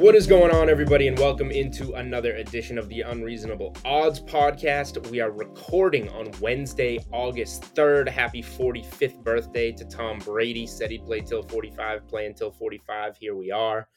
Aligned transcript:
What 0.00 0.14
is 0.14 0.26
going 0.26 0.50
on, 0.50 0.70
everybody, 0.70 1.08
and 1.08 1.18
welcome 1.18 1.50
into 1.50 1.92
another 1.92 2.36
edition 2.36 2.78
of 2.78 2.88
the 2.88 3.02
Unreasonable 3.02 3.76
Odds 3.84 4.18
podcast. 4.18 5.06
We 5.10 5.20
are 5.20 5.30
recording 5.30 6.08
on 6.08 6.32
Wednesday, 6.40 7.04
August 7.12 7.74
3rd. 7.74 8.08
Happy 8.08 8.42
45th 8.42 9.22
birthday 9.22 9.72
to 9.72 9.84
Tom 9.84 10.18
Brady. 10.20 10.66
Said 10.66 10.90
he'd 10.90 11.04
play 11.04 11.20
till 11.20 11.42
45, 11.42 12.08
play 12.08 12.24
until 12.24 12.50
45. 12.50 13.18
Here 13.18 13.36
we 13.36 13.50
are. 13.50 13.88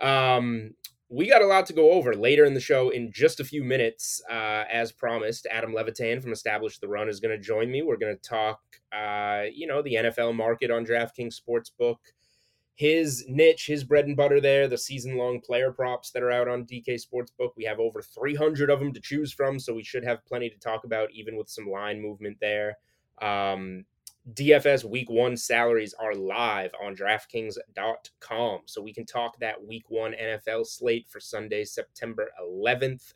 Um, 0.00 0.74
we 1.08 1.28
got 1.28 1.42
a 1.42 1.46
lot 1.46 1.64
to 1.66 1.74
go 1.74 1.92
over 1.92 2.12
later 2.12 2.44
in 2.44 2.54
the 2.54 2.60
show 2.60 2.90
in 2.90 3.12
just 3.12 3.38
a 3.38 3.44
few 3.44 3.62
minutes. 3.62 4.20
Uh, 4.28 4.64
as 4.68 4.90
promised, 4.90 5.46
Adam 5.48 5.72
Levitan 5.72 6.20
from 6.20 6.32
Establish 6.32 6.80
the 6.80 6.88
Run 6.88 7.08
is 7.08 7.20
going 7.20 7.38
to 7.38 7.40
join 7.40 7.70
me. 7.70 7.82
We're 7.82 7.98
going 7.98 8.16
to 8.16 8.28
talk, 8.28 8.58
uh, 8.92 9.44
you 9.54 9.68
know, 9.68 9.80
the 9.80 9.94
NFL 9.94 10.34
market 10.34 10.72
on 10.72 10.84
DraftKings 10.84 11.36
Sportsbook 11.40 11.98
his 12.80 13.26
niche, 13.28 13.66
his 13.66 13.84
bread 13.84 14.06
and 14.06 14.16
butter 14.16 14.40
there, 14.40 14.66
the 14.66 14.78
season 14.78 15.18
long 15.18 15.38
player 15.38 15.70
props 15.70 16.12
that 16.12 16.22
are 16.22 16.30
out 16.30 16.48
on 16.48 16.64
DK 16.64 16.98
Sportsbook. 16.98 17.50
We 17.54 17.64
have 17.64 17.78
over 17.78 18.00
300 18.00 18.70
of 18.70 18.78
them 18.78 18.94
to 18.94 19.00
choose 19.02 19.34
from, 19.34 19.58
so 19.58 19.74
we 19.74 19.84
should 19.84 20.02
have 20.02 20.24
plenty 20.24 20.48
to 20.48 20.58
talk 20.58 20.84
about, 20.84 21.10
even 21.12 21.36
with 21.36 21.50
some 21.50 21.68
line 21.68 22.00
movement 22.00 22.38
there. 22.40 22.78
Um, 23.20 23.84
DFS 24.32 24.82
week 24.82 25.10
one 25.10 25.36
salaries 25.36 25.92
are 25.92 26.14
live 26.14 26.70
on 26.82 26.96
DraftKings.com, 26.96 28.60
so 28.64 28.80
we 28.80 28.94
can 28.94 29.04
talk 29.04 29.38
that 29.40 29.62
week 29.62 29.84
one 29.90 30.14
NFL 30.14 30.66
slate 30.66 31.06
for 31.06 31.20
Sunday, 31.20 31.66
September 31.66 32.30
11th. 32.42 33.12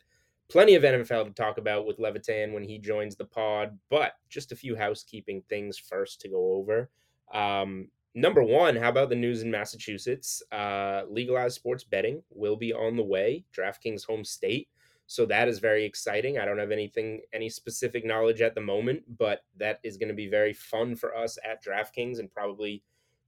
Plenty 0.47 0.75
of 0.75 0.83
NFL 0.83 1.25
to 1.25 1.31
talk 1.31 1.57
about 1.57 1.87
with 1.87 1.97
Levitan 1.97 2.53
when 2.53 2.63
he 2.63 2.77
joins 2.77 3.15
the 3.15 3.25
pod, 3.25 3.79
but 3.89 4.11
just 4.29 4.51
a 4.51 4.55
few 4.55 4.75
housekeeping 4.75 5.41
things 5.49 5.79
first 5.79 6.21
to 6.21 6.29
go 6.29 6.51
over. 6.51 6.91
Um, 7.33 7.87
number 8.15 8.41
one, 8.41 8.75
how 8.75 8.89
about 8.89 9.09
the 9.09 9.15
news 9.15 9.41
in 9.41 9.51
Massachusetts? 9.51 10.41
Uh, 10.51 11.03
legalized 11.09 11.55
sports 11.55 11.83
betting 11.83 12.23
will 12.29 12.55
be 12.55 12.73
on 12.73 12.95
the 12.95 13.03
way. 13.03 13.43
DraftKings 13.55 14.05
home 14.05 14.23
state. 14.23 14.69
So 15.07 15.25
that 15.27 15.47
is 15.47 15.59
very 15.59 15.85
exciting. 15.85 16.39
I 16.39 16.45
don't 16.45 16.57
have 16.57 16.71
anything, 16.71 17.21
any 17.31 17.49
specific 17.49 18.05
knowledge 18.05 18.41
at 18.41 18.55
the 18.55 18.61
moment, 18.61 19.03
but 19.19 19.41
that 19.57 19.79
is 19.83 19.97
going 19.97 20.07
to 20.09 20.15
be 20.15 20.27
very 20.27 20.53
fun 20.53 20.95
for 20.95 21.15
us 21.15 21.37
at 21.47 21.63
DraftKings 21.63 22.17
and 22.17 22.31
probably 22.31 22.81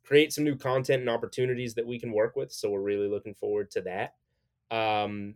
create 0.04 0.34
some 0.34 0.46
new 0.46 0.56
content 0.56 1.02
and 1.02 1.10
opportunities 1.10 1.76
that 1.76 1.86
we 1.86 2.00
can 2.00 2.12
work 2.12 2.36
with. 2.36 2.52
So 2.52 2.72
we're 2.72 2.82
really 2.82 3.08
looking 3.08 3.36
forward 3.36 3.70
to 3.72 3.82
that. 3.82 4.16
Um, 4.76 5.36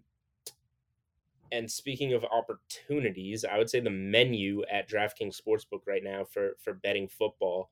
and 1.52 1.70
speaking 1.70 2.14
of 2.14 2.24
opportunities, 2.26 3.44
I 3.46 3.58
would 3.58 3.70
say 3.70 3.82
the 3.82 3.90
menu 3.90 4.64
at 4.72 4.90
DraftKings 4.90 5.40
Sportsbook 5.40 5.82
right 5.86 6.04
now 6.04 6.24
for 6.24 6.56
for 6.64 6.74
betting 6.74 7.10
football 7.10 7.70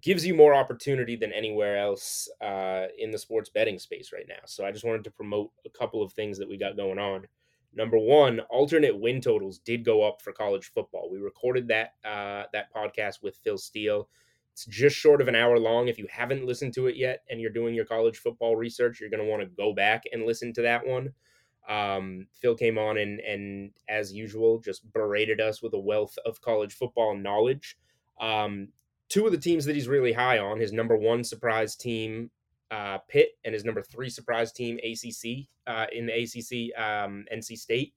gives 0.00 0.24
you 0.24 0.34
more 0.34 0.54
opportunity 0.54 1.16
than 1.16 1.32
anywhere 1.32 1.78
else 1.78 2.28
uh, 2.40 2.86
in 2.98 3.10
the 3.10 3.18
sports 3.18 3.50
betting 3.50 3.78
space 3.78 4.12
right 4.12 4.26
now. 4.28 4.40
So 4.46 4.64
I 4.64 4.72
just 4.72 4.84
wanted 4.84 5.04
to 5.04 5.10
promote 5.10 5.50
a 5.66 5.70
couple 5.70 6.02
of 6.02 6.12
things 6.12 6.38
that 6.38 6.48
we 6.48 6.56
got 6.56 6.76
going 6.76 6.98
on. 6.98 7.26
Number 7.74 7.98
one, 7.98 8.40
alternate 8.50 8.98
win 8.98 9.20
totals 9.20 9.58
did 9.58 9.84
go 9.84 10.02
up 10.02 10.22
for 10.22 10.32
college 10.32 10.72
football. 10.72 11.10
We 11.10 11.18
recorded 11.18 11.68
that 11.68 11.94
uh, 12.04 12.44
that 12.52 12.72
podcast 12.74 13.22
with 13.22 13.36
Phil 13.36 13.58
Steele. 13.58 14.08
It's 14.52 14.64
just 14.64 14.96
short 14.96 15.20
of 15.20 15.28
an 15.28 15.36
hour 15.36 15.58
long. 15.58 15.86
If 15.86 15.98
you 15.98 16.08
haven't 16.10 16.46
listened 16.46 16.74
to 16.74 16.86
it 16.86 16.96
yet 16.96 17.22
and 17.30 17.40
you're 17.40 17.50
doing 17.50 17.74
your 17.74 17.84
college 17.84 18.18
football 18.18 18.56
research, 18.56 19.00
you're 19.00 19.10
going 19.10 19.22
to 19.22 19.30
want 19.30 19.42
to 19.42 19.48
go 19.48 19.72
back 19.72 20.04
and 20.12 20.24
listen 20.24 20.52
to 20.54 20.62
that 20.62 20.86
one. 20.86 21.12
Um, 21.68 22.26
Phil 22.34 22.54
came 22.54 22.78
on 22.78 22.96
and 22.96 23.20
and 23.20 23.70
as 23.88 24.12
usual 24.12 24.58
just 24.58 24.90
berated 24.92 25.40
us 25.40 25.62
with 25.62 25.74
a 25.74 25.78
wealth 25.78 26.16
of 26.24 26.40
college 26.40 26.74
football 26.74 27.14
knowledge. 27.14 27.76
Um, 28.20 28.68
two 29.08 29.26
of 29.26 29.32
the 29.32 29.38
teams 29.38 29.64
that 29.64 29.74
he's 29.74 29.88
really 29.88 30.12
high 30.12 30.38
on 30.38 30.58
his 30.58 30.72
number 30.72 30.96
one 30.96 31.24
surprise 31.24 31.74
team 31.76 32.30
uh, 32.70 32.98
Pitt 33.08 33.30
and 33.44 33.54
his 33.54 33.64
number 33.64 33.82
three 33.82 34.10
surprise 34.10 34.52
team 34.52 34.78
ACC 34.78 35.46
uh, 35.66 35.86
in 35.92 36.06
the 36.06 36.12
ACC 36.12 36.78
um, 36.78 37.24
NC 37.32 37.56
State 37.58 37.94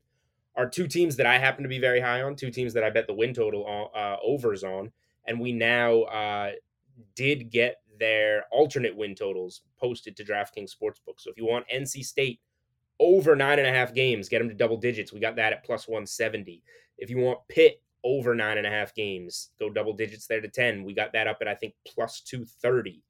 are 0.56 0.70
two 0.70 0.88
teams 0.88 1.16
that 1.18 1.26
I 1.26 1.38
happen 1.38 1.64
to 1.64 1.70
be 1.70 1.80
very 1.80 2.00
high 2.00 2.22
on. 2.22 2.36
Two 2.36 2.52
teams 2.52 2.74
that 2.74 2.84
I 2.84 2.90
bet 2.90 3.08
the 3.08 3.14
win 3.14 3.34
total 3.34 3.90
uh, 3.94 4.18
overs 4.24 4.64
on, 4.64 4.92
and 5.26 5.40
we 5.40 5.52
now 5.52 6.02
uh, 6.04 6.52
did 7.16 7.50
get 7.50 7.78
their 8.00 8.46
alternate 8.52 8.96
win 8.96 9.16
totals 9.16 9.62
posted 9.80 10.16
to 10.18 10.24
DraftKings 10.24 10.72
Sportsbook. 10.76 11.20
So 11.20 11.30
if 11.30 11.38
you 11.38 11.46
want 11.46 11.68
NC 11.74 12.04
State 12.04 12.40
over 13.00 13.36
nine 13.36 13.60
and 13.60 13.68
a 13.68 13.72
half 13.72 13.94
games, 13.94 14.30
get 14.30 14.40
them 14.40 14.50
to 14.50 14.56
double 14.56 14.78
digits. 14.78 15.14
We 15.14 15.20
got 15.20 15.36
that 15.38 15.54
at 15.54 15.64
plus 15.64 15.88
one 15.88 16.06
seventy. 16.06 16.64
If 16.98 17.10
you 17.10 17.18
want 17.18 17.40
Pitt 17.48 17.82
over 18.04 18.36
nine 18.36 18.58
and 18.58 18.68
a 18.68 18.70
half 18.70 18.94
games. 18.96 19.52
Go 19.60 19.70
double 19.70 19.94
digits 19.94 20.28
there 20.28 20.42
to 20.42 20.48
10. 20.48 20.84
We 20.84 20.94
got 20.94 21.14
that 21.14 21.28
up 21.28 21.38
at, 21.42 21.48
I 21.48 21.56
think, 21.56 21.74
plus 21.86 22.22
230. 22.22 23.02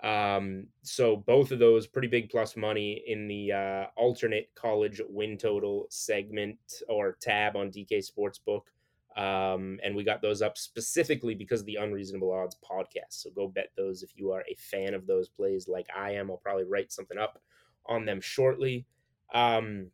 Um, 0.00 0.66
so 0.82 1.16
both 1.16 1.50
of 1.50 1.58
those 1.58 1.86
pretty 1.86 2.08
big 2.08 2.30
plus 2.30 2.56
money 2.56 3.02
in 3.06 3.26
the 3.26 3.52
uh, 3.52 3.86
alternate 3.96 4.50
college 4.54 5.00
win 5.08 5.36
total 5.36 5.86
segment 5.90 6.58
or 6.88 7.16
tab 7.20 7.56
on 7.56 7.70
DK 7.70 8.04
Sportsbook. 8.08 8.62
Um, 9.16 9.80
and 9.82 9.96
we 9.96 10.04
got 10.04 10.22
those 10.22 10.42
up 10.42 10.56
specifically 10.56 11.34
because 11.34 11.60
of 11.60 11.66
the 11.66 11.76
Unreasonable 11.76 12.32
Odds 12.32 12.56
podcast. 12.64 13.10
So 13.10 13.30
go 13.30 13.48
bet 13.48 13.72
those 13.76 14.04
if 14.04 14.12
you 14.14 14.30
are 14.30 14.44
a 14.48 14.54
fan 14.54 14.94
of 14.94 15.08
those 15.08 15.28
plays 15.28 15.66
like 15.66 15.88
I 15.96 16.12
am. 16.12 16.30
I'll 16.30 16.36
probably 16.36 16.64
write 16.64 16.92
something 16.92 17.18
up 17.18 17.40
on 17.86 18.04
them 18.04 18.20
shortly. 18.20 18.86
Um, 19.34 19.90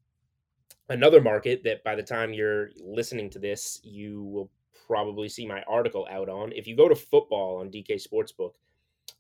another 0.88 1.20
market 1.20 1.62
that 1.64 1.82
by 1.84 1.94
the 1.94 2.02
time 2.02 2.32
you're 2.32 2.70
listening 2.80 3.30
to 3.30 3.38
this, 3.38 3.80
you 3.82 4.22
will 4.24 4.50
probably 4.86 5.28
see 5.28 5.46
my 5.46 5.62
article 5.62 6.06
out 6.10 6.28
on. 6.28 6.52
If 6.52 6.66
you 6.66 6.76
go 6.76 6.88
to 6.88 6.94
football 6.94 7.58
on 7.60 7.70
DK 7.70 8.02
Sportsbook, 8.06 8.52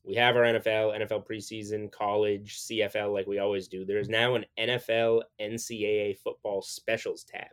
we 0.04 0.14
have 0.14 0.36
our 0.36 0.42
NFL, 0.42 1.00
NFL 1.00 1.26
preseason, 1.26 1.90
college, 1.90 2.60
CFL, 2.60 3.12
like 3.12 3.26
we 3.26 3.38
always 3.38 3.68
do. 3.68 3.84
There 3.84 3.98
is 3.98 4.08
now 4.08 4.34
an 4.34 4.44
NFL 4.58 5.22
NCAA 5.40 6.18
football 6.18 6.60
specials 6.60 7.24
tab. 7.24 7.50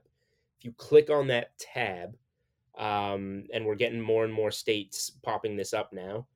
If 0.60 0.66
you 0.66 0.74
click 0.74 1.10
on 1.10 1.28
that 1.28 1.58
tab, 1.58 2.16
um, 2.78 3.46
and 3.54 3.66
we're 3.66 3.76
getting 3.76 4.02
more 4.02 4.26
and 4.26 4.34
more 4.34 4.52
states 4.52 5.10
popping 5.24 5.56
this 5.56 5.74
up 5.74 5.94
now, 5.94 6.28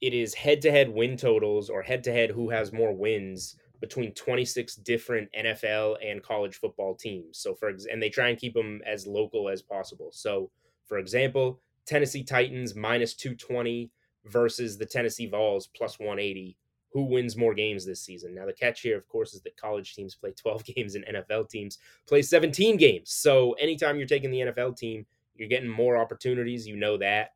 it 0.00 0.14
is 0.14 0.34
head 0.34 0.60
to 0.62 0.70
head 0.70 0.88
win 0.88 1.16
totals 1.16 1.70
or 1.70 1.82
head 1.82 2.04
to 2.04 2.12
head 2.12 2.30
who 2.30 2.50
has 2.50 2.72
more 2.72 2.92
wins 2.92 3.56
between 3.80 4.12
26 4.12 4.76
different 4.76 5.28
NFL 5.38 5.96
and 6.04 6.22
college 6.22 6.56
football 6.56 6.94
teams. 6.94 7.38
So 7.38 7.54
for 7.54 7.68
and 7.68 8.02
they 8.02 8.08
try 8.08 8.28
and 8.28 8.38
keep 8.38 8.54
them 8.54 8.80
as 8.86 9.06
local 9.06 9.48
as 9.48 9.62
possible. 9.62 10.10
So 10.12 10.50
for 10.86 10.98
example, 10.98 11.60
Tennessee 11.86 12.22
Titans 12.22 12.74
minus 12.74 13.14
220 13.14 13.90
versus 14.26 14.78
the 14.78 14.86
Tennessee 14.86 15.26
Vols 15.26 15.66
plus 15.66 15.98
180. 15.98 16.56
Who 16.92 17.04
wins 17.04 17.36
more 17.36 17.54
games 17.54 17.84
this 17.84 18.00
season? 18.00 18.34
Now 18.34 18.46
the 18.46 18.52
catch 18.52 18.80
here 18.80 18.96
of 18.96 19.08
course 19.08 19.34
is 19.34 19.42
that 19.42 19.56
college 19.56 19.94
teams 19.94 20.14
play 20.14 20.32
12 20.32 20.64
games 20.76 20.94
and 20.94 21.04
NFL 21.04 21.50
teams 21.50 21.78
play 22.06 22.22
17 22.22 22.76
games. 22.76 23.10
So 23.10 23.52
anytime 23.54 23.98
you're 23.98 24.06
taking 24.06 24.30
the 24.30 24.40
NFL 24.40 24.76
team, 24.76 25.04
you're 25.34 25.48
getting 25.48 25.68
more 25.68 25.96
opportunities, 25.96 26.66
you 26.66 26.76
know 26.76 26.96
that. 26.98 27.32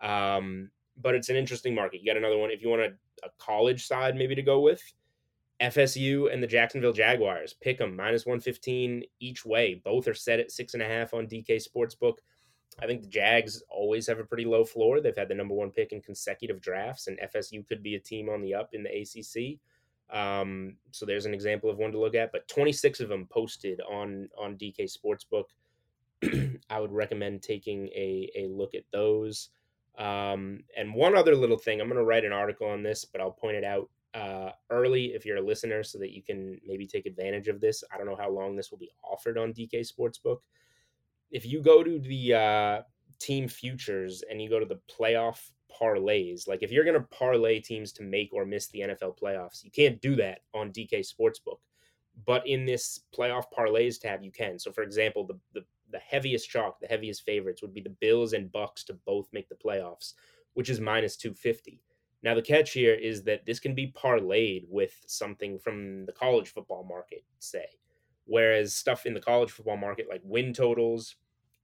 Um, 0.00 0.70
but 1.00 1.14
it's 1.14 1.28
an 1.28 1.36
interesting 1.36 1.74
market. 1.74 2.00
You 2.00 2.06
got 2.06 2.16
another 2.16 2.38
one 2.38 2.50
if 2.50 2.62
you 2.62 2.70
want 2.70 2.82
a, 2.82 2.92
a 3.24 3.30
college 3.38 3.86
side 3.86 4.16
maybe 4.16 4.34
to 4.34 4.42
go 4.42 4.60
with 4.60 4.82
FSU 5.62 6.32
and 6.32 6.42
the 6.42 6.46
Jacksonville 6.46 6.92
Jaguars. 6.92 7.54
Pick 7.54 7.78
them 7.78 7.94
minus 7.94 8.26
115 8.26 9.04
each 9.20 9.44
way. 9.46 9.80
Both 9.84 10.08
are 10.08 10.14
set 10.14 10.40
at 10.40 10.50
six 10.50 10.74
and 10.74 10.82
a 10.82 10.86
half 10.86 11.14
on 11.14 11.28
DK 11.28 11.64
Sportsbook. 11.64 12.16
I 12.80 12.86
think 12.86 13.02
the 13.02 13.08
Jags 13.08 13.62
always 13.70 14.06
have 14.08 14.18
a 14.18 14.24
pretty 14.24 14.44
low 14.44 14.64
floor. 14.64 15.00
They've 15.00 15.16
had 15.16 15.28
the 15.28 15.34
number 15.34 15.54
one 15.54 15.70
pick 15.70 15.92
in 15.92 16.00
consecutive 16.00 16.60
drafts, 16.60 17.06
and 17.06 17.18
FSU 17.20 17.66
could 17.66 17.82
be 17.82 17.94
a 17.94 18.00
team 18.00 18.28
on 18.28 18.40
the 18.42 18.54
up 18.54 18.70
in 18.72 18.82
the 18.82 18.90
ACC. 18.90 19.60
Um, 20.10 20.76
so 20.90 21.06
there's 21.06 21.26
an 21.26 21.34
example 21.34 21.70
of 21.70 21.78
one 21.78 21.92
to 21.92 21.98
look 21.98 22.14
at. 22.14 22.32
But 22.32 22.48
26 22.48 23.00
of 23.00 23.08
them 23.08 23.26
posted 23.30 23.80
on 23.82 24.28
on 24.36 24.56
DK 24.56 24.90
Sportsbook. 24.90 25.44
I 26.70 26.80
would 26.80 26.92
recommend 26.92 27.42
taking 27.42 27.88
a 27.88 28.30
a 28.34 28.48
look 28.48 28.74
at 28.74 28.84
those. 28.90 29.50
Um, 29.98 30.64
and 30.76 30.94
one 30.94 31.14
other 31.14 31.36
little 31.36 31.58
thing, 31.58 31.80
I'm 31.80 31.88
going 31.88 31.98
to 31.98 32.04
write 32.04 32.24
an 32.24 32.32
article 32.32 32.66
on 32.66 32.82
this, 32.82 33.04
but 33.04 33.20
I'll 33.20 33.30
point 33.30 33.56
it 33.56 33.64
out 33.64 33.90
uh, 34.14 34.50
early 34.70 35.06
if 35.14 35.24
you're 35.24 35.38
a 35.38 35.42
listener 35.42 35.82
so 35.82 35.98
that 35.98 36.12
you 36.12 36.22
can 36.22 36.60
maybe 36.66 36.86
take 36.86 37.06
advantage 37.06 37.48
of 37.48 37.60
this. 37.60 37.82
I 37.92 37.96
don't 37.96 38.06
know 38.06 38.16
how 38.16 38.30
long 38.30 38.56
this 38.56 38.70
will 38.70 38.78
be 38.78 38.90
offered 39.02 39.38
on 39.38 39.52
DK 39.52 39.86
Sportsbook. 39.86 40.38
If 41.30 41.46
you 41.46 41.62
go 41.62 41.82
to 41.82 41.98
the 41.98 42.34
uh, 42.34 42.82
team 43.18 43.48
futures 43.48 44.22
and 44.30 44.40
you 44.40 44.50
go 44.50 44.60
to 44.60 44.66
the 44.66 44.80
playoff 44.90 45.50
parlays, 45.80 46.46
like 46.46 46.62
if 46.62 46.70
you're 46.70 46.84
going 46.84 47.00
to 47.00 47.06
parlay 47.08 47.58
teams 47.60 47.92
to 47.92 48.02
make 48.02 48.30
or 48.32 48.44
miss 48.44 48.68
the 48.68 48.80
NFL 48.80 49.18
playoffs, 49.18 49.64
you 49.64 49.70
can't 49.70 50.00
do 50.02 50.14
that 50.16 50.40
on 50.52 50.70
DK 50.70 51.00
Sportsbook. 51.00 51.58
But 52.26 52.46
in 52.46 52.66
this 52.66 53.00
playoff 53.16 53.44
parlays 53.56 53.98
tab, 53.98 54.22
you 54.22 54.30
can. 54.30 54.58
So, 54.58 54.70
for 54.70 54.82
example, 54.82 55.26
the, 55.26 55.38
the 55.54 55.64
the 55.92 55.98
heaviest 55.98 56.48
chalk, 56.48 56.80
the 56.80 56.86
heaviest 56.86 57.24
favorites 57.24 57.62
would 57.62 57.74
be 57.74 57.80
the 57.80 57.90
Bills 58.00 58.32
and 58.32 58.50
Bucks 58.50 58.82
to 58.84 58.94
both 59.06 59.28
make 59.32 59.48
the 59.48 59.54
playoffs, 59.54 60.14
which 60.54 60.70
is 60.70 60.80
minus 60.80 61.16
250. 61.16 61.80
Now, 62.22 62.34
the 62.34 62.42
catch 62.42 62.72
here 62.72 62.94
is 62.94 63.24
that 63.24 63.44
this 63.46 63.58
can 63.58 63.74
be 63.74 63.92
parlayed 63.92 64.64
with 64.68 64.94
something 65.06 65.58
from 65.58 66.06
the 66.06 66.12
college 66.12 66.50
football 66.50 66.84
market, 66.84 67.24
say. 67.40 67.66
Whereas 68.26 68.74
stuff 68.74 69.06
in 69.06 69.14
the 69.14 69.20
college 69.20 69.50
football 69.50 69.76
market, 69.76 70.06
like 70.08 70.20
win 70.22 70.52
totals, 70.52 71.16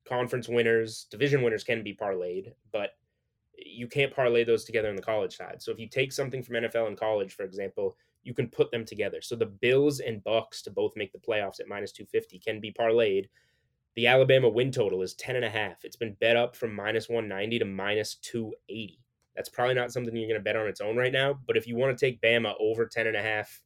conference 0.06 0.48
winners, 0.48 1.06
division 1.10 1.42
winners, 1.42 1.62
can 1.62 1.84
be 1.84 1.94
parlayed, 1.94 2.52
but 2.72 2.96
you 3.56 3.86
can't 3.86 4.14
parlay 4.14 4.44
those 4.44 4.64
together 4.64 4.88
in 4.88 4.96
the 4.96 5.02
college 5.02 5.36
side. 5.36 5.62
So 5.62 5.70
if 5.70 5.78
you 5.78 5.88
take 5.88 6.12
something 6.12 6.42
from 6.42 6.56
NFL 6.56 6.88
and 6.88 6.98
college, 6.98 7.34
for 7.34 7.44
example, 7.44 7.96
you 8.22 8.34
can 8.34 8.48
put 8.48 8.70
them 8.70 8.84
together. 8.84 9.20
So 9.20 9.36
the 9.36 9.46
Bills 9.46 10.00
and 10.00 10.22
Bucks 10.24 10.62
to 10.62 10.70
both 10.70 10.96
make 10.96 11.12
the 11.12 11.18
playoffs 11.18 11.60
at 11.60 11.68
minus 11.68 11.92
250 11.92 12.38
can 12.38 12.60
be 12.60 12.72
parlayed. 12.72 13.26
The 13.94 14.06
Alabama 14.06 14.48
win 14.48 14.70
total 14.70 15.02
is 15.02 15.14
10 15.14 15.36
and 15.36 15.44
a 15.44 15.50
half. 15.50 15.84
It's 15.84 15.96
been 15.96 16.16
bet 16.20 16.36
up 16.36 16.54
from 16.54 16.74
minus 16.74 17.08
190 17.08 17.60
to 17.60 17.64
minus 17.64 18.16
280. 18.16 19.00
That's 19.38 19.48
probably 19.48 19.76
not 19.76 19.92
something 19.92 20.16
you're 20.16 20.26
going 20.26 20.40
to 20.40 20.42
bet 20.42 20.56
on 20.56 20.66
its 20.66 20.80
own 20.80 20.96
right 20.96 21.12
now. 21.12 21.38
But 21.46 21.56
if 21.56 21.68
you 21.68 21.76
want 21.76 21.96
to 21.96 22.06
take 22.06 22.20
Bama 22.20 22.54
over 22.58 22.86
10 22.86 23.06
and 23.06 23.14
a 23.14 23.22
half 23.22 23.62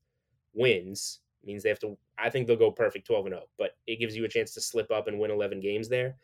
wins, 0.53 1.21
means 1.43 1.63
they 1.63 1.71
have 1.71 1.79
to, 1.79 1.97
I 2.19 2.29
think 2.29 2.47
they'll 2.47 2.57
go 2.57 2.71
perfect 2.71 3.07
12 3.07 3.25
and 3.25 3.33
0, 3.37 3.45
but 3.57 3.71
it 3.87 3.99
gives 3.99 4.15
you 4.15 4.27
a 4.27 4.29
chance 4.29 4.53
to 4.53 4.61
slip 4.61 4.91
up 4.91 5.09
and 5.09 5.19
win 5.19 5.31
11 5.31 5.61
games 5.61 5.89
there. 5.89 6.17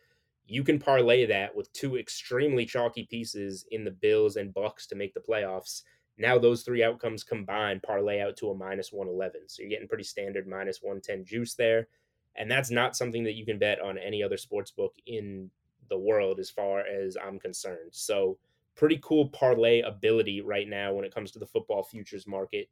You 0.46 0.62
can 0.62 0.78
parlay 0.78 1.24
that 1.24 1.56
with 1.56 1.72
two 1.72 1.96
extremely 1.96 2.66
chalky 2.66 3.04
pieces 3.04 3.64
in 3.70 3.84
the 3.84 3.90
Bills 3.90 4.36
and 4.36 4.52
Bucks 4.52 4.86
to 4.88 4.96
make 4.96 5.14
the 5.14 5.20
playoffs. 5.20 5.80
Now 6.18 6.38
those 6.38 6.62
three 6.62 6.84
outcomes 6.84 7.24
combined 7.24 7.82
parlay 7.82 8.20
out 8.20 8.36
to 8.36 8.50
a 8.50 8.54
minus 8.54 8.92
111. 8.92 9.48
So 9.48 9.62
you're 9.62 9.70
getting 9.70 9.88
pretty 9.88 10.04
standard 10.04 10.46
minus 10.46 10.82
110 10.82 11.24
juice 11.24 11.54
there. 11.54 11.88
And 12.36 12.50
that's 12.50 12.70
not 12.70 12.96
something 12.96 13.24
that 13.24 13.34
you 13.34 13.46
can 13.46 13.58
bet 13.58 13.80
on 13.80 13.96
any 13.96 14.22
other 14.22 14.36
sports 14.36 14.70
book 14.70 14.92
in 15.06 15.50
the 15.88 15.98
world 15.98 16.38
as 16.38 16.50
far 16.50 16.80
as 16.80 17.16
I'm 17.16 17.38
concerned. 17.38 17.92
So 17.92 18.36
pretty 18.78 19.00
cool 19.02 19.28
parlay 19.30 19.80
ability 19.80 20.40
right 20.40 20.68
now 20.68 20.94
when 20.94 21.04
it 21.04 21.12
comes 21.12 21.32
to 21.32 21.38
the 21.38 21.46
football 21.46 21.82
futures 21.82 22.26
market 22.26 22.68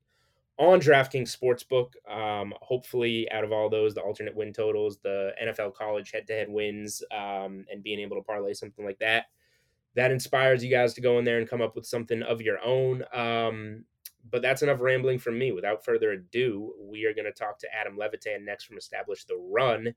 on 0.56 0.81
DraftKings 0.81 1.37
Sportsbook. 1.37 1.91
Um, 2.11 2.55
hopefully, 2.62 3.31
out 3.32 3.44
of 3.44 3.53
all 3.53 3.69
those, 3.69 3.93
the 3.93 4.00
alternate 4.00 4.35
win 4.35 4.53
totals, 4.53 4.99
the 5.03 5.32
NFL 5.43 5.75
college 5.75 6.12
head 6.12 6.26
to 6.29 6.32
head 6.32 6.49
wins, 6.49 7.03
um, 7.11 7.67
and 7.70 7.82
being 7.82 7.99
able 7.99 8.17
to 8.17 8.23
parlay 8.23 8.55
something 8.55 8.85
like 8.85 9.00
that, 9.00 9.26
that 9.97 10.12
inspires 10.12 10.64
you 10.64 10.70
guys 10.70 10.94
to 10.94 11.00
go 11.00 11.19
in 11.19 11.25
there 11.25 11.38
and 11.38 11.50
come 11.50 11.61
up 11.61 11.75
with 11.75 11.85
something 11.85 12.23
of 12.23 12.41
your 12.41 12.64
own. 12.64 13.03
Um, 13.12 13.85
but 14.31 14.43
that's 14.43 14.62
enough 14.62 14.81
rambling 14.81 15.19
from 15.19 15.38
me. 15.38 15.53
Without 15.53 15.85
further 15.85 16.12
ado, 16.12 16.73
we 16.81 17.05
are 17.05 17.14
going 17.14 17.26
to 17.26 17.32
talk 17.32 17.58
to 17.58 17.69
Adam 17.75 17.99
Levitan 17.99 18.44
next 18.44 18.64
from 18.64 18.79
Establish 18.79 19.25
the 19.25 19.37
Run 19.37 19.94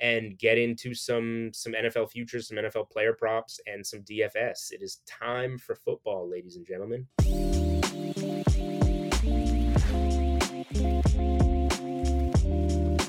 and 0.00 0.38
get 0.38 0.58
into 0.58 0.94
some 0.94 1.50
some 1.52 1.72
NFL 1.72 2.10
futures, 2.10 2.48
some 2.48 2.56
NFL 2.56 2.90
player 2.90 3.12
props, 3.12 3.60
and 3.66 3.86
some 3.86 4.00
DFS. 4.00 4.72
It 4.72 4.82
is 4.82 5.02
time 5.06 5.58
for 5.58 5.74
football, 5.74 6.28
ladies 6.28 6.56
and 6.56 6.66
gentlemen. 6.66 7.06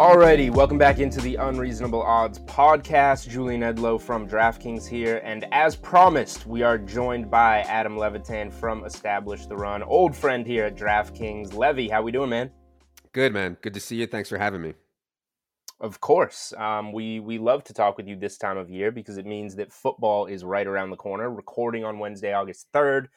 Alrighty, 0.01 0.49
welcome 0.49 0.79
back 0.79 0.97
into 0.97 1.21
the 1.21 1.35
Unreasonable 1.35 2.01
Odds 2.01 2.39
podcast. 2.39 3.29
Julian 3.29 3.61
Edlow 3.61 4.01
from 4.01 4.27
DraftKings 4.27 4.87
here, 4.87 5.21
and 5.23 5.45
as 5.51 5.75
promised, 5.75 6.47
we 6.47 6.63
are 6.63 6.79
joined 6.79 7.29
by 7.29 7.59
Adam 7.59 7.95
Levitan 7.99 8.49
from 8.49 8.83
Establish 8.83 9.45
the 9.45 9.55
Run, 9.55 9.83
old 9.83 10.15
friend 10.15 10.47
here 10.47 10.65
at 10.65 10.75
DraftKings. 10.75 11.53
Levy, 11.53 11.87
how 11.87 12.01
we 12.01 12.11
doing, 12.11 12.31
man? 12.31 12.49
Good, 13.13 13.31
man. 13.31 13.57
Good 13.61 13.75
to 13.75 13.79
see 13.79 13.97
you. 13.97 14.07
Thanks 14.07 14.27
for 14.27 14.39
having 14.39 14.63
me. 14.63 14.73
Of 15.81 15.99
course. 15.99 16.53
Um, 16.57 16.93
we 16.93 17.19
we 17.19 17.39
love 17.39 17.63
to 17.65 17.73
talk 17.73 17.97
with 17.97 18.07
you 18.07 18.15
this 18.15 18.37
time 18.37 18.57
of 18.57 18.69
year 18.69 18.91
because 18.91 19.17
it 19.17 19.25
means 19.25 19.55
that 19.55 19.73
football 19.73 20.27
is 20.27 20.43
right 20.45 20.67
around 20.67 20.91
the 20.91 20.95
corner. 20.95 21.29
Recording 21.31 21.83
on 21.83 21.97
Wednesday, 21.97 22.33
August 22.33 22.67
3rd. 22.71 23.07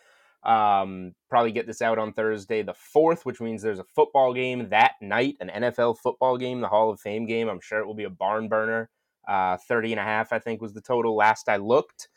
Um, 0.45 1.15
probably 1.29 1.53
get 1.53 1.67
this 1.67 1.83
out 1.83 1.99
on 1.99 2.15
Thursday 2.15 2.63
the 2.63 2.75
4th, 2.75 3.25
which 3.25 3.41
means 3.41 3.63
there's 3.63 3.79
a 3.81 3.85
football 3.85 4.33
game 4.35 4.69
that 4.71 4.93
night, 5.03 5.37
an 5.41 5.51
NFL 5.51 5.99
football 5.99 6.39
game, 6.39 6.61
the 6.61 6.69
Hall 6.69 6.91
of 6.91 7.01
Fame 7.01 7.27
game. 7.27 7.49
I'm 7.49 7.61
sure 7.61 7.81
it 7.81 7.87
will 7.87 7.95
be 7.95 8.05
a 8.05 8.11
barn 8.11 8.49
burner. 8.49 8.91
Uh, 9.29 9.57
30 9.69 9.93
and 9.93 10.01
a 10.01 10.05
half, 10.05 10.33
I 10.33 10.39
think, 10.39 10.61
was 10.63 10.75
the 10.75 10.83
total 10.83 11.17
last 11.17 11.49
I 11.51 11.57
looked. 11.57 12.09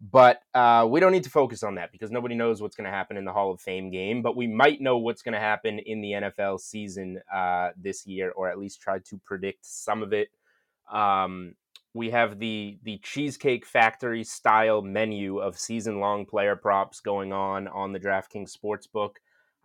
But 0.00 0.42
uh, 0.54 0.86
we 0.90 1.00
don't 1.00 1.12
need 1.12 1.24
to 1.24 1.30
focus 1.30 1.62
on 1.62 1.76
that 1.76 1.90
because 1.90 2.10
nobody 2.10 2.34
knows 2.34 2.60
what's 2.60 2.76
going 2.76 2.84
to 2.84 2.90
happen 2.90 3.16
in 3.16 3.24
the 3.24 3.32
Hall 3.32 3.50
of 3.50 3.60
Fame 3.60 3.90
game. 3.90 4.20
But 4.20 4.36
we 4.36 4.46
might 4.46 4.80
know 4.80 4.98
what's 4.98 5.22
going 5.22 5.32
to 5.32 5.40
happen 5.40 5.78
in 5.78 6.02
the 6.02 6.12
NFL 6.12 6.60
season 6.60 7.20
uh, 7.34 7.70
this 7.76 8.06
year, 8.06 8.30
or 8.30 8.48
at 8.48 8.58
least 8.58 8.82
try 8.82 8.98
to 8.98 9.18
predict 9.24 9.64
some 9.64 10.02
of 10.02 10.12
it. 10.12 10.28
Um, 10.92 11.54
we 11.94 12.10
have 12.10 12.38
the 12.38 12.78
the 12.82 12.98
Cheesecake 12.98 13.64
Factory 13.64 14.22
style 14.22 14.82
menu 14.82 15.38
of 15.38 15.58
season 15.58 15.98
long 15.98 16.26
player 16.26 16.54
props 16.54 17.00
going 17.00 17.32
on 17.32 17.66
on 17.68 17.92
the 17.92 18.00
DraftKings 18.00 18.54
Sportsbook. 18.54 19.12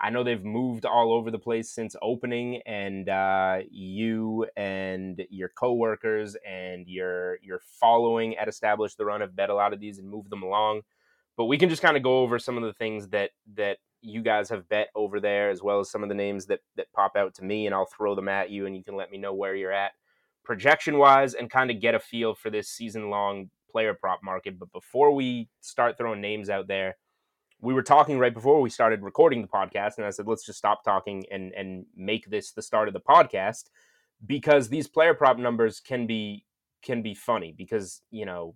I 0.04 0.10
know 0.10 0.24
they've 0.24 0.44
moved 0.44 0.86
all 0.86 1.14
over 1.14 1.30
the 1.30 1.38
place 1.38 1.70
since 1.70 1.96
opening, 2.02 2.62
and 2.66 3.08
uh, 3.08 3.60
you 3.70 4.48
and 4.58 5.22
your 5.30 5.50
coworkers 5.50 6.36
and 6.48 6.88
your 6.88 7.38
your 7.44 7.62
following 7.80 8.36
at 8.38 8.48
Establish 8.48 8.96
the 8.96 9.06
Run 9.06 9.22
have 9.22 9.36
bet 9.36 9.52
a 9.52 9.56
lot 9.56 9.74
of 9.74 9.80
these 9.80 10.00
and 10.00 10.10
moved 10.10 10.32
them 10.32 10.42
along. 10.42 10.82
But 11.38 11.46
we 11.46 11.60
can 11.60 11.70
just 11.70 11.84
kind 11.84 11.98
of 11.98 12.04
go 12.04 12.22
over 12.22 12.40
some 12.40 12.58
of 12.58 12.64
the 12.64 12.74
things 12.74 13.10
that 13.10 13.30
that 13.56 13.78
you 14.02 14.24
guys 14.24 14.50
have 14.50 14.68
bet 14.70 14.88
over 14.96 15.20
there, 15.20 15.52
as 15.52 15.62
well 15.62 15.80
as 15.80 15.92
some 15.92 16.02
of 16.02 16.10
the 16.10 16.16
names 16.16 16.48
that 16.48 16.62
that 16.78 16.92
pop 16.94 17.16
out 17.16 17.36
to 17.36 17.44
me, 17.44 17.68
and 17.68 17.76
I'll 17.76 17.86
throw 17.86 18.16
them 18.16 18.28
at 18.28 18.50
you, 18.50 18.66
and 18.66 18.76
you 18.76 18.84
can 18.84 18.96
let 18.96 19.12
me 19.12 19.20
know 19.20 19.36
where 19.36 19.56
you're 19.56 19.72
at 19.72 19.92
projection 20.44 20.98
wise, 20.98 21.36
and 21.36 21.52
kind 21.52 21.70
of 21.70 21.80
get 21.80 21.94
a 21.94 22.00
feel 22.00 22.34
for 22.34 22.50
this 22.50 22.68
season 22.68 23.12
long 23.12 23.52
player 23.70 23.94
prop 23.94 24.22
market. 24.24 24.58
But 24.58 24.72
before 24.72 25.14
we 25.14 25.48
start 25.62 25.96
throwing 25.96 26.22
names 26.22 26.50
out 26.50 26.68
there 26.68 26.96
we 27.62 27.74
were 27.74 27.84
talking 27.84 28.18
right 28.18 28.34
before 28.34 28.60
we 28.60 28.70
started 28.70 29.04
recording 29.04 29.42
the 29.42 29.48
podcast, 29.48 29.98
and 29.98 30.06
I 30.06 30.10
said, 30.10 30.28
let's 30.28 30.46
just 30.46 30.58
stop 30.58 30.84
talking 30.84 31.24
and 31.32 31.54
and 31.54 31.86
make 31.96 32.30
this 32.30 32.52
the 32.52 32.62
start 32.62 32.88
of 32.88 32.94
the 32.94 33.00
podcast 33.00 33.70
because 34.26 34.70
these 34.70 34.88
player 34.88 35.14
prop 35.14 35.38
numbers 35.38 35.80
can 35.80 36.08
be 36.08 36.46
can 36.82 37.02
be 37.02 37.14
funny 37.14 37.54
because 37.56 38.02
you 38.10 38.26
know 38.26 38.56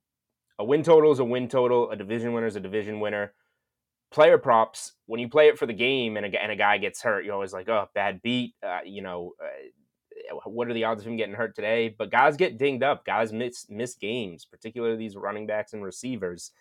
a 0.58 0.66
win 0.66 0.84
total 0.84 1.12
is 1.12 1.20
a 1.20 1.26
win 1.26 1.48
total, 1.48 1.92
a 1.92 1.96
division 1.96 2.34
winner 2.34 2.48
is 2.48 2.56
a 2.56 2.62
division 2.62 3.00
winner. 3.00 3.34
Player 4.12 4.38
props, 4.38 4.94
when 5.08 5.20
you 5.20 5.28
play 5.28 5.50
it 5.50 5.58
for 5.58 5.66
the 5.66 5.74
game 5.74 6.16
and 6.16 6.26
a, 6.26 6.42
and 6.42 6.52
a 6.52 6.56
guy 6.56 6.78
gets 6.78 7.02
hurt, 7.02 7.26
you're 7.26 7.34
always 7.34 7.52
like, 7.52 7.68
oh, 7.68 7.90
bad 7.94 8.22
beat. 8.22 8.54
Uh, 8.64 8.80
you 8.86 9.02
know, 9.02 9.34
uh, 9.44 10.36
what 10.46 10.70
are 10.70 10.74
the 10.74 10.86
odds 10.86 11.02
of 11.02 11.08
him 11.08 11.18
getting 11.18 11.36
hurt 11.36 11.56
today? 11.56 11.94
But 11.98 12.12
guys 12.12 12.38
get 12.38 12.58
dinged 12.58 12.84
up. 12.84 13.06
Guys 13.06 13.34
miss 13.34 13.66
miss 13.70 13.96
games, 13.96 14.46
particularly 14.46 14.96
these 14.96 15.18
running 15.18 15.48
backs 15.48 15.74
and 15.74 15.84
receivers. 15.84 16.52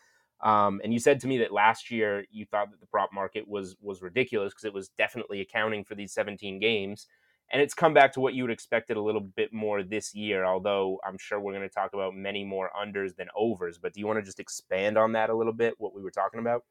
Um, 0.42 0.80
and 0.84 0.92
you 0.92 0.98
said 0.98 1.20
to 1.20 1.26
me 1.26 1.38
that 1.38 1.52
last 1.52 1.90
year 1.90 2.24
you 2.30 2.44
thought 2.44 2.70
that 2.70 2.80
the 2.80 2.86
prop 2.86 3.10
market 3.12 3.46
was 3.48 3.76
was 3.80 4.02
ridiculous 4.02 4.52
because 4.52 4.64
it 4.64 4.74
was 4.74 4.90
definitely 4.98 5.40
accounting 5.40 5.84
for 5.84 5.94
these 5.94 6.12
17 6.12 6.58
games. 6.58 7.06
And 7.52 7.60
it's 7.60 7.74
come 7.74 7.94
back 7.94 8.12
to 8.14 8.20
what 8.20 8.34
you 8.34 8.42
would 8.42 8.50
expected 8.50 8.96
a 8.96 9.02
little 9.02 9.20
bit 9.20 9.52
more 9.52 9.82
this 9.82 10.14
year, 10.14 10.44
although 10.44 10.98
I'm 11.06 11.18
sure 11.18 11.38
we're 11.38 11.52
going 11.52 11.68
to 11.68 11.72
talk 11.72 11.92
about 11.92 12.14
many 12.14 12.42
more 12.42 12.70
unders 12.78 13.14
than 13.14 13.28
overs. 13.36 13.78
But 13.78 13.92
do 13.92 14.00
you 14.00 14.06
want 14.06 14.18
to 14.18 14.24
just 14.24 14.40
expand 14.40 14.96
on 14.96 15.12
that 15.12 15.30
a 15.30 15.34
little 15.34 15.52
bit, 15.52 15.74
what 15.78 15.94
we 15.94 16.02
were 16.02 16.10
talking 16.10 16.40
about? 16.40 16.64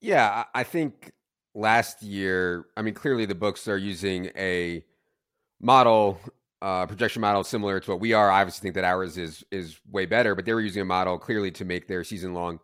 Yeah, 0.00 0.44
I 0.54 0.62
think 0.62 1.12
last 1.54 2.02
year, 2.02 2.66
I 2.76 2.82
mean, 2.82 2.94
clearly 2.94 3.26
the 3.26 3.34
books 3.34 3.66
are 3.66 3.78
using 3.78 4.30
a 4.36 4.84
model, 5.60 6.20
uh, 6.62 6.86
projection 6.86 7.20
model 7.20 7.42
similar 7.42 7.80
to 7.80 7.90
what 7.90 8.00
we 8.00 8.12
are. 8.12 8.30
I 8.30 8.42
obviously 8.42 8.62
think 8.62 8.74
that 8.76 8.84
ours 8.84 9.18
is 9.18 9.44
is 9.50 9.80
way 9.90 10.06
better, 10.06 10.34
but 10.34 10.44
they 10.44 10.54
were 10.54 10.60
using 10.60 10.82
a 10.82 10.86
model 10.86 11.18
clearly 11.18 11.50
to 11.52 11.64
make 11.64 11.88
their 11.88 12.04
season 12.04 12.34
long 12.34 12.60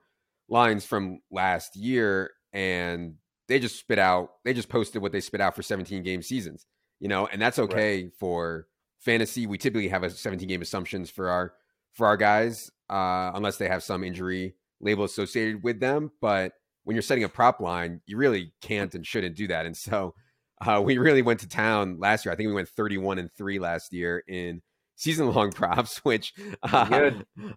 lines 0.53 0.85
from 0.85 1.21
last 1.31 1.77
year 1.77 2.31
and 2.53 3.15
they 3.49 3.59
just 3.59 3.79
spit 3.79 3.99
out 3.99 4.31
they 4.45 4.53
just 4.53 4.69
posted 4.69 5.03
what 5.03 5.13
they 5.13 5.21
spit 5.21 5.41
out 5.41 5.57
for 5.57 5.63
17 5.63 6.03
game 6.03 6.23
seasons 6.23 6.67
you 7.01 7.09
know 7.09 7.27
and 7.27 7.41
that's 7.41 7.59
okay 7.59 8.05
right. 8.05 8.13
for 8.19 8.67
fantasy 9.01 9.47
we 9.47 9.59
typically 9.59 9.89
have 9.89 10.03
a 10.03 10.11
17 10.11 10.47
game 10.47 10.63
assumptions 10.63 11.11
for 11.11 11.29
our 11.29 11.55
for 11.93 12.07
our 12.07 12.17
guys, 12.17 12.71
uh, 12.91 13.31
unless 13.35 13.59
they 13.59 13.69
have 13.69 13.83
some 13.83 14.03
injury 14.05 14.55
label 14.81 15.05
associated 15.05 15.63
with 15.63 15.81
them. 15.81 16.11
But 16.21 16.53
when 16.85 16.97
you're 16.97 17.03
setting 17.03 17.25
a 17.25 17.29
prop 17.29 17.61
line, 17.61 18.01
you 18.07 18.17
really 18.17 18.53
can't 18.61 18.95
and 18.95 19.07
shouldn't 19.07 19.37
do 19.37 19.49
that. 19.49 19.67
And 19.67 19.77
so 19.77 20.15
uh, 20.61 20.83
we 20.85 20.99
really 20.99 21.23
went 21.23 21.41
to 21.41 21.49
town 21.49 21.99
last 21.99 22.25
year. 22.25 22.33
I 22.33 22.37
think 22.37 22.49
we 22.49 22.55
went 22.55 22.69
31 22.69 23.19
and 23.19 23.31
three 23.37 23.59
last 23.59 23.93
year 23.93 24.23
in 24.27 24.63
season 24.97 25.33
long 25.33 25.51
props, 25.53 25.99
which 25.99 26.35
uh, 26.63 27.11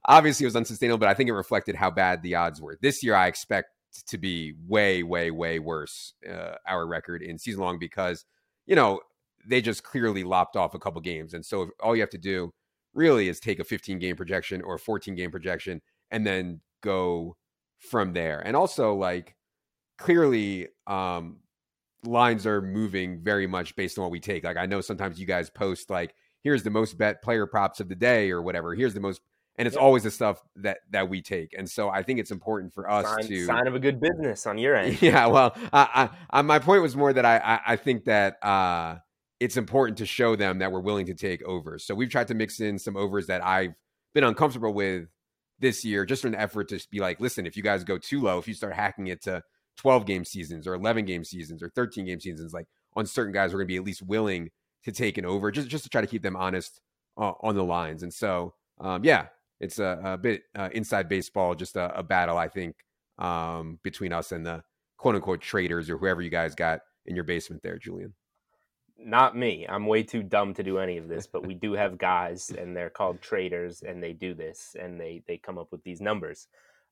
obviously 0.05 0.45
was 0.45 0.55
unsustainable, 0.55 0.97
but 0.97 1.09
I 1.09 1.13
think 1.13 1.29
it 1.29 1.33
reflected 1.33 1.75
how 1.75 1.91
bad 1.91 2.21
the 2.21 2.35
odds 2.35 2.61
were. 2.61 2.77
This 2.81 3.03
year, 3.03 3.15
I 3.15 3.27
expect 3.27 3.69
to 4.07 4.17
be 4.17 4.53
way, 4.67 5.03
way, 5.03 5.31
way 5.31 5.59
worse, 5.59 6.13
uh, 6.29 6.55
our 6.67 6.85
record 6.85 7.21
in 7.21 7.37
season 7.37 7.61
long 7.61 7.79
because, 7.79 8.25
you 8.65 8.75
know, 8.75 8.99
they 9.47 9.61
just 9.61 9.83
clearly 9.83 10.23
lopped 10.23 10.55
off 10.55 10.73
a 10.73 10.79
couple 10.79 10.99
games. 11.01 11.33
And 11.33 11.45
so 11.45 11.69
all 11.81 11.95
you 11.95 12.01
have 12.01 12.09
to 12.11 12.17
do 12.17 12.53
really 12.93 13.29
is 13.29 13.39
take 13.39 13.59
a 13.59 13.63
15 13.63 13.99
game 13.99 14.15
projection 14.15 14.61
or 14.61 14.75
a 14.75 14.79
14 14.79 15.15
game 15.15 15.31
projection 15.31 15.81
and 16.11 16.25
then 16.25 16.61
go 16.81 17.35
from 17.77 18.13
there. 18.13 18.41
And 18.45 18.55
also, 18.55 18.93
like, 18.95 19.35
clearly, 19.97 20.67
um, 20.87 21.37
lines 22.03 22.45
are 22.45 22.61
moving 22.61 23.21
very 23.23 23.47
much 23.47 23.75
based 23.75 23.97
on 23.97 24.03
what 24.03 24.11
we 24.11 24.19
take. 24.19 24.43
Like, 24.43 24.57
I 24.57 24.65
know 24.65 24.81
sometimes 24.81 25.19
you 25.19 25.25
guys 25.25 25.49
post, 25.49 25.89
like, 25.89 26.15
here's 26.45 26.63
the 26.63 26.69
most 26.69 26.97
bet 26.97 27.23
player 27.23 27.47
props 27.47 27.79
of 27.79 27.89
the 27.89 27.95
day 27.95 28.31
or 28.31 28.41
whatever. 28.41 28.73
Here's 28.75 28.93
the 28.93 28.99
most 29.01 29.19
and 29.57 29.67
it's 29.67 29.77
always 29.77 30.03
the 30.03 30.11
stuff 30.11 30.43
that 30.57 30.79
that 30.91 31.09
we 31.09 31.21
take. 31.21 31.55
And 31.57 31.69
so 31.69 31.89
I 31.89 32.03
think 32.03 32.19
it's 32.19 32.31
important 32.31 32.73
for 32.73 32.89
us 32.89 33.05
sign, 33.05 33.27
to 33.27 33.45
sign 33.45 33.67
of 33.67 33.75
a 33.75 33.79
good 33.79 33.99
business 33.99 34.45
on 34.45 34.57
your 34.57 34.75
end. 34.75 35.01
Yeah, 35.01 35.27
well, 35.27 35.55
I, 35.73 36.09
I, 36.31 36.39
I 36.39 36.41
my 36.43 36.59
point 36.59 36.81
was 36.81 36.95
more 36.95 37.11
that 37.11 37.25
I, 37.25 37.37
I, 37.37 37.59
I 37.73 37.75
think 37.75 38.05
that 38.05 38.43
uh, 38.43 38.97
it's 39.39 39.57
important 39.57 39.97
to 39.97 40.05
show 40.05 40.35
them 40.35 40.59
that 40.59 40.71
we're 40.71 40.81
willing 40.81 41.07
to 41.07 41.15
take 41.15 41.43
overs. 41.43 41.85
So 41.85 41.95
we've 41.95 42.09
tried 42.09 42.27
to 42.27 42.35
mix 42.35 42.59
in 42.59 42.77
some 42.77 42.95
overs 42.95 43.27
that 43.27 43.43
I've 43.43 43.73
been 44.13 44.23
uncomfortable 44.23 44.73
with 44.73 45.07
this 45.59 45.83
year, 45.83 46.05
just 46.05 46.25
in 46.25 46.33
an 46.33 46.39
effort 46.39 46.69
to 46.69 46.79
be 46.91 46.99
like, 46.99 47.19
listen, 47.19 47.45
if 47.45 47.57
you 47.57 47.63
guys 47.63 47.83
go 47.83 47.97
too 47.97 48.21
low, 48.21 48.37
if 48.37 48.47
you 48.47 48.53
start 48.53 48.73
hacking 48.73 49.07
it 49.07 49.23
to 49.23 49.41
12 49.77 50.05
game 50.05 50.25
seasons 50.25 50.67
or 50.67 50.75
11 50.75 51.05
game 51.05 51.23
seasons 51.23 51.63
or 51.63 51.69
13 51.69 52.05
game 52.05 52.19
seasons, 52.19 52.53
like 52.53 52.67
on 52.95 53.05
certain 53.05 53.33
guys, 53.33 53.51
we're 53.51 53.59
going 53.59 53.67
to 53.67 53.73
be 53.73 53.77
at 53.77 53.83
least 53.83 54.01
willing 54.01 54.51
to 54.85 54.91
take 54.91 55.17
an 55.17 55.25
over, 55.25 55.51
just 55.51 55.67
just 55.67 55.83
to 55.83 55.89
try 55.89 56.01
to 56.01 56.07
keep 56.07 56.21
them 56.23 56.35
honest 56.35 56.79
uh, 57.17 57.33
on 57.41 57.55
the 57.55 57.63
lines. 57.63 58.03
And 58.03 58.13
so, 58.13 58.53
um, 58.79 59.03
yeah, 59.03 59.27
it's 59.59 59.79
a, 59.79 59.99
a 60.03 60.17
bit 60.17 60.43
uh, 60.55 60.69
inside 60.73 61.09
baseball, 61.09 61.55
just 61.55 61.75
a, 61.75 61.97
a, 61.97 62.03
battle, 62.03 62.37
I 62.37 62.47
think, 62.47 62.75
um, 63.17 63.79
between 63.83 64.13
us 64.13 64.31
and 64.31 64.45
the 64.45 64.63
quote 64.97 65.15
unquote 65.15 65.41
traders 65.41 65.89
or 65.89 65.97
whoever 65.97 66.21
you 66.21 66.29
guys 66.29 66.55
got 66.55 66.81
in 67.05 67.15
your 67.15 67.23
basement 67.23 67.63
there, 67.63 67.77
Julian. 67.77 68.13
Not 68.97 69.35
me. 69.35 69.65
I'm 69.67 69.87
way 69.87 70.03
too 70.03 70.23
dumb 70.23 70.53
to 70.53 70.63
do 70.63 70.77
any 70.77 70.97
of 70.97 71.07
this, 71.07 71.27
but 71.27 71.45
we 71.47 71.53
do 71.53 71.73
have 71.73 71.97
guys, 71.97 72.51
and 72.57 72.75
they're 72.75 72.89
called 72.89 73.21
traders, 73.21 73.81
and 73.81 74.01
they 74.01 74.13
do 74.13 74.33
this, 74.33 74.75
and 74.79 74.99
they 74.99 75.23
they 75.27 75.37
come 75.37 75.57
up 75.57 75.71
with 75.71 75.83
these 75.83 76.01
numbers. 76.01 76.47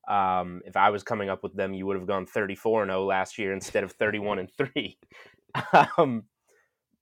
Um, 0.06 0.60
if 0.66 0.76
I 0.76 0.90
was 0.90 1.02
coming 1.02 1.30
up 1.30 1.42
with 1.42 1.54
them, 1.54 1.72
you 1.72 1.86
would 1.86 1.96
have 1.96 2.06
gone 2.06 2.26
34 2.26 2.82
and 2.82 2.90
0 2.90 3.04
last 3.04 3.38
year 3.38 3.54
instead 3.54 3.84
of 3.84 3.92
31 3.92 4.38
and 4.38 4.50
3. 4.52 4.98
um, 5.98 6.24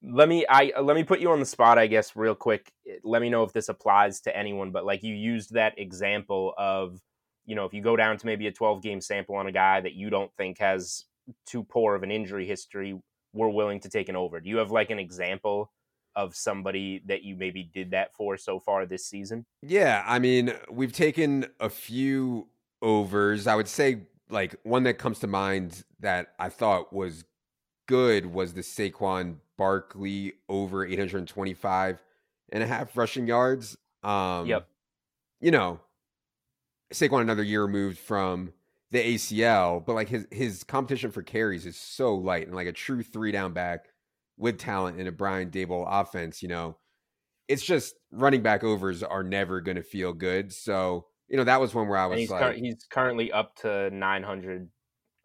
let 0.04 0.28
me 0.28 0.44
I 0.48 0.72
let 0.80 0.96
me 0.96 1.04
put 1.04 1.20
you 1.20 1.30
on 1.30 1.40
the 1.40 1.46
spot, 1.46 1.78
I 1.78 1.86
guess, 1.86 2.16
real 2.16 2.34
quick. 2.34 2.72
Let 3.04 3.22
me 3.22 3.30
know 3.30 3.44
if 3.44 3.52
this 3.52 3.68
applies 3.68 4.20
to 4.22 4.36
anyone, 4.36 4.70
but 4.70 4.84
like 4.84 5.02
you 5.02 5.14
used 5.14 5.54
that 5.54 5.78
example 5.78 6.54
of, 6.58 7.00
you 7.46 7.54
know, 7.54 7.64
if 7.64 7.72
you 7.72 7.82
go 7.82 7.96
down 7.96 8.16
to 8.16 8.26
maybe 8.26 8.46
a 8.46 8.52
12 8.52 8.82
game 8.82 9.00
sample 9.00 9.36
on 9.36 9.46
a 9.46 9.52
guy 9.52 9.80
that 9.80 9.94
you 9.94 10.10
don't 10.10 10.32
think 10.36 10.58
has 10.58 11.04
too 11.46 11.62
poor 11.62 11.94
of 11.94 12.02
an 12.02 12.10
injury 12.10 12.46
history, 12.46 12.98
we're 13.32 13.48
willing 13.48 13.80
to 13.80 13.88
take 13.88 14.08
an 14.08 14.16
over. 14.16 14.40
Do 14.40 14.48
you 14.48 14.56
have 14.56 14.70
like 14.70 14.90
an 14.90 14.98
example 14.98 15.70
of 16.14 16.34
somebody 16.34 17.02
that 17.06 17.22
you 17.22 17.36
maybe 17.36 17.70
did 17.72 17.92
that 17.92 18.14
for 18.14 18.36
so 18.36 18.60
far 18.60 18.84
this 18.84 19.06
season? 19.06 19.46
Yeah, 19.62 20.02
I 20.06 20.18
mean, 20.18 20.52
we've 20.70 20.92
taken 20.92 21.46
a 21.60 21.70
few 21.70 22.48
overs. 22.82 23.46
I 23.46 23.54
would 23.54 23.68
say 23.68 24.02
like 24.28 24.56
one 24.64 24.82
that 24.82 24.94
comes 24.94 25.20
to 25.20 25.26
mind 25.26 25.84
that 26.00 26.34
I 26.38 26.48
thought 26.48 26.92
was 26.92 27.24
good 27.86 28.26
was 28.26 28.54
the 28.54 28.60
Saquon 28.60 29.36
Barkley 29.56 30.34
over 30.48 30.84
825 30.84 32.02
and 32.50 32.62
a 32.62 32.66
half 32.66 32.96
rushing 32.96 33.26
yards. 33.26 33.76
Um, 34.02 34.46
yep. 34.46 34.68
You 35.40 35.50
know, 35.50 35.80
Saquon 36.92 37.20
another 37.20 37.42
year 37.42 37.62
removed 37.62 37.98
from 37.98 38.52
the 38.90 39.14
ACL, 39.14 39.84
but 39.84 39.94
like 39.94 40.08
his 40.08 40.26
his 40.30 40.64
competition 40.64 41.10
for 41.10 41.22
carries 41.22 41.66
is 41.66 41.76
so 41.76 42.14
light 42.14 42.46
and 42.46 42.54
like 42.54 42.66
a 42.66 42.72
true 42.72 43.02
three 43.02 43.32
down 43.32 43.52
back 43.52 43.86
with 44.36 44.58
talent 44.58 45.00
in 45.00 45.06
a 45.06 45.12
Brian 45.12 45.50
Daboll 45.50 45.86
offense, 45.88 46.42
you 46.42 46.48
know, 46.48 46.76
it's 47.48 47.64
just 47.64 47.94
running 48.10 48.42
back 48.42 48.64
overs 48.64 49.02
are 49.02 49.22
never 49.22 49.60
going 49.60 49.76
to 49.76 49.82
feel 49.82 50.12
good. 50.12 50.52
So, 50.52 51.06
you 51.28 51.36
know, 51.36 51.44
that 51.44 51.60
was 51.60 51.74
one 51.74 51.88
where 51.88 51.98
I 51.98 52.06
was 52.06 52.18
he's 52.18 52.30
like, 52.30 52.40
cur- 52.40 52.52
he's 52.52 52.86
currently 52.90 53.32
up 53.32 53.56
to 53.56 53.90
900 53.90 54.68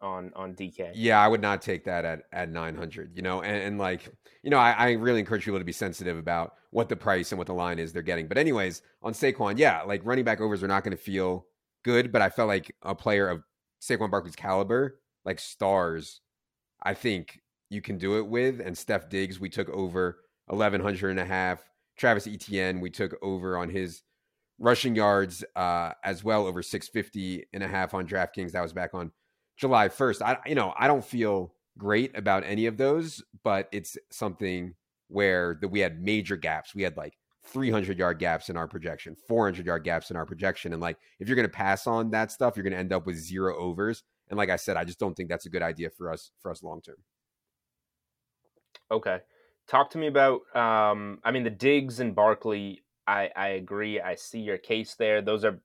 on 0.00 0.32
on 0.34 0.54
DK. 0.54 0.92
Yeah, 0.94 1.20
I 1.20 1.28
would 1.28 1.42
not 1.42 1.62
take 1.62 1.84
that 1.84 2.04
at 2.04 2.22
at 2.32 2.50
900. 2.50 3.12
You 3.14 3.22
know, 3.22 3.42
and, 3.42 3.62
and 3.62 3.78
like 3.78 4.12
you 4.42 4.50
know, 4.50 4.58
I, 4.58 4.72
I, 4.72 4.90
really 4.92 5.20
encourage 5.20 5.44
people 5.44 5.58
to 5.58 5.64
be 5.64 5.72
sensitive 5.72 6.16
about 6.16 6.54
what 6.70 6.88
the 6.88 6.96
price 6.96 7.32
and 7.32 7.38
what 7.38 7.46
the 7.46 7.54
line 7.54 7.78
is 7.78 7.92
they're 7.92 8.02
getting. 8.02 8.28
But 8.28 8.38
anyways, 8.38 8.82
on 9.02 9.12
Saquon, 9.12 9.58
yeah, 9.58 9.82
like 9.82 10.00
running 10.04 10.24
back 10.24 10.40
overs 10.40 10.62
are 10.62 10.68
not 10.68 10.84
going 10.84 10.96
to 10.96 11.02
feel 11.02 11.46
good. 11.84 12.12
But 12.12 12.22
I 12.22 12.30
felt 12.30 12.48
like 12.48 12.74
a 12.82 12.94
player 12.94 13.28
of 13.28 13.42
Saquon 13.80 14.10
Barkley's 14.10 14.36
caliber, 14.36 15.00
like 15.24 15.38
stars, 15.38 16.20
I 16.82 16.94
think 16.94 17.40
you 17.70 17.82
can 17.82 17.98
do 17.98 18.18
it 18.18 18.26
with. 18.26 18.60
And 18.60 18.76
Steph 18.76 19.08
Diggs, 19.08 19.40
we 19.40 19.48
took 19.48 19.68
over 19.70 20.18
1100 20.46 21.10
and 21.10 21.20
a 21.20 21.24
half. 21.24 21.62
Travis 21.96 22.26
Etienne, 22.26 22.80
we 22.80 22.90
took 22.90 23.16
over 23.22 23.56
on 23.56 23.68
his 23.68 24.02
rushing 24.58 24.94
yards 24.94 25.44
uh, 25.56 25.92
as 26.04 26.24
well, 26.24 26.46
over 26.46 26.62
650 26.62 27.44
and 27.52 27.62
a 27.62 27.68
half 27.68 27.94
on 27.94 28.06
DraftKings. 28.06 28.52
That 28.52 28.62
was 28.62 28.72
back 28.72 28.94
on 28.94 29.10
July 29.58 29.88
1st. 29.88 30.22
I 30.22 30.38
you 30.46 30.54
know, 30.54 30.72
I 30.78 30.86
don't 30.86 31.04
feel 31.04 31.52
great 31.76 32.16
about 32.16 32.44
any 32.44 32.66
of 32.66 32.76
those, 32.76 33.22
but 33.44 33.68
it's 33.72 33.98
something 34.10 34.74
where 35.08 35.58
that 35.60 35.68
we 35.68 35.80
had 35.80 36.02
major 36.02 36.36
gaps. 36.36 36.74
We 36.74 36.82
had 36.82 36.96
like 36.96 37.18
300 37.44 37.98
yard 37.98 38.18
gaps 38.18 38.50
in 38.50 38.56
our 38.56 38.68
projection, 38.68 39.16
400 39.26 39.66
yard 39.66 39.84
gaps 39.84 40.10
in 40.10 40.16
our 40.16 40.26
projection. 40.26 40.72
And 40.72 40.80
like, 40.82 40.98
if 41.18 41.28
you're 41.28 41.36
going 41.36 41.48
to 41.48 41.52
pass 41.54 41.86
on 41.86 42.10
that 42.10 42.30
stuff, 42.30 42.56
you're 42.56 42.62
going 42.62 42.72
to 42.72 42.78
end 42.78 42.92
up 42.92 43.06
with 43.06 43.16
zero 43.16 43.56
overs. 43.58 44.02
And 44.28 44.36
like 44.36 44.50
I 44.50 44.56
said, 44.56 44.76
I 44.76 44.84
just 44.84 44.98
don't 44.98 45.14
think 45.14 45.28
that's 45.28 45.46
a 45.46 45.50
good 45.50 45.62
idea 45.62 45.90
for 45.90 46.12
us, 46.12 46.30
for 46.40 46.50
us 46.50 46.62
long 46.62 46.82
term. 46.82 46.96
Okay. 48.90 49.18
Talk 49.66 49.90
to 49.90 49.98
me 49.98 50.06
about, 50.06 50.40
um, 50.54 51.20
I 51.24 51.30
mean, 51.30 51.44
the 51.44 51.50
Diggs 51.50 52.00
and 52.00 52.14
Barkley. 52.14 52.84
I, 53.06 53.30
I 53.34 53.48
agree. 53.48 54.00
I 54.00 54.14
see 54.16 54.40
your 54.40 54.58
case 54.58 54.94
there. 54.94 55.22
Those 55.22 55.44
are 55.44 55.60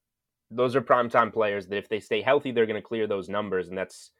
those 0.55 0.75
are 0.75 0.81
primetime 0.81 1.33
players 1.33 1.67
that 1.67 1.77
if 1.77 1.89
they 1.89 2.00
stay 2.00 2.22
healthy, 2.22 2.51
they're 2.51 2.65
going 2.65 2.81
to 2.81 2.88
clear 2.88 3.07
those 3.07 3.29
numbers, 3.29 3.67
and 3.67 3.77
that's 3.77 4.12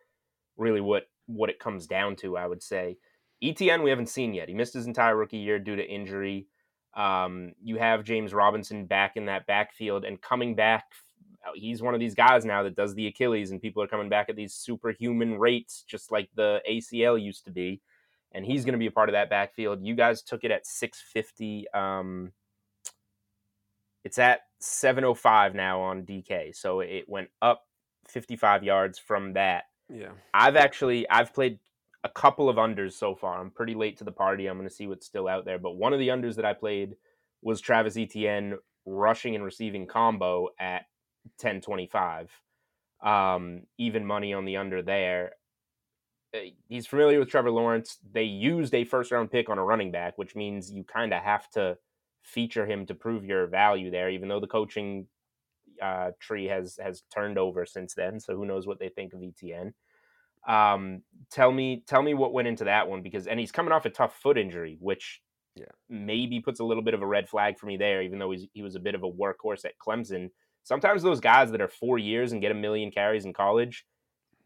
really 0.58 0.82
what 0.82 1.04
what 1.26 1.50
it 1.50 1.60
comes 1.60 1.88
down 1.88 2.16
to. 2.18 2.38
I 2.38 2.48
would 2.48 2.62
say 2.62 2.98
Etienne 3.42 3.84
we 3.84 3.90
haven't 3.90 4.10
seen 4.10 4.34
yet. 4.34 4.48
He 4.48 4.56
missed 4.56 4.74
his 4.74 4.88
entire 4.88 5.16
rookie 5.16 5.38
year 5.38 5.60
due 5.60 5.76
to 5.76 5.86
injury. 5.86 6.48
Um, 6.96 7.54
you 7.62 7.78
have 7.78 8.04
James 8.04 8.34
Robinson 8.34 8.86
back 8.86 9.14
in 9.16 9.26
that 9.26 9.48
backfield 9.48 10.06
and 10.06 10.22
coming 10.22 10.56
back. 10.56 10.86
He's 11.56 11.82
one 11.82 11.94
of 11.94 12.00
these 12.00 12.16
guys 12.16 12.46
now 12.46 12.64
that 12.64 12.76
does 12.76 12.96
the 12.96 13.08
Achilles, 13.08 13.52
and 13.52 13.62
people 13.62 13.84
are 13.84 13.88
coming 13.88 14.10
back 14.10 14.30
at 14.30 14.36
these 14.36 14.54
superhuman 14.54 15.38
rates, 15.38 15.84
just 15.86 16.12
like 16.12 16.30
the 16.36 16.62
ACL 16.70 17.22
used 17.22 17.44
to 17.46 17.52
be. 17.52 17.82
And 18.32 18.46
he's 18.46 18.64
going 18.64 18.74
to 18.74 18.80
be 18.80 18.88
a 18.88 18.92
part 18.92 19.10
of 19.10 19.14
that 19.14 19.30
backfield. 19.30 19.86
You 19.86 19.94
guys 19.94 20.24
took 20.24 20.44
it 20.44 20.52
at 20.52 20.66
650. 20.66 21.66
Um, 21.74 22.32
it's 24.04 24.18
at 24.18 24.42
705 24.64 25.56
now 25.56 25.82
on 25.82 26.04
DK. 26.04 26.56
So 26.56 26.80
it 26.80 27.06
went 27.08 27.30
up 27.42 27.64
55 28.08 28.64
yards 28.64 29.00
from 29.00 29.34
that. 29.34 29.66
Yeah. 29.90 30.12
I've 30.34 30.56
actually 30.56 31.08
I've 31.10 31.34
played 31.34 31.60
a 32.04 32.10
couple 32.10 32.50
of 32.50 32.58
unders 32.58 32.94
so 32.94 33.16
far. 33.16 33.40
I'm 33.40 33.52
pretty 33.52 33.76
late 33.76 33.98
to 33.98 34.04
the 34.04 34.12
party. 34.12 34.48
I'm 34.48 34.58
going 34.58 34.68
to 34.68 34.74
see 34.74 34.88
what's 34.88 35.06
still 35.06 35.28
out 35.28 35.46
there, 35.46 35.60
but 35.60 35.78
one 35.78 35.94
of 35.94 36.00
the 36.00 36.10
unders 36.10 36.36
that 36.36 36.46
I 36.46 36.54
played 36.54 36.96
was 37.42 37.62
Travis 37.62 37.98
Etienne 37.98 38.58
rushing 38.86 39.36
and 39.36 39.44
receiving 39.44 39.88
combo 39.88 40.50
at 40.60 40.84
1025. 41.40 42.32
Um, 43.04 43.64
even 43.78 44.06
money 44.06 44.34
on 44.34 44.46
the 44.46 44.58
under 44.58 44.82
there. 44.82 45.34
Eh, 46.34 46.52
he's 46.68 46.88
familiar 46.88 47.20
with 47.20 47.30
Trevor 47.30 47.52
Lawrence. 47.52 47.98
They 48.12 48.24
used 48.24 48.74
a 48.74 48.86
first 48.86 49.12
round 49.12 49.32
pick 49.32 49.50
on 49.50 49.58
a 49.58 49.64
running 49.64 49.92
back, 49.92 50.18
which 50.18 50.36
means 50.36 50.72
you 50.72 50.84
kind 50.84 51.14
of 51.14 51.22
have 51.22 51.50
to 51.52 51.78
feature 52.24 52.66
him 52.66 52.86
to 52.88 52.96
prove 52.96 53.26
your 53.26 53.48
value 53.48 53.92
there, 53.92 54.10
even 54.10 54.30
though 54.30 54.40
the 54.40 54.48
coaching 54.48 55.08
uh, 55.82 56.12
tree 56.20 56.46
has 56.46 56.78
has 56.82 57.04
turned 57.14 57.38
over 57.38 57.66
since 57.66 57.94
then. 57.94 58.20
So 58.20 58.36
who 58.36 58.46
knows 58.46 58.66
what 58.66 58.80
they 58.80 58.90
think 58.90 59.14
of 59.14 59.22
Etienne? 59.22 59.74
Um, 60.48 61.04
tell 61.32 61.52
me, 61.52 61.84
tell 61.88 62.02
me 62.02 62.14
what 62.14 62.34
went 62.34 62.48
into 62.48 62.66
that 62.66 62.88
one 62.90 63.02
because, 63.02 63.28
and 63.28 63.40
he's 63.40 63.52
coming 63.52 63.72
off 63.72 63.86
a 63.86 63.90
tough 63.90 64.16
foot 64.22 64.38
injury, 64.38 64.78
which 64.80 65.22
yeah. 65.56 65.66
maybe 65.90 66.40
puts 66.42 66.60
a 66.60 66.66
little 66.66 66.84
bit 66.84 66.94
of 66.94 67.02
a 67.02 67.08
red 67.08 67.30
flag 67.30 67.58
for 67.58 67.66
me 67.66 67.78
there. 67.78 68.02
Even 68.02 68.20
though 68.20 68.32
he's, 68.32 68.48
he 68.54 68.62
was 68.62 68.76
a 68.76 68.80
bit 68.80 68.96
of 68.96 69.04
a 69.04 69.12
workhorse 69.12 69.66
at 69.66 69.78
Clemson, 69.80 70.30
sometimes 70.64 71.02
those 71.02 71.22
guys 71.22 71.52
that 71.52 71.62
are 71.62 71.70
four 71.70 71.98
years 71.98 72.32
and 72.32 72.42
get 72.42 72.52
a 72.52 72.56
million 72.56 72.92
carries 72.92 73.26
in 73.26 73.34
college, 73.34 73.86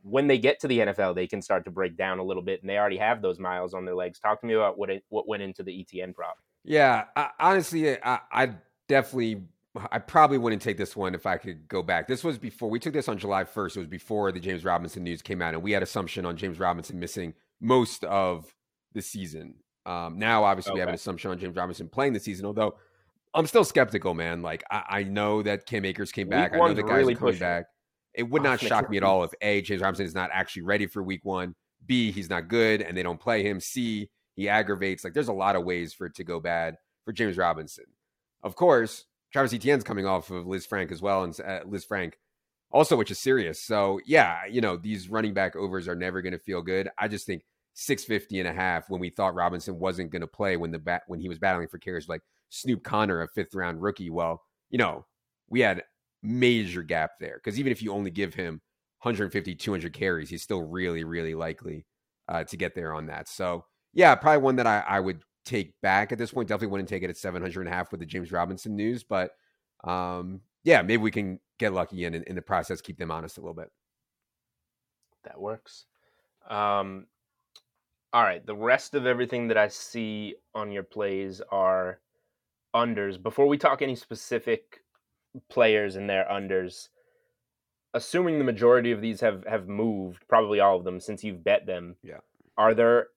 when 0.03 0.27
they 0.27 0.37
get 0.37 0.59
to 0.59 0.67
the 0.67 0.79
NFL, 0.79 1.15
they 1.15 1.27
can 1.27 1.41
start 1.41 1.65
to 1.65 1.71
break 1.71 1.97
down 1.97 2.19
a 2.19 2.23
little 2.23 2.43
bit, 2.43 2.61
and 2.61 2.69
they 2.69 2.77
already 2.77 2.97
have 2.97 3.21
those 3.21 3.39
miles 3.39 3.73
on 3.73 3.83
their 3.83 3.95
legs. 3.95 4.19
Talk 4.19 4.39
to 4.41 4.47
me 4.47 4.53
about 4.53 4.77
what 4.77 4.89
it, 4.89 5.03
what 5.09 5.27
went 5.27 5.43
into 5.43 5.63
the 5.63 5.81
Etienne 5.81 6.13
prop. 6.13 6.37
Yeah, 6.67 7.05
I, 7.15 7.29
honestly, 7.39 7.97
I, 8.03 8.19
I 8.31 8.51
definitely 8.89 9.43
I 9.91 9.99
probably 9.99 10.37
wouldn't 10.37 10.61
take 10.61 10.77
this 10.77 10.95
one 10.95 11.15
if 11.15 11.25
I 11.25 11.37
could 11.37 11.67
go 11.67 11.81
back. 11.81 12.07
This 12.07 12.23
was 12.23 12.37
before 12.37 12.69
we 12.69 12.79
took 12.79 12.93
this 12.93 13.07
on 13.07 13.17
July 13.17 13.45
1st. 13.45 13.77
It 13.77 13.79
was 13.79 13.87
before 13.87 14.31
the 14.31 14.39
James 14.39 14.65
Robinson 14.65 15.03
news 15.03 15.21
came 15.21 15.41
out, 15.41 15.53
and 15.53 15.63
we 15.63 15.71
had 15.71 15.81
assumption 15.81 16.25
on 16.25 16.35
James 16.35 16.59
Robinson 16.59 16.99
missing 16.99 17.33
most 17.61 18.03
of 18.03 18.53
the 18.93 19.01
season. 19.01 19.55
Um, 19.85 20.19
now, 20.19 20.43
obviously, 20.43 20.71
okay. 20.71 20.75
we 20.75 20.79
have 20.81 20.89
an 20.89 20.95
assumption 20.95 21.31
on 21.31 21.39
James 21.39 21.55
Robinson 21.55 21.87
playing 21.87 22.13
the 22.13 22.19
season, 22.19 22.45
although 22.45 22.75
I'm 23.33 23.47
still 23.47 23.63
skeptical, 23.63 24.13
man. 24.13 24.41
Like 24.41 24.63
I, 24.69 24.83
I 24.89 25.03
know 25.03 25.43
that 25.43 25.65
Cam 25.65 25.85
Akers 25.85 26.11
came 26.11 26.27
back. 26.27 26.53
I 26.53 26.57
know 26.57 26.73
the 26.73 26.83
guys 26.83 26.97
really 26.97 27.13
are 27.13 27.17
coming 27.17 27.39
back. 27.39 27.65
It 28.13 28.23
would 28.23 28.43
not 28.43 28.59
shock 28.59 28.89
me 28.89 28.97
at 28.97 29.03
all 29.03 29.23
if 29.23 29.31
A, 29.41 29.61
James 29.61 29.81
Robinson 29.81 30.05
is 30.05 30.15
not 30.15 30.31
actually 30.33 30.63
ready 30.63 30.87
for 30.87 31.01
week 31.01 31.23
one. 31.23 31.55
B, 31.85 32.11
he's 32.11 32.29
not 32.29 32.49
good 32.49 32.81
and 32.81 32.97
they 32.97 33.03
don't 33.03 33.19
play 33.19 33.43
him. 33.43 33.59
C, 33.61 34.09
he 34.37 34.47
aggravates. 34.47 35.03
Like 35.03 35.13
there's 35.13 35.27
a 35.27 35.33
lot 35.33 35.57
of 35.57 35.65
ways 35.65 35.93
for 35.93 36.05
it 36.05 36.15
to 36.15 36.23
go 36.23 36.39
bad 36.39 36.77
for 37.03 37.11
James 37.11 37.35
Robinson. 37.35 37.85
Of 38.43 38.55
course, 38.55 39.03
Travis 39.33 39.53
Etienne's 39.53 39.83
coming 39.83 40.05
off 40.05 40.31
of 40.31 40.45
Lisfranc 40.45 40.91
as 40.91 41.01
well, 41.01 41.23
and 41.23 41.37
uh, 41.41 41.79
Frank, 41.85 42.17
also, 42.71 42.95
which 42.95 43.11
is 43.11 43.19
serious. 43.19 43.61
So 43.61 43.99
yeah, 44.05 44.45
you 44.49 44.61
know 44.61 44.77
these 44.77 45.09
running 45.09 45.33
back 45.33 45.55
overs 45.57 45.87
are 45.87 45.95
never 45.95 46.21
going 46.21 46.33
to 46.33 46.39
feel 46.39 46.61
good. 46.61 46.89
I 46.97 47.09
just 47.09 47.25
think 47.25 47.43
650 47.73 48.39
and 48.39 48.47
a 48.47 48.53
half 48.53 48.89
when 48.89 49.01
we 49.01 49.09
thought 49.09 49.35
Robinson 49.35 49.79
wasn't 49.79 50.11
going 50.11 50.21
to 50.21 50.27
play 50.27 50.55
when 50.55 50.71
the 50.71 50.79
bat 50.79 51.01
when 51.07 51.19
he 51.19 51.27
was 51.27 51.39
battling 51.39 51.67
for 51.67 51.79
carries 51.79 52.07
like 52.07 52.21
Snoop 52.49 52.83
Conner, 52.83 53.21
a 53.21 53.27
fifth 53.27 53.55
round 53.55 53.81
rookie. 53.81 54.09
Well, 54.09 54.43
you 54.69 54.77
know, 54.77 55.05
we 55.49 55.61
had 55.61 55.83
major 56.21 56.83
gap 56.83 57.11
there 57.19 57.39
because 57.43 57.59
even 57.59 57.71
if 57.71 57.81
you 57.81 57.91
only 57.91 58.11
give 58.11 58.35
him 58.35 58.61
150, 59.01 59.55
200 59.55 59.93
carries, 59.93 60.29
he's 60.29 60.43
still 60.43 60.61
really, 60.61 61.03
really 61.03 61.35
likely 61.35 61.85
uh, 62.27 62.43
to 62.43 62.57
get 62.57 62.75
there 62.75 62.93
on 62.93 63.07
that. 63.07 63.27
So 63.27 63.65
yeah, 63.93 64.15
probably 64.15 64.41
one 64.41 64.55
that 64.57 64.67
I, 64.67 64.83
I 64.87 64.99
would 64.99 65.21
take 65.45 65.73
back 65.81 66.11
at 66.11 66.17
this 66.17 66.31
point. 66.31 66.47
Definitely 66.47 66.71
wouldn't 66.71 66.89
take 66.89 67.03
it 67.03 67.09
at 67.09 67.17
700 67.17 67.59
and 67.61 67.69
a 67.69 67.71
half 67.75 67.91
with 67.91 67.99
the 67.99 68.05
James 68.05 68.31
Robinson 68.31 68.75
news, 68.75 69.03
but 69.03 69.31
um, 69.83 70.41
yeah, 70.63 70.81
maybe 70.81 70.97
we 70.97 71.11
can 71.11 71.39
get 71.59 71.73
lucky 71.73 72.05
and 72.05 72.15
in, 72.15 72.23
in 72.23 72.35
the 72.35 72.41
process 72.41 72.81
keep 72.81 72.97
them 72.97 73.11
honest 73.11 73.37
a 73.37 73.41
little 73.41 73.53
bit. 73.53 73.71
That 75.23 75.39
works. 75.39 75.85
Um, 76.49 77.07
all 78.13 78.23
right, 78.23 78.45
the 78.45 78.55
rest 78.55 78.95
of 78.95 79.05
everything 79.05 79.47
that 79.49 79.57
I 79.57 79.67
see 79.67 80.35
on 80.55 80.71
your 80.71 80.83
plays 80.83 81.41
are 81.51 81.99
unders. 82.75 83.21
Before 83.21 83.47
we 83.47 83.57
talk 83.57 83.81
any 83.81 83.95
specific 83.95 84.81
players 85.49 85.95
and 85.95 86.09
their 86.09 86.25
unders, 86.25 86.89
assuming 87.93 88.37
the 88.37 88.45
majority 88.45 88.91
of 88.91 89.01
these 89.01 89.19
have 89.21 89.45
have 89.45 89.67
moved, 89.67 90.27
probably 90.27 90.59
all 90.59 90.77
of 90.77 90.83
them 90.83 90.99
since 90.99 91.23
you've 91.23 91.43
bet 91.43 91.65
them. 91.65 91.95
Yeah. 92.03 92.19
Are 92.57 92.73
there 92.73 93.07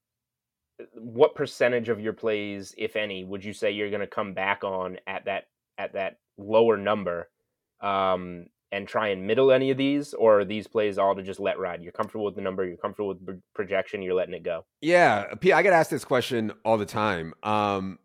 what 0.94 1.34
percentage 1.34 1.88
of 1.88 2.00
your 2.00 2.12
plays, 2.12 2.74
if 2.76 2.96
any, 2.96 3.24
would 3.24 3.44
you 3.44 3.52
say 3.52 3.70
you're 3.70 3.90
going 3.90 4.00
to 4.00 4.06
come 4.06 4.34
back 4.34 4.64
on 4.64 4.98
at 5.06 5.24
that 5.24 5.44
at 5.78 5.94
that 5.94 6.18
lower 6.36 6.76
number 6.76 7.28
um, 7.80 8.46
and 8.72 8.86
try 8.86 9.08
and 9.08 9.26
middle 9.26 9.50
any 9.50 9.70
of 9.70 9.76
these, 9.78 10.14
or 10.14 10.40
are 10.40 10.44
these 10.44 10.66
plays 10.66 10.98
all 10.98 11.14
to 11.14 11.22
just 11.22 11.40
let 11.40 11.58
ride? 11.58 11.82
You're 11.82 11.92
comfortable 11.92 12.24
with 12.24 12.36
the 12.36 12.40
number, 12.40 12.64
you're 12.64 12.76
comfortable 12.76 13.08
with 13.08 13.40
projection, 13.54 14.02
you're 14.02 14.14
letting 14.14 14.34
it 14.34 14.42
go. 14.42 14.64
Yeah, 14.80 15.26
I 15.32 15.62
get 15.62 15.72
asked 15.72 15.90
this 15.90 16.04
question 16.04 16.52
all 16.64 16.78
the 16.78 16.86
time. 16.86 17.34
Um, 17.42 17.98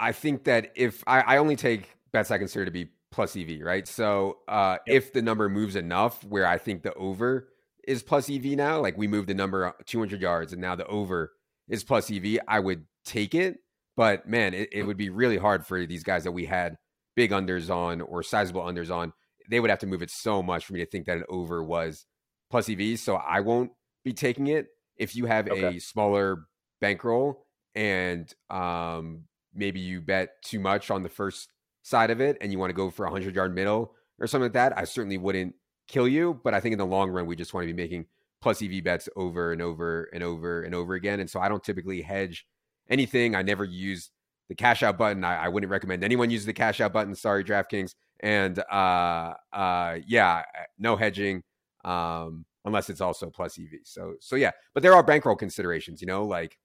I 0.00 0.12
think 0.12 0.44
that 0.44 0.72
if 0.74 1.02
I, 1.06 1.20
I, 1.20 1.36
only 1.38 1.56
take 1.56 1.90
bets 2.12 2.30
I 2.30 2.38
consider 2.38 2.64
to 2.64 2.70
be 2.70 2.88
plus 3.10 3.36
EV, 3.36 3.60
right? 3.62 3.86
So 3.86 4.38
uh, 4.48 4.78
yep. 4.86 4.96
if 4.96 5.12
the 5.12 5.22
number 5.22 5.48
moves 5.48 5.76
enough, 5.76 6.24
where 6.24 6.46
I 6.46 6.58
think 6.58 6.82
the 6.82 6.94
over 6.94 7.48
is 7.86 8.02
plus 8.02 8.30
EV 8.30 8.44
now, 8.44 8.80
like 8.80 8.96
we 8.96 9.08
moved 9.08 9.28
the 9.28 9.34
number 9.34 9.74
200 9.86 10.20
yards, 10.20 10.52
and 10.52 10.60
now 10.60 10.76
the 10.76 10.86
over 10.86 11.32
is 11.68 11.84
plus 11.84 12.10
EV, 12.10 12.38
I 12.46 12.60
would 12.60 12.84
take 13.04 13.34
it. 13.34 13.58
But 13.96 14.28
man, 14.28 14.54
it, 14.54 14.68
it 14.72 14.82
would 14.84 14.96
be 14.96 15.10
really 15.10 15.38
hard 15.38 15.66
for 15.66 15.84
these 15.84 16.04
guys 16.04 16.24
that 16.24 16.32
we 16.32 16.46
had 16.46 16.76
big 17.16 17.32
unders 17.32 17.74
on 17.74 18.00
or 18.00 18.22
sizable 18.22 18.62
unders 18.62 18.94
on. 18.94 19.12
They 19.50 19.60
would 19.60 19.70
have 19.70 19.80
to 19.80 19.86
move 19.86 20.02
it 20.02 20.10
so 20.10 20.42
much 20.42 20.66
for 20.66 20.72
me 20.72 20.80
to 20.80 20.86
think 20.86 21.06
that 21.06 21.16
an 21.16 21.24
over 21.28 21.64
was 21.64 22.06
plus 22.50 22.68
EV. 22.68 22.98
So 22.98 23.16
I 23.16 23.40
won't 23.40 23.72
be 24.04 24.12
taking 24.12 24.46
it. 24.46 24.68
If 24.96 25.16
you 25.16 25.26
have 25.26 25.48
okay. 25.48 25.76
a 25.76 25.80
smaller 25.80 26.44
bankroll 26.80 27.44
and 27.74 28.32
um, 28.50 29.24
maybe 29.54 29.80
you 29.80 30.00
bet 30.00 30.30
too 30.44 30.60
much 30.60 30.90
on 30.90 31.02
the 31.02 31.08
first 31.08 31.48
side 31.82 32.10
of 32.10 32.20
it 32.20 32.36
and 32.40 32.52
you 32.52 32.58
want 32.58 32.70
to 32.70 32.74
go 32.74 32.90
for 32.90 33.06
a 33.06 33.10
100 33.10 33.34
yard 33.34 33.54
middle 33.54 33.94
or 34.20 34.26
something 34.26 34.44
like 34.44 34.52
that, 34.52 34.76
I 34.76 34.84
certainly 34.84 35.18
wouldn't 35.18 35.54
kill 35.88 36.06
you. 36.06 36.40
But 36.44 36.54
I 36.54 36.60
think 36.60 36.72
in 36.72 36.78
the 36.78 36.86
long 36.86 37.10
run, 37.10 37.26
we 37.26 37.36
just 37.36 37.54
want 37.54 37.66
to 37.66 37.72
be 37.72 37.82
making 37.82 38.06
plus 38.40 38.62
EV 38.62 38.84
bets 38.84 39.08
over 39.16 39.52
and 39.52 39.60
over 39.60 40.08
and 40.12 40.22
over 40.22 40.62
and 40.62 40.74
over 40.74 40.94
again. 40.94 41.20
And 41.20 41.28
so 41.28 41.40
I 41.40 41.48
don't 41.48 41.62
typically 41.62 42.02
hedge 42.02 42.46
anything. 42.88 43.34
I 43.34 43.42
never 43.42 43.64
use 43.64 44.10
the 44.48 44.54
cash 44.54 44.82
out 44.82 44.98
button. 44.98 45.24
I, 45.24 45.44
I 45.44 45.48
wouldn't 45.48 45.70
recommend 45.70 46.04
anyone 46.04 46.30
use 46.30 46.44
the 46.44 46.52
cash 46.52 46.80
out 46.80 46.92
button. 46.92 47.14
Sorry, 47.14 47.44
DraftKings. 47.44 47.94
And 48.20 48.58
uh, 48.70 49.34
uh, 49.52 49.98
yeah, 50.06 50.42
no 50.78 50.96
hedging 50.96 51.42
um, 51.84 52.44
unless 52.64 52.90
it's 52.90 53.00
also 53.00 53.30
plus 53.30 53.58
EV. 53.58 53.80
So 53.84 54.14
so 54.20 54.36
yeah, 54.36 54.50
but 54.74 54.82
there 54.82 54.94
are 54.94 55.02
bankroll 55.02 55.36
considerations. 55.36 56.00
You 56.00 56.06
know, 56.06 56.24
like 56.24 56.58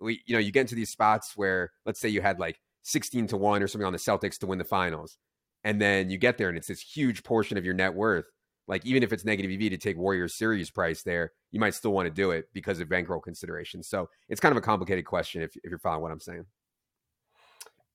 we 0.00 0.22
you 0.26 0.34
know 0.34 0.40
you 0.40 0.52
get 0.52 0.62
into 0.62 0.74
these 0.74 0.90
spots 0.90 1.32
where 1.36 1.70
let's 1.84 2.00
say 2.00 2.08
you 2.08 2.22
had 2.22 2.38
like 2.38 2.58
16 2.82 3.26
to 3.28 3.36
1 3.36 3.62
or 3.62 3.68
something 3.68 3.86
on 3.86 3.92
the 3.92 3.98
Celtics 3.98 4.38
to 4.38 4.46
win 4.46 4.58
the 4.58 4.64
finals. 4.64 5.18
And 5.64 5.80
then 5.80 6.10
you 6.10 6.16
get 6.16 6.38
there 6.38 6.48
and 6.48 6.56
it's 6.56 6.68
this 6.68 6.80
huge 6.80 7.22
portion 7.22 7.58
of 7.58 7.64
your 7.64 7.74
net 7.74 7.94
worth 7.94 8.24
like 8.70 8.86
even 8.86 9.02
if 9.02 9.12
it's 9.12 9.24
negative 9.24 9.50
EV 9.50 9.70
to 9.70 9.76
take 9.76 9.98
Warriors 9.98 10.36
series 10.36 10.70
price 10.70 11.02
there, 11.02 11.32
you 11.50 11.58
might 11.58 11.74
still 11.74 11.90
want 11.90 12.06
to 12.06 12.10
do 12.10 12.30
it 12.30 12.44
because 12.54 12.78
of 12.78 12.88
bankroll 12.88 13.20
considerations. 13.20 13.88
So 13.88 14.08
it's 14.28 14.40
kind 14.40 14.52
of 14.52 14.56
a 14.56 14.64
complicated 14.64 15.04
question 15.04 15.42
if, 15.42 15.56
if 15.56 15.70
you're 15.70 15.80
following 15.80 16.02
what 16.02 16.12
I'm 16.12 16.20
saying. 16.20 16.46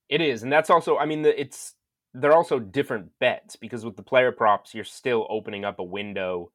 It 0.09 0.19
is, 0.19 0.43
and 0.43 0.51
that's 0.51 0.69
also, 0.69 0.97
I 0.97 1.05
mean, 1.05 1.21
the, 1.21 1.39
it's 1.39 1.75
they're 2.13 2.35
also 2.35 2.59
different 2.59 3.07
bets 3.19 3.55
because 3.55 3.85
with 3.85 3.95
the 3.95 4.03
player 4.03 4.33
props, 4.33 4.75
you're 4.75 4.83
still 4.83 5.25
opening 5.29 5.63
up 5.63 5.79
a 5.79 5.83
window 5.83 6.51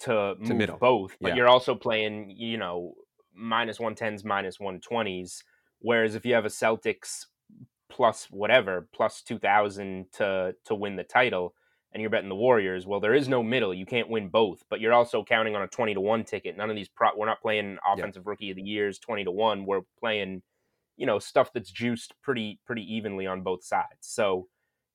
to 0.00 0.34
move 0.38 0.48
to 0.48 0.54
middle. 0.54 0.78
both, 0.78 1.16
but 1.20 1.28
yeah. 1.28 1.34
you're 1.36 1.48
also 1.48 1.74
playing, 1.74 2.34
you 2.36 2.56
know, 2.56 2.94
minus 3.34 3.78
one 3.78 3.94
tens, 3.94 4.24
minus 4.24 4.58
one 4.58 4.80
twenties. 4.80 5.44
Whereas 5.80 6.14
if 6.14 6.24
you 6.24 6.34
have 6.34 6.46
a 6.46 6.48
Celtics 6.48 7.26
plus 7.90 8.28
whatever, 8.30 8.88
plus 8.94 9.22
two 9.22 9.38
thousand 9.38 10.06
to 10.14 10.54
to 10.64 10.74
win 10.74 10.96
the 10.96 11.04
title, 11.04 11.54
and 11.98 12.02
you're 12.02 12.10
betting 12.10 12.28
the 12.28 12.36
Warriors, 12.36 12.86
well, 12.86 13.00
there 13.00 13.12
is 13.12 13.26
no 13.26 13.42
middle. 13.42 13.74
You 13.74 13.84
can't 13.84 14.08
win 14.08 14.28
both, 14.28 14.62
but 14.70 14.78
you're 14.80 14.92
also 14.92 15.24
counting 15.24 15.56
on 15.56 15.62
a 15.62 15.66
20 15.66 15.94
to 15.94 16.00
1 16.00 16.22
ticket. 16.22 16.56
None 16.56 16.70
of 16.70 16.76
these 16.76 16.88
pro 16.88 17.08
we're 17.16 17.26
not 17.26 17.42
playing 17.42 17.76
offensive 17.84 18.22
yeah. 18.24 18.30
rookie 18.30 18.50
of 18.50 18.56
the 18.56 18.62
years 18.62 19.00
20 19.00 19.24
to 19.24 19.32
1. 19.32 19.66
We're 19.66 19.80
playing, 19.98 20.42
you 20.96 21.06
know, 21.06 21.18
stuff 21.18 21.52
that's 21.52 21.72
juiced 21.72 22.14
pretty 22.22 22.60
pretty 22.64 22.82
evenly 22.82 23.26
on 23.26 23.42
both 23.42 23.64
sides. 23.64 23.88
So 24.02 24.46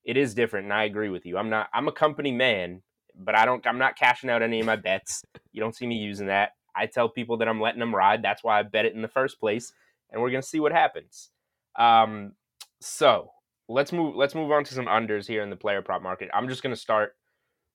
it 0.05 0.15
is 0.15 0.33
different 0.33 0.63
and 0.63 0.73
I 0.73 0.85
agree 0.85 1.09
with 1.09 1.25
you. 1.25 1.37
I'm 1.37 1.49
not 1.49 1.67
I'm 1.73 1.89
a 1.89 1.91
company 1.91 2.31
man, 2.31 2.83
but 3.17 3.35
I 3.35 3.43
don't 3.43 3.67
I'm 3.67 3.79
not 3.79 3.97
cashing 3.97 4.29
out 4.29 4.41
any 4.41 4.61
of 4.61 4.65
my 4.65 4.77
bets. 4.77 5.25
You 5.51 5.59
don't 5.59 5.75
see 5.75 5.85
me 5.85 5.97
using 5.97 6.27
that. 6.27 6.51
I 6.73 6.85
tell 6.85 7.09
people 7.09 7.35
that 7.39 7.49
I'm 7.49 7.59
letting 7.59 7.81
them 7.81 7.93
ride. 7.93 8.23
That's 8.23 8.45
why 8.45 8.59
I 8.59 8.63
bet 8.63 8.85
it 8.85 8.95
in 8.95 9.01
the 9.01 9.09
first 9.09 9.41
place, 9.41 9.73
and 10.09 10.21
we're 10.21 10.31
going 10.31 10.41
to 10.41 10.47
see 10.47 10.61
what 10.61 10.71
happens. 10.71 11.31
Um 11.77 12.31
so, 12.79 13.31
let's 13.69 13.91
move 13.91 14.15
let's 14.15 14.35
move 14.35 14.51
on 14.51 14.63
to 14.63 14.73
some 14.73 14.85
unders 14.85 15.27
here 15.27 15.43
in 15.43 15.49
the 15.49 15.55
player 15.55 15.81
prop 15.81 16.01
market. 16.01 16.29
I'm 16.33 16.47
just 16.47 16.63
going 16.63 16.75
to 16.75 16.79
start 16.79 17.15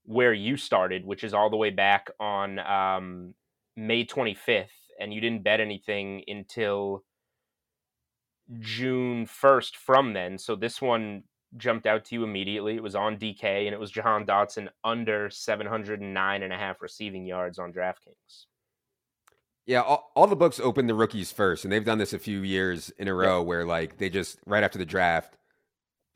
where 0.04 0.32
you 0.32 0.56
started, 0.56 1.04
which 1.04 1.24
is 1.24 1.34
all 1.34 1.50
the 1.50 1.56
way 1.56 1.70
back 1.70 2.10
on 2.18 2.58
um, 2.60 3.34
May 3.76 4.04
25th, 4.04 4.66
and 4.98 5.12
you 5.12 5.20
didn't 5.20 5.44
bet 5.44 5.60
anything 5.60 6.22
until 6.26 7.04
June 8.60 9.26
1st 9.26 9.76
from 9.76 10.14
then. 10.14 10.38
So 10.38 10.56
this 10.56 10.80
one 10.80 11.24
jumped 11.56 11.86
out 11.86 12.06
to 12.06 12.14
you 12.14 12.24
immediately. 12.24 12.76
It 12.76 12.82
was 12.82 12.94
on 12.94 13.18
DK, 13.18 13.66
and 13.66 13.74
it 13.74 13.80
was 13.80 13.90
Jahan 13.90 14.24
Dotson 14.24 14.68
under 14.84 15.28
709 15.30 16.42
and 16.42 16.52
a 16.52 16.56
half 16.56 16.80
receiving 16.80 17.26
yards 17.26 17.58
on 17.58 17.72
DraftKings. 17.72 18.46
Yeah, 19.66 19.82
all, 19.82 20.10
all, 20.16 20.26
the 20.26 20.36
books 20.36 20.58
open 20.58 20.86
the 20.86 20.94
rookies 20.94 21.30
first, 21.30 21.64
and 21.64 21.72
they've 21.72 21.84
done 21.84 21.98
this 21.98 22.14
a 22.14 22.18
few 22.18 22.40
years 22.40 22.90
in 22.98 23.06
a 23.06 23.12
row 23.12 23.42
where 23.42 23.66
like 23.66 23.98
they 23.98 24.08
just 24.08 24.38
right 24.46 24.64
after 24.64 24.78
the 24.78 24.86
draft 24.86 25.36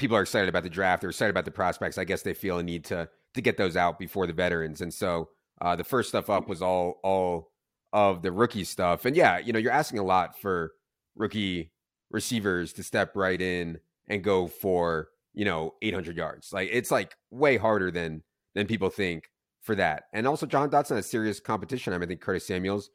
people 0.03 0.17
are 0.17 0.23
excited 0.23 0.49
about 0.49 0.65
the 0.65 0.71
draft. 0.71 1.01
They're 1.01 1.11
excited 1.11 1.31
about 1.31 1.45
the 1.45 1.51
prospects. 1.53 1.97
I 1.97 2.05
guess 2.05 2.23
they 2.23 2.35
feel 2.35 2.59
a 2.59 2.63
need 2.63 2.85
to 2.87 3.09
to 3.35 3.41
get 3.41 3.57
those 3.57 3.77
out 3.77 3.99
before 3.99 4.27
the 4.27 4.33
veterans. 4.33 4.83
And 4.83 4.93
so 4.93 5.31
uh, 5.63 5.77
the 5.77 5.85
first 5.85 6.11
stuff 6.11 6.29
up 6.29 6.49
was 6.49 6.61
all 6.61 7.01
all 7.03 7.53
of 7.93 8.23
the 8.23 8.33
rookie 8.33 8.65
stuff. 8.65 9.05
And 9.05 9.17
yeah, 9.17 9.39
you 9.39 9.53
know, 9.53 9.59
you're 9.59 9.73
asking 9.73 10.01
a 10.01 10.05
lot 10.05 10.39
for 10.39 10.73
rookie 11.17 11.73
receivers 12.11 12.73
to 12.75 12.83
step 12.83 13.13
right 13.15 13.41
in 13.41 13.79
and 14.09 14.25
go 14.25 14.49
for 14.49 15.09
you 15.35 15.45
know 15.45 15.75
800 15.81 16.17
yards. 16.17 16.53
Like 16.53 16.69
it's 16.73 16.91
like 16.91 17.15
way 17.31 17.57
harder 17.57 17.91
than 17.91 18.23
than 18.55 18.67
people 18.67 18.91
think 18.91 19.31
for 19.63 19.77
that. 19.77 20.05
And 20.13 20.27
also, 20.27 20.47
Jahan 20.47 20.69
Dotson 20.69 20.97
has 20.97 21.07
serious 21.07 21.39
competition. 21.41 21.93
I, 21.93 21.99
mean, 21.99 22.05
I 22.05 22.09
think 22.09 22.21
Curtis 22.21 22.47
Samuel's 22.47 22.91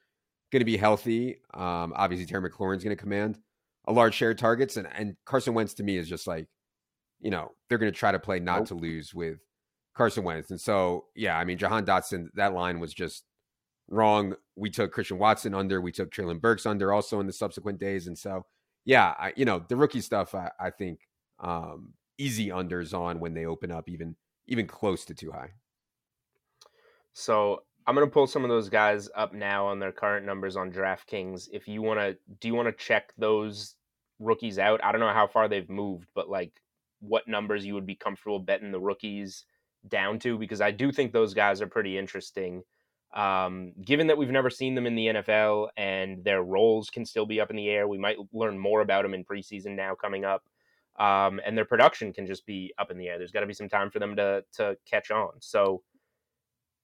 going 0.52 0.60
to 0.60 0.66
be 0.66 0.78
healthy. 0.78 1.38
Um, 1.54 1.94
obviously, 1.96 2.26
Terry 2.26 2.50
McLaurin's 2.50 2.84
going 2.84 2.96
to 2.96 3.02
command 3.02 3.40
a 3.88 3.94
large 3.94 4.14
share 4.14 4.32
of 4.32 4.38
targets, 4.38 4.76
and 4.76 4.90
and 4.94 5.16
Carson 5.26 5.54
Wentz 5.54 5.74
to 5.76 5.84
me 5.84 5.98
is 5.98 6.10
just 6.10 6.28
like 6.28 6.48
you 7.20 7.32
know, 7.32 7.52
they're 7.68 7.78
going 7.78 7.92
to 7.92 7.98
try 7.98 8.12
to 8.12 8.20
play 8.20 8.40
not 8.40 8.60
nope. 8.60 8.68
to 8.68 8.76
lose 8.76 9.14
with 9.14 9.40
Carson 9.96 10.24
Wentz. 10.24 10.52
And 10.52 10.62
so, 10.62 11.06
yeah, 11.16 11.38
I 11.38 11.44
mean, 11.44 11.58
Jahan 11.58 11.86
Dotson, 11.86 12.28
that 12.36 12.54
line 12.54 12.80
was 12.80 12.94
just 12.94 13.24
wrong. 13.90 14.36
We 14.56 14.70
took 14.70 14.92
Christian 14.92 15.18
Watson 15.18 15.54
under, 15.54 15.82
we 15.82 15.92
took 15.92 16.12
Treylon 16.12 16.42
Burks 16.42 16.66
under 16.66 16.94
also 16.94 17.20
in 17.20 17.28
the 17.28 17.34
subsequent 17.34 17.80
days. 17.80 18.08
And 18.08 18.18
so, 18.18 18.46
yeah, 18.86 19.14
I, 19.18 19.34
you 19.36 19.46
know, 19.46 19.64
the 19.68 19.76
rookie 19.76 20.02
stuff, 20.02 20.36
I, 20.36 20.52
I 20.60 20.70
think, 20.70 21.00
um, 21.40 21.94
easy 22.18 22.48
unders 22.48 22.94
on 22.94 23.20
when 23.20 23.34
they 23.34 23.46
open 23.46 23.72
up 23.72 23.90
even 23.90 24.16
even 24.48 24.66
close 24.66 25.06
to 25.06 25.14
too 25.14 25.32
high. 25.32 25.52
So 27.14 27.64
I'm 27.86 27.96
gonna 27.96 28.08
pull 28.08 28.28
some 28.28 28.44
of 28.44 28.50
those 28.50 28.70
guys 28.70 29.10
up 29.16 29.34
now 29.34 29.68
on 29.68 29.80
their 29.80 29.92
current 29.92 30.26
numbers 30.26 30.56
on 30.56 30.72
DraftKings. 30.72 31.50
If 31.52 31.68
you 31.68 31.82
wanna, 31.82 32.16
do 32.40 32.48
you 32.48 32.56
want 32.56 32.68
to 32.68 32.84
check 32.84 33.14
those 33.18 33.76
rookies 34.20 34.58
out? 34.60 34.84
I 34.84 34.92
don't 34.92 35.02
know 35.02 35.14
how 35.14 35.28
far 35.28 35.48
they've 35.48 35.70
moved, 35.70 36.08
but 36.16 36.30
like 36.30 36.54
what 37.08 37.28
numbers 37.28 37.66
you 37.66 37.74
would 37.74 37.86
be 37.86 37.96
comfortable 37.96 38.40
betting 38.40 38.72
the 38.72 38.80
rookies 38.80 39.46
down 39.88 40.20
to 40.20 40.38
because 40.38 40.62
I 40.62 40.72
do 40.72 40.92
think 40.92 41.12
those 41.12 41.34
guys 41.34 41.62
are 41.62 41.68
pretty 41.68 41.98
interesting. 41.98 42.64
Um, 43.14 43.72
given 43.84 44.08
that 44.08 44.18
we've 44.18 44.30
never 44.30 44.50
seen 44.50 44.76
them 44.76 44.86
in 44.86 44.96
the 44.96 45.08
NFL 45.08 45.70
and 45.78 46.24
their 46.24 46.44
roles 46.44 46.90
can 46.90 47.06
still 47.06 47.26
be 47.26 47.40
up 47.40 47.50
in 47.50 47.56
the 47.56 47.70
air, 47.70 47.88
we 47.88 47.98
might 47.98 48.18
learn 48.34 48.60
more 48.60 48.82
about 48.82 49.04
them 49.04 49.14
in 49.14 49.24
preseason 49.24 49.76
now 49.76 49.96
coming 49.96 50.26
up. 50.26 50.44
Um, 51.00 51.40
and 51.46 51.58
their 51.58 51.66
production 51.66 52.12
can 52.12 52.26
just 52.26 52.46
be 52.46 52.74
up 52.78 52.92
in 52.92 52.98
the 52.98 53.08
air. 53.08 53.18
There's 53.18 53.32
got 53.32 53.42
to 53.42 53.46
be 53.46 53.54
some 53.54 53.70
time 53.70 53.92
for 53.92 54.00
them 54.00 54.16
to 54.16 54.44
to 54.54 54.76
catch 54.90 55.12
on. 55.12 55.34
So, 55.40 55.84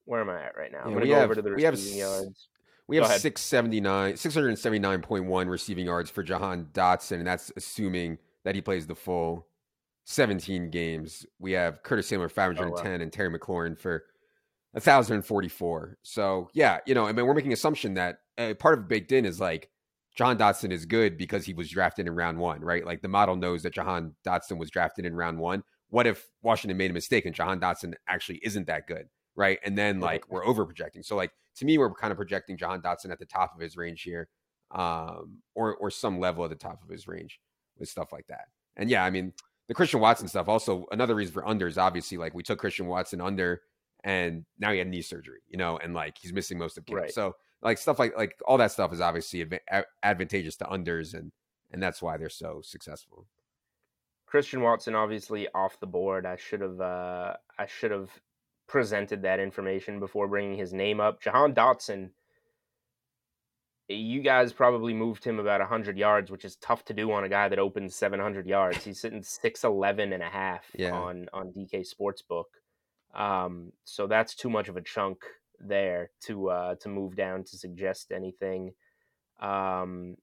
where 0.06 0.22
am 0.22 0.30
I 0.30 0.44
at 0.46 0.56
right 0.56 0.72
now? 0.72 0.80
Yeah, 0.80 0.84
I'm 0.86 0.92
going 0.92 1.02
to 1.02 1.06
we 1.06 1.10
go 1.10 1.16
have- 1.16 1.24
over 1.26 1.36
to 1.36 1.42
the 1.42 1.54
we 1.54 1.64
have 1.64 1.74
receiving 1.74 2.00
yards. 2.00 2.48
We 2.86 2.98
have 2.98 3.08
679, 3.08 4.14
679.1 4.16 5.50
receiving 5.50 5.86
yards 5.86 6.10
for 6.10 6.22
Jahan 6.22 6.68
Dotson, 6.74 7.20
and 7.20 7.28
that's 7.28 7.50
assuming 7.56 8.18
that 8.44 8.56
he 8.56 8.62
plays 8.62 8.88
the 8.88 8.96
full 8.96 9.48
17 10.06 10.70
games. 10.70 11.26
We 11.40 11.54
have 11.54 11.84
Curtis 11.84 12.08
Samuel 12.08 12.30
510 12.30 13.02
and 13.02 13.12
Terry 13.12 13.38
McLaurin 13.38 13.78
for 13.78 14.04
1,044. 14.74 15.98
So, 16.04 16.50
yeah, 16.54 16.80
you 16.86 16.94
know, 16.94 17.06
I 17.06 17.14
mean, 17.14 17.26
we're 17.26 17.34
making 17.34 17.54
assumption 17.54 17.94
that 17.96 18.18
uh, 18.38 18.54
part 18.56 18.78
of 18.80 18.88
baked 18.88 19.12
in 19.12 19.26
is 19.26 19.40
like 19.40 19.70
Jahan 20.16 20.38
Dotson 20.38 20.72
is 20.72 20.86
good 20.86 21.18
because 21.18 21.46
he 21.46 21.54
was 21.54 21.70
drafted 21.70 22.08
in 22.08 22.16
round 22.16 22.38
one, 22.38 22.62
right? 22.62 22.86
Like 22.86 23.02
the 23.02 23.08
model 23.08 23.36
knows 23.36 23.64
that 23.64 23.74
Jahan 23.74 24.16
Dotson 24.26 24.58
was 24.58 24.70
drafted 24.70 25.06
in 25.06 25.16
round 25.16 25.40
one. 25.40 25.64
What 25.90 26.08
if 26.08 26.28
Washington 26.42 26.78
made 26.78 26.92
a 26.92 26.94
mistake 26.94 27.26
and 27.26 27.36
Jahan 27.36 27.60
Dotson 27.60 27.94
actually 28.08 28.40
isn't 28.44 28.68
that 28.68 28.88
good, 28.88 29.08
right? 29.36 29.60
And 29.64 29.78
then 29.78 30.00
like 30.00 30.30
we're 30.30 30.46
over 30.46 30.66
projecting. 30.66 31.04
So 31.04 31.16
like 31.16 31.32
to 31.58 31.66
me, 31.66 31.78
we're 31.78 31.94
kind 31.94 32.12
of 32.12 32.18
projecting 32.18 32.58
Jahan 32.58 32.82
Dotson 32.82 33.12
at 33.12 33.20
the 33.20 33.26
top 33.26 33.54
of 33.56 33.62
his 33.62 33.78
range 33.78 34.02
here, 34.02 34.28
um, 34.72 35.38
or 35.54 35.76
or 35.76 35.92
some 35.92 36.20
level 36.20 36.44
at 36.44 36.50
the 36.50 36.56
top 36.56 36.82
of 36.84 36.90
his 36.90 37.08
range 37.08 37.40
with 37.78 37.90
stuff 37.90 38.12
like 38.12 38.26
that. 38.28 38.46
And 38.76 38.90
yeah, 38.90 39.04
I 39.04 39.12
mean 39.12 39.34
the 39.68 39.74
Christian 39.74 40.00
Watson 40.00 40.28
stuff. 40.28 40.50
Also, 40.50 40.86
another 40.92 41.16
reason 41.16 41.34
for 41.34 41.44
unders. 41.44 41.78
Obviously, 41.78 42.18
like 42.18 42.34
we 42.34 42.44
took 42.44 42.60
Christian 42.60 42.88
Watson 42.88 43.22
under, 43.22 43.62
and 44.04 44.46
now 44.60 44.72
he 44.72 44.80
had 44.80 44.88
knee 44.88 45.02
surgery, 45.02 45.40
you 45.48 45.58
know, 45.58 45.78
and 45.78 45.94
like 45.94 46.18
he's 46.18 46.34
missing 46.34 46.58
most 46.58 46.78
of 46.78 46.86
camp. 46.86 47.02
Right. 47.02 47.12
So 47.12 47.36
like 47.62 47.78
stuff 47.78 48.00
like 48.00 48.16
like 48.18 48.38
all 48.46 48.58
that 48.58 48.72
stuff 48.72 48.94
is 48.94 49.02
obviously 49.02 49.46
adva- 49.46 49.60
a- 49.72 49.86
advantageous 50.04 50.58
to 50.58 50.66
unders, 50.66 51.14
and 51.14 51.32
and 51.72 51.82
that's 51.82 52.02
why 52.02 52.18
they're 52.18 52.30
so 52.30 52.62
successful. 52.64 53.26
Christian 54.26 54.62
Watson 54.62 54.96
obviously 54.96 55.48
off 55.54 55.80
the 55.80 55.88
board. 55.88 56.26
I 56.26 56.36
should 56.36 56.62
have 56.62 56.82
uh, 56.82 57.36
I 57.58 57.66
should 57.66 57.92
have 57.92 58.10
presented 58.68 59.22
that 59.22 59.40
information 59.40 60.00
before 60.00 60.28
bringing 60.28 60.58
his 60.58 60.74
name 60.74 61.00
up. 61.00 61.22
Jahan 61.22 61.54
Dotson. 61.54 62.10
You 63.90 64.22
guys 64.22 64.54
probably 64.54 64.94
moved 64.94 65.24
him 65.26 65.40
about 65.40 65.60
100 65.60 65.98
yards, 65.98 66.32
which 66.32 66.46
is 66.46 66.56
tough 66.58 66.86
to 66.86 66.94
do 66.94 67.12
on 67.12 67.26
a 67.26 67.30
guy 67.30 67.50
that 67.50 67.60
opens 67.60 67.96
700 67.96 68.48
yards. 68.48 68.84
He's 68.84 69.00
sitting 69.02 69.22
6'11 69.22 70.14
and 70.14 70.24
a 70.24 70.30
half 70.30 70.64
Yeah. 70.74 70.92
on, 70.94 71.28
on 71.34 71.52
DK 71.52 71.84
Sportsbook. 71.84 72.46
Um, 73.14 73.74
so 73.84 74.08
that's 74.08 74.36
too 74.36 74.50
much 74.50 74.70
of 74.70 74.78
a 74.78 74.82
chunk 74.82 75.20
there 75.60 76.10
to 76.22 76.50
uh, 76.50 76.76
to 76.76 76.90
move 76.90 77.16
down 77.16 77.44
to 77.44 77.58
suggest 77.58 78.12
anything. 78.12 78.74
Um, 79.40 80.16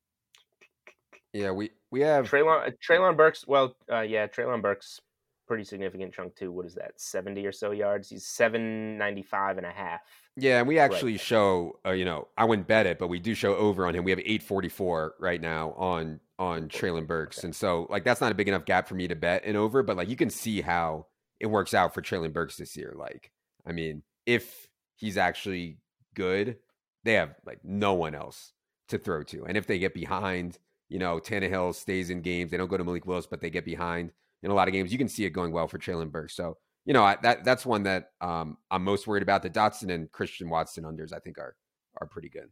Yeah, 1.33 1.53
we 1.53 1.71
we 1.93 2.01
have 2.01 2.29
Treylon 2.29 2.67
uh, 2.67 2.71
Treylon 2.87 3.17
Burks. 3.17 3.47
Well, 3.47 3.77
uh, 3.91 4.01
yeah, 4.01 4.27
Treylon 4.27 4.61
Burks 4.63 5.01
pretty 5.47 5.63
significant 5.65 6.13
chunk 6.13 6.35
too. 6.35 6.51
What 6.51 6.67
is 6.67 6.75
that? 6.75 7.01
Seventy 7.01 7.47
or 7.47 7.53
so 7.53 7.71
yards. 7.71 8.09
He's 8.11 8.27
seven 8.27 8.99
ninety 8.99 9.23
five 9.23 9.57
and 9.57 9.67
a 9.67 9.71
half. 9.71 10.01
Yeah, 10.37 10.61
and 10.61 10.69
we 10.69 10.79
Right. 10.79 10.85
actually 10.91 11.19
show, 11.19 11.79
uh, 11.85 11.91
you 11.91 12.05
know, 12.05 12.29
I 12.37 12.45
wouldn't 12.45 12.69
bet 12.69 12.87
it, 12.87 12.99
but 12.99 13.09
we 13.09 13.19
do 13.19 13.35
show 13.35 13.55
over 13.57 13.87
on 13.87 13.95
him. 13.95 14.05
We 14.05 14.11
have 14.13 14.21
844 14.21 15.17
right 15.19 15.41
now 15.41 15.73
on 15.73 16.21
on 16.39 16.69
Treylon 16.71 17.07
Burks, 17.07 17.45
and 17.45 17.55
so 17.55 17.87
like 17.91 18.03
that's 18.03 18.21
not 18.23 18.33
a 18.33 18.35
big 18.35 18.49
enough 18.49 18.65
gap 18.65 18.89
for 18.89 18.95
me 18.95 19.07
to 19.09 19.15
bet 19.15 19.45
an 19.45 19.57
over, 19.57 19.83
but 19.83 19.97
like 19.99 20.09
you 20.09 20.17
can 20.17 20.31
see 20.31 20.63
how 20.63 21.07
it 21.39 21.47
works 21.47 21.75
out 21.75 21.93
for 21.93 22.01
Treylon 22.01 22.33
Burks 22.33 22.57
this 22.57 22.77
year. 22.79 22.95
Like, 22.97 23.31
I 23.67 23.73
mean, 23.73 24.03
if 24.25 24.69
he's 24.97 25.19
actually 25.19 25.79
good, 26.15 26.57
they 27.05 27.15
have 27.15 27.35
like 27.45 27.63
no 27.63 27.93
one 27.93 28.15
else 28.15 28.53
to 28.89 28.97
throw 28.99 29.23
to, 29.25 29.45
and 29.45 29.57
if 29.59 29.67
they 29.67 29.79
get 29.79 29.93
behind, 29.93 30.59
you 30.89 30.99
know, 30.99 31.19
Tannehill 31.21 31.75
stays 31.75 32.09
in 32.09 32.23
games, 32.23 32.51
they 32.51 32.57
don't 32.57 32.69
go 32.69 32.79
to 32.79 32.85
Malik 32.85 33.05
Willis, 33.07 33.27
but 33.27 33.41
they 33.43 33.51
get 33.51 33.65
behind 33.67 34.13
in 34.43 34.51
a 34.51 34.55
lot 34.55 34.67
of 34.69 34.73
games. 34.73 34.93
You 34.93 34.99
can 34.99 35.09
see 35.09 35.27
it 35.27 35.31
going 35.31 35.53
well 35.53 35.69
for 35.69 35.79
Treylon 35.79 36.11
Burks. 36.11 36.35
So 36.35 36.57
you 36.85 36.95
know, 36.95 37.05
I, 37.05 37.17
that 37.23 37.45
that's 37.45 37.67
one 37.67 37.85
that 37.85 38.11
um, 38.21 38.57
I'm 38.71 38.85
most 38.85 39.07
worried 39.07 39.23
about. 39.23 39.43
The 39.43 39.51
Dotson 39.51 39.93
and 39.93 40.11
Christian 40.11 40.49
Watson 40.49 40.85
unders, 40.85 41.13
I 41.13 41.19
think, 41.19 41.39
are 41.39 41.55
are 42.01 42.07
pretty 42.07 42.29
good. 42.29 42.49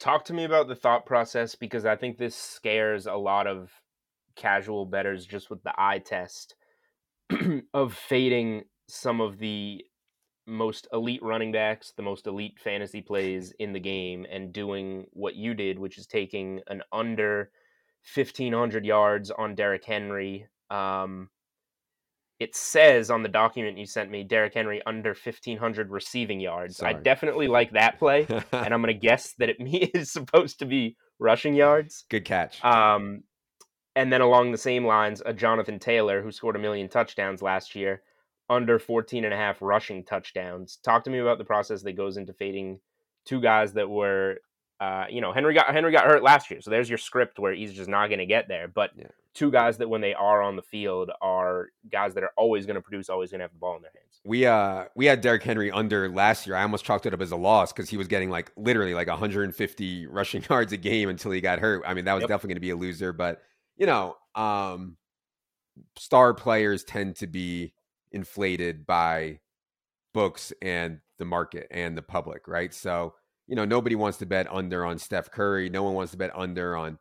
Talk 0.00 0.24
to 0.26 0.34
me 0.34 0.44
about 0.44 0.68
the 0.68 0.74
thought 0.74 1.06
process 1.06 1.54
because 1.54 1.86
I 1.86 1.96
think 1.96 2.18
this 2.18 2.36
scares 2.36 3.06
a 3.06 3.14
lot 3.14 3.46
of 3.46 3.70
casual 4.36 4.84
betters 4.84 5.24
just 5.24 5.48
with 5.50 5.62
the 5.62 5.72
eye 5.78 6.00
test 6.00 6.56
of 7.74 7.94
fading 7.94 8.64
some 8.88 9.20
of 9.20 9.38
the 9.38 9.84
most 10.46 10.86
elite 10.92 11.22
running 11.22 11.52
backs, 11.52 11.92
the 11.96 12.02
most 12.02 12.26
elite 12.26 12.58
fantasy 12.62 13.00
plays 13.00 13.52
in 13.58 13.72
the 13.72 13.80
game, 13.80 14.26
and 14.30 14.52
doing 14.52 15.06
what 15.12 15.36
you 15.36 15.54
did, 15.54 15.78
which 15.78 15.96
is 15.96 16.06
taking 16.06 16.60
an 16.66 16.82
under 16.92 17.50
1500 18.14 18.84
yards 18.84 19.30
on 19.30 19.54
Derrick 19.54 19.84
Henry. 19.84 20.46
Um, 20.70 21.30
it 22.40 22.56
says 22.56 23.10
on 23.10 23.22
the 23.22 23.28
document 23.28 23.78
you 23.78 23.86
sent 23.86 24.10
me, 24.10 24.24
Derrick 24.24 24.54
Henry 24.54 24.82
under 24.86 25.10
1500 25.10 25.90
receiving 25.90 26.40
yards. 26.40 26.82
I 26.82 26.92
definitely 26.92 27.48
like 27.48 27.72
that 27.72 27.98
play, 27.98 28.26
and 28.52 28.74
I'm 28.74 28.82
going 28.82 28.94
to 28.94 28.94
guess 28.94 29.34
that 29.38 29.48
it 29.48 29.56
is 29.94 30.10
supposed 30.10 30.58
to 30.58 30.64
be 30.64 30.96
rushing 31.18 31.54
yards. 31.54 32.04
good 32.10 32.24
catch. 32.24 32.64
Um, 32.64 33.22
and 33.96 34.12
then 34.12 34.20
along 34.20 34.50
the 34.50 34.58
same 34.58 34.84
lines, 34.84 35.22
a 35.24 35.32
Jonathan 35.32 35.78
Taylor 35.78 36.22
who 36.22 36.32
scored 36.32 36.56
a 36.56 36.58
million 36.58 36.88
touchdowns 36.88 37.42
last 37.42 37.76
year, 37.76 38.02
under 38.50 38.78
14 38.78 39.24
and 39.24 39.32
a 39.32 39.36
half 39.36 39.58
rushing 39.60 40.04
touchdowns. 40.04 40.78
Talk 40.84 41.04
to 41.04 41.10
me 41.10 41.18
about 41.18 41.38
the 41.38 41.44
process 41.44 41.82
that 41.82 41.92
goes 41.92 42.16
into 42.16 42.32
fading 42.32 42.80
two 43.24 43.40
guys 43.40 43.72
that 43.74 43.88
were, 43.88 44.38
uh, 44.80 45.06
you 45.08 45.20
know, 45.20 45.32
Henry 45.32 45.54
got 45.54 45.72
Henry 45.72 45.92
got 45.92 46.04
hurt 46.04 46.22
last 46.22 46.50
year, 46.50 46.60
so 46.60 46.70
there's 46.70 46.88
your 46.88 46.98
script 46.98 47.38
where 47.38 47.54
he's 47.54 47.72
just 47.72 47.88
not 47.88 48.08
going 48.08 48.18
to 48.18 48.26
get 48.26 48.48
there. 48.48 48.68
But 48.68 48.90
Yeah. 48.96 49.06
two 49.32 49.50
guys 49.50 49.78
that 49.78 49.88
when 49.88 50.00
they 50.00 50.14
are 50.14 50.42
on 50.42 50.56
the 50.56 50.62
field 50.62 51.10
are 51.20 51.70
guys 51.90 52.14
that 52.14 52.22
are 52.24 52.32
always 52.36 52.66
going 52.66 52.76
to 52.76 52.82
produce, 52.82 53.08
always 53.08 53.30
going 53.30 53.38
to 53.40 53.44
have 53.44 53.52
the 53.52 53.58
ball 53.58 53.76
in 53.76 53.82
their 53.82 53.92
hands. 53.94 54.20
we 54.24 54.46
uh 54.46 54.86
we 54.96 55.06
had 55.06 55.20
Derrick 55.20 55.42
Henry 55.42 55.70
under 55.70 56.08
last 56.08 56.46
year. 56.46 56.56
I 56.56 56.62
almost 56.62 56.84
chalked 56.84 57.06
it 57.06 57.14
up 57.14 57.20
as 57.20 57.30
a 57.30 57.36
loss 57.36 57.72
because 57.72 57.88
he 57.90 57.96
was 57.96 58.08
getting 58.08 58.30
like 58.30 58.50
literally 58.56 58.94
like 58.94 59.08
150 59.08 60.06
rushing 60.06 60.42
yards 60.50 60.72
a 60.72 60.76
game 60.76 61.08
until 61.08 61.30
he 61.30 61.40
got 61.40 61.58
hurt. 61.60 61.82
I 61.86 61.94
mean, 61.94 62.04
that 62.06 62.14
was 62.14 62.22
Yep. 62.22 62.28
definitely 62.28 62.48
going 62.48 62.56
to 62.56 62.60
be 62.60 62.70
a 62.70 62.76
loser. 62.76 63.12
But 63.12 63.42
you 63.76 63.86
know, 63.86 64.16
um, 64.34 64.96
star 65.98 66.34
players 66.34 66.84
tend 66.84 67.16
to 67.16 67.26
be 67.26 67.74
inflated 68.12 68.86
by 68.86 69.40
books 70.12 70.52
and 70.62 71.00
the 71.18 71.24
market 71.24 71.66
and 71.70 71.96
the 71.96 72.02
public, 72.02 72.46
right? 72.48 72.72
So 72.72 73.14
you 73.46 73.56
know, 73.56 73.64
nobody 73.64 73.94
wants 73.94 74.18
to 74.18 74.26
bet 74.26 74.46
under 74.50 74.84
on 74.84 74.98
Steph 74.98 75.30
Curry. 75.30 75.68
No 75.68 75.82
one 75.82 75.94
wants 75.94 76.12
to 76.12 76.18
bet 76.18 76.30
under 76.34 76.76
on 76.76 76.98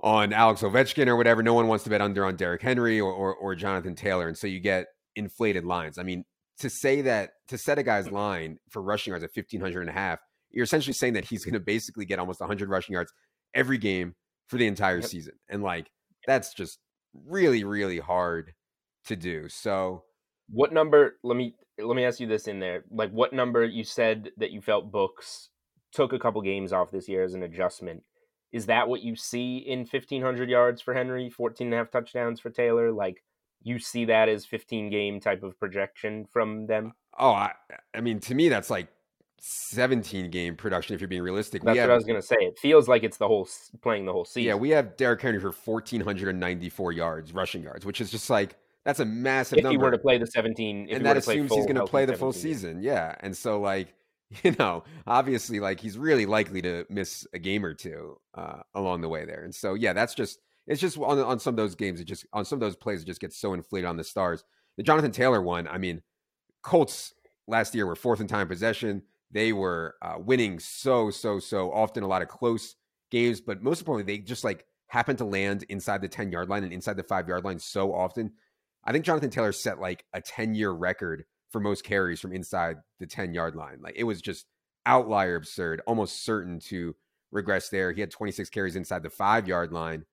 on 0.00 0.32
Alex 0.32 0.62
Ovechkin 0.62 1.06
or 1.06 1.16
whatever. 1.16 1.42
No 1.42 1.54
one 1.54 1.68
wants 1.68 1.84
to 1.84 1.90
bet 1.90 2.00
under 2.00 2.24
on 2.24 2.36
Derrick 2.36 2.62
Henry 2.62 3.00
or, 3.00 3.12
or 3.12 3.34
or 3.34 3.54
Jonathan 3.54 3.94
Taylor, 3.94 4.28
and 4.28 4.36
so 4.36 4.46
you 4.46 4.60
get 4.60 4.86
inflated 5.16 5.64
lines. 5.64 5.98
I 5.98 6.02
mean, 6.02 6.24
to 6.58 6.70
say 6.70 7.02
that 7.02 7.30
to 7.48 7.58
set 7.58 7.78
a 7.78 7.82
guy's 7.82 8.10
line 8.10 8.58
for 8.70 8.82
rushing 8.82 9.12
yards 9.12 9.24
at 9.24 9.30
1500 9.34 9.80
and 9.80 9.90
a 9.90 9.92
half, 9.92 10.18
you're 10.50 10.64
essentially 10.64 10.94
saying 10.94 11.14
that 11.14 11.24
he's 11.24 11.44
going 11.44 11.54
to 11.54 11.60
basically 11.60 12.04
get 12.04 12.18
almost 12.18 12.40
100 12.40 12.68
rushing 12.68 12.94
yards 12.94 13.12
every 13.54 13.78
game 13.78 14.14
for 14.48 14.56
the 14.56 14.66
entire 14.66 15.02
season. 15.02 15.34
And 15.48 15.62
like 15.62 15.88
that's 16.26 16.54
just 16.54 16.78
really 17.26 17.64
really 17.64 17.98
hard 17.98 18.52
to 19.06 19.16
do. 19.16 19.48
So, 19.48 20.04
What 20.50 20.72
number? 20.72 21.16
Let 21.22 21.36
me 21.36 21.54
let 21.78 21.96
me 21.96 22.04
ask 22.04 22.20
you 22.20 22.26
this 22.26 22.46
in 22.46 22.60
there. 22.60 22.84
Like, 22.90 23.10
what 23.10 23.32
number 23.32 23.64
you 23.64 23.84
said 23.84 24.30
that 24.36 24.50
you 24.50 24.60
felt 24.60 24.92
books 24.92 25.50
took 25.92 26.12
a 26.12 26.18
couple 26.18 26.40
games 26.42 26.72
off 26.72 26.90
this 26.90 27.08
year 27.08 27.24
as 27.24 27.34
an 27.34 27.42
adjustment? 27.42 28.02
Is 28.52 28.66
that 28.66 28.88
what 28.88 29.02
you 29.02 29.16
see 29.16 29.58
in 29.58 29.80
1500 29.80 30.48
yards 30.48 30.80
for 30.80 30.94
Henry, 30.94 31.28
14 31.28 31.66
and 31.66 31.74
a 31.74 31.76
half 31.78 31.90
touchdowns 31.90 32.38
for 32.38 32.50
Taylor? 32.50 32.92
Like, 32.92 33.24
you 33.62 33.80
see 33.80 34.04
that 34.04 34.28
as 34.28 34.46
15 34.46 34.90
game 34.90 35.18
type 35.18 35.42
of 35.42 35.58
projection 35.58 36.26
from 36.32 36.66
them? 36.66 36.92
oh, 37.18 37.30
I 37.32 37.52
I 37.94 38.00
mean 38.00 38.20
to 38.20 38.34
me 38.34 38.48
that's 38.48 38.70
like 38.70 38.88
17 39.40 40.30
game 40.30 40.56
production 40.56 40.94
if 40.94 41.00
you're 41.00 41.08
being 41.08 41.22
realistic. 41.22 41.62
That's 41.62 41.76
we 41.76 41.80
what 41.80 41.90
I 41.90 41.94
was 41.94 42.04
gonna 42.04 42.22
say. 42.22 42.36
It 42.40 42.58
feels 42.58 42.88
like 42.88 43.02
it's 43.02 43.18
the 43.18 43.28
whole 43.28 43.48
playing 43.82 44.06
the 44.06 44.12
whole 44.12 44.24
season. 44.24 44.48
Yeah, 44.48 44.54
we 44.54 44.70
have 44.70 44.96
Derrick 44.96 45.20
Henry 45.20 45.40
for 45.40 45.52
1494 45.52 46.92
yards, 46.92 47.32
rushing 47.32 47.62
yards, 47.62 47.84
which 47.84 48.00
is 48.00 48.10
just 48.10 48.30
like 48.30 48.56
that's 48.84 49.00
a 49.00 49.04
massive 49.04 49.58
if 49.58 49.64
number. 49.64 49.78
he 49.78 49.78
were 49.78 49.90
to 49.90 49.98
play 49.98 50.18
the 50.18 50.26
17, 50.26 50.88
if 50.88 50.96
and 50.96 51.06
that 51.06 51.16
were 51.16 51.20
to 51.22 51.30
assumes 51.30 51.48
full 51.48 51.56
he's 51.58 51.66
going 51.66 51.76
to 51.76 51.86
play 51.86 52.04
the 52.04 52.16
full 52.16 52.32
17 52.32 52.50
games. 52.50 52.60
season. 52.60 52.82
Yeah, 52.82 53.14
and 53.20 53.36
so 53.36 53.60
like 53.60 53.94
you 54.42 54.54
know, 54.58 54.84
obviously, 55.06 55.60
like 55.60 55.80
he's 55.80 55.98
really 55.98 56.26
likely 56.26 56.62
to 56.62 56.86
miss 56.88 57.26
a 57.32 57.38
game 57.38 57.64
or 57.64 57.74
two 57.74 58.16
uh, 58.34 58.60
along 58.74 59.00
the 59.00 59.08
way 59.08 59.24
there. 59.24 59.42
And 59.44 59.54
so 59.54 59.74
yeah, 59.74 59.92
that's 59.92 60.14
just 60.14 60.40
it's 60.66 60.80
just 60.80 60.98
on 60.98 61.18
on 61.18 61.38
some 61.38 61.52
of 61.52 61.56
those 61.56 61.74
games, 61.74 62.00
it 62.00 62.04
just 62.04 62.26
on 62.32 62.44
some 62.44 62.56
of 62.56 62.60
those 62.60 62.76
plays, 62.76 63.02
it 63.02 63.06
just 63.06 63.20
gets 63.20 63.36
so 63.36 63.54
inflated 63.54 63.88
on 63.88 63.96
the 63.96 64.04
stars. 64.04 64.44
The 64.76 64.82
Jonathan 64.82 65.12
Taylor 65.12 65.42
one, 65.42 65.68
I 65.68 65.78
mean, 65.78 66.02
Colts 66.62 67.12
last 67.46 67.74
year 67.74 67.86
were 67.86 67.96
fourth 67.96 68.20
in 68.20 68.26
time 68.26 68.48
possession. 68.48 69.02
They 69.30 69.52
were 69.52 69.94
uh, 70.02 70.16
winning 70.18 70.58
so 70.58 71.10
so 71.10 71.38
so 71.38 71.72
often, 71.72 72.02
a 72.02 72.08
lot 72.08 72.22
of 72.22 72.28
close 72.28 72.76
games, 73.10 73.40
but 73.40 73.62
most 73.62 73.80
importantly, 73.80 74.16
they 74.16 74.22
just 74.22 74.44
like 74.44 74.64
happen 74.88 75.16
to 75.16 75.24
land 75.24 75.64
inside 75.68 76.00
the 76.00 76.08
ten 76.08 76.32
yard 76.32 76.48
line 76.48 76.64
and 76.64 76.72
inside 76.72 76.96
the 76.96 77.02
five 77.02 77.28
yard 77.28 77.44
line 77.44 77.58
so 77.58 77.94
often. 77.94 78.32
I 78.86 78.92
think 78.92 79.04
Jonathan 79.04 79.30
Taylor 79.30 79.52
set 79.52 79.80
like 79.80 80.04
a 80.12 80.20
ten 80.20 80.54
year 80.54 80.70
record 80.70 81.24
for 81.50 81.60
most 81.60 81.84
carries 81.84 82.20
from 82.20 82.32
inside 82.32 82.76
the 83.00 83.06
ten 83.06 83.34
yard 83.34 83.54
line. 83.54 83.78
Like 83.82 83.94
it 83.96 84.04
was 84.04 84.20
just 84.20 84.46
outlier 84.86 85.36
absurd, 85.36 85.82
almost 85.86 86.24
certain 86.24 86.60
to 86.60 86.94
regress 87.32 87.68
there. 87.68 87.92
He 87.92 88.00
had 88.00 88.10
26 88.10 88.48
carries 88.50 88.76
inside 88.76 89.02
the 89.02 89.10
five 89.10 89.46
yard 89.46 89.72
line, 89.72 90.04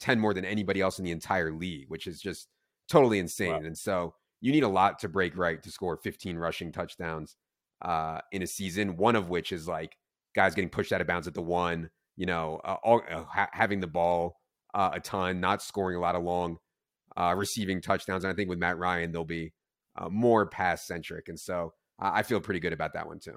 10 0.00 0.20
more 0.20 0.34
than 0.34 0.44
anybody 0.44 0.80
else 0.80 0.98
in 0.98 1.04
the 1.04 1.10
entire 1.10 1.52
league, 1.52 1.86
which 1.88 2.06
is 2.06 2.20
just 2.20 2.48
totally 2.88 3.18
insane. 3.18 3.52
Wow. 3.52 3.60
And 3.64 3.78
so 3.78 4.14
you 4.40 4.52
need 4.52 4.62
a 4.62 4.68
lot 4.68 4.98
to 5.00 5.08
break 5.08 5.36
right 5.36 5.62
to 5.62 5.70
score 5.70 5.96
15 5.96 6.36
rushing 6.36 6.70
touchdowns 6.70 7.36
uh, 7.82 8.20
in 8.30 8.42
a 8.42 8.46
season, 8.46 8.96
one 8.96 9.16
of 9.16 9.28
which 9.28 9.50
is 9.52 9.66
like 9.66 9.96
guys 10.34 10.54
getting 10.54 10.70
pushed 10.70 10.92
out 10.92 11.00
of 11.00 11.06
bounds 11.06 11.26
at 11.26 11.34
the 11.34 11.42
one, 11.42 11.90
you 12.16 12.26
know, 12.26 12.60
uh, 12.64 12.76
all, 12.84 13.02
uh, 13.10 13.24
ha- 13.24 13.48
having 13.52 13.80
the 13.80 13.86
ball 13.86 14.36
uh, 14.74 14.90
a 14.94 15.00
ton, 15.00 15.40
not 15.40 15.62
scoring 15.62 15.96
a 15.96 16.00
lot 16.00 16.14
of 16.14 16.22
long 16.22 16.58
uh, 17.16 17.34
receiving 17.36 17.80
touchdowns. 17.80 18.24
And 18.24 18.32
I 18.32 18.36
think 18.36 18.48
with 18.48 18.58
Matt 18.58 18.78
Ryan, 18.78 19.12
they'll 19.12 19.24
be 19.24 19.52
uh, 19.96 20.08
more 20.08 20.46
pass 20.46 20.86
centric. 20.86 21.28
And 21.28 21.38
so 21.38 21.72
I 21.98 22.22
feel 22.22 22.40
pretty 22.40 22.60
good 22.60 22.72
about 22.72 22.92
that 22.92 23.06
one 23.06 23.18
too. 23.18 23.36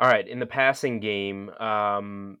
All 0.00 0.08
right, 0.08 0.26
in 0.26 0.38
the 0.38 0.46
passing 0.46 1.00
game, 1.00 1.50
um, 1.58 2.38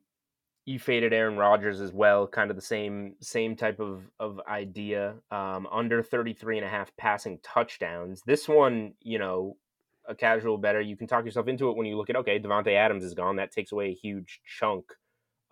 you 0.64 0.78
faded 0.78 1.12
Aaron 1.12 1.36
Rodgers 1.36 1.80
as 1.80 1.92
well, 1.92 2.26
kind 2.26 2.50
of 2.50 2.56
the 2.56 2.62
same 2.62 3.16
same 3.20 3.56
type 3.56 3.80
of 3.80 4.02
of 4.20 4.40
idea. 4.48 5.14
Um, 5.30 5.66
under 5.72 6.02
33 6.02 6.58
and 6.58 6.66
a 6.66 6.68
half 6.68 6.96
passing 6.96 7.40
touchdowns. 7.42 8.22
This 8.26 8.48
one, 8.48 8.94
you 9.00 9.18
know, 9.18 9.56
a 10.08 10.14
casual 10.14 10.58
better, 10.58 10.80
you 10.80 10.96
can 10.96 11.06
talk 11.08 11.24
yourself 11.24 11.48
into 11.48 11.68
it 11.70 11.76
when 11.76 11.86
you 11.86 11.96
look 11.96 12.10
at 12.10 12.16
okay, 12.16 12.38
Davante 12.38 12.74
Adams 12.74 13.02
is 13.02 13.14
gone. 13.14 13.36
That 13.36 13.50
takes 13.50 13.72
away 13.72 13.88
a 13.88 13.94
huge 13.94 14.40
chunk 14.46 14.84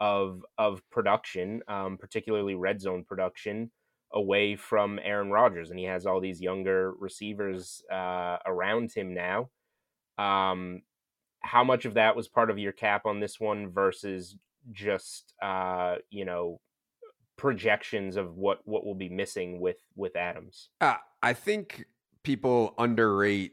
of 0.01 0.45
of 0.59 0.83
production, 0.91 1.63
um, 1.69 1.97
particularly 1.99 2.55
red 2.55 2.81
zone 2.81 3.05
production, 3.05 3.71
away 4.13 4.57
from 4.57 4.99
Aaron 5.03 5.31
Rodgers, 5.31 5.71
and 5.71 5.79
he 5.79 5.85
has 5.87 6.07
all 6.07 6.21
these 6.21 6.41
younger 6.41 6.93
receivers 6.93 7.83
uh, 7.93 8.39
around 8.47 8.93
him 8.93 9.15
now. 9.15 9.51
Um, 10.19 10.83
how 11.41 11.65
much 11.65 11.85
of 11.85 11.95
that 11.95 12.17
was 12.17 12.29
part 12.29 12.51
of 12.51 12.59
your 12.59 12.73
cap 12.73 13.07
on 13.07 13.21
this 13.21 13.39
one 13.39 13.71
versus 13.71 14.37
just 14.73 15.33
uh, 15.43 15.97
you 16.11 16.25
know 16.25 16.61
projections 17.37 18.17
of 18.17 18.37
what 18.37 18.61
what 18.65 18.85
will 18.85 18.95
be 18.95 19.09
missing 19.09 19.61
with 19.61 19.79
with 19.95 20.17
Adams? 20.17 20.71
Uh, 20.81 20.97
I 21.23 21.33
think 21.33 21.85
people 22.23 22.75
underrate 22.79 23.53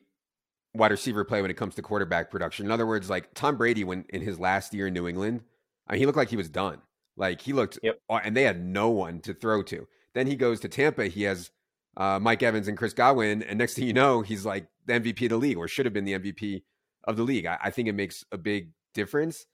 wide 0.74 0.92
receiver 0.92 1.24
play 1.24 1.42
when 1.42 1.52
it 1.52 1.58
comes 1.58 1.76
to 1.76 1.82
quarterback 1.82 2.32
production. 2.32 2.66
In 2.66 2.72
other 2.72 2.88
words, 2.88 3.10
like 3.10 3.34
Tom 3.34 3.58
Brady 3.58 3.84
when 3.84 4.06
in 4.10 4.22
his 4.22 4.40
last 4.40 4.74
year 4.74 4.88
in 4.88 4.94
New 4.94 5.08
England, 5.08 5.42
I 5.88 5.94
mean, 5.94 6.00
he 6.00 6.06
looked 6.06 6.18
like 6.18 6.30
he 6.30 6.38
was 6.38 6.50
done. 6.50 6.80
Like 7.16 7.42
he 7.42 7.54
looked, 7.54 7.80
yep. 7.84 8.00
and 8.10 8.36
they 8.36 8.44
had 8.44 8.64
no 8.64 8.90
one 8.90 9.20
to 9.22 9.34
throw 9.34 9.62
to. 9.64 9.88
Then 10.16 10.28
he 10.28 10.36
goes 10.36 10.60
to 10.62 10.68
Tampa. 10.68 11.08
He 11.08 11.24
has 11.24 11.52
uh, 11.98 12.20
Mike 12.20 12.42
Evans 12.42 12.68
and 12.68 12.78
Chris 12.78 12.94
Godwin, 12.94 13.44
and 13.44 13.60
next 13.60 13.76
thing 13.76 13.86
you 13.86 13.94
know, 13.94 14.22
he's 14.22 14.46
like 14.46 14.68
the 14.86 14.94
MVP 14.94 15.24
of 15.24 15.30
the 15.30 15.38
league, 15.38 15.58
or 15.58 15.68
should 15.68 15.86
have 15.86 15.94
been 15.94 16.06
the 16.06 16.14
MVP 16.14 16.64
of 17.04 17.18
the 17.18 17.24
league. 17.24 17.46
I, 17.46 17.58
I 17.64 17.70
think 17.70 17.88
it 17.88 17.94
makes 17.94 18.24
a 18.32 18.38
big 18.38 18.72
difference. 18.94 19.46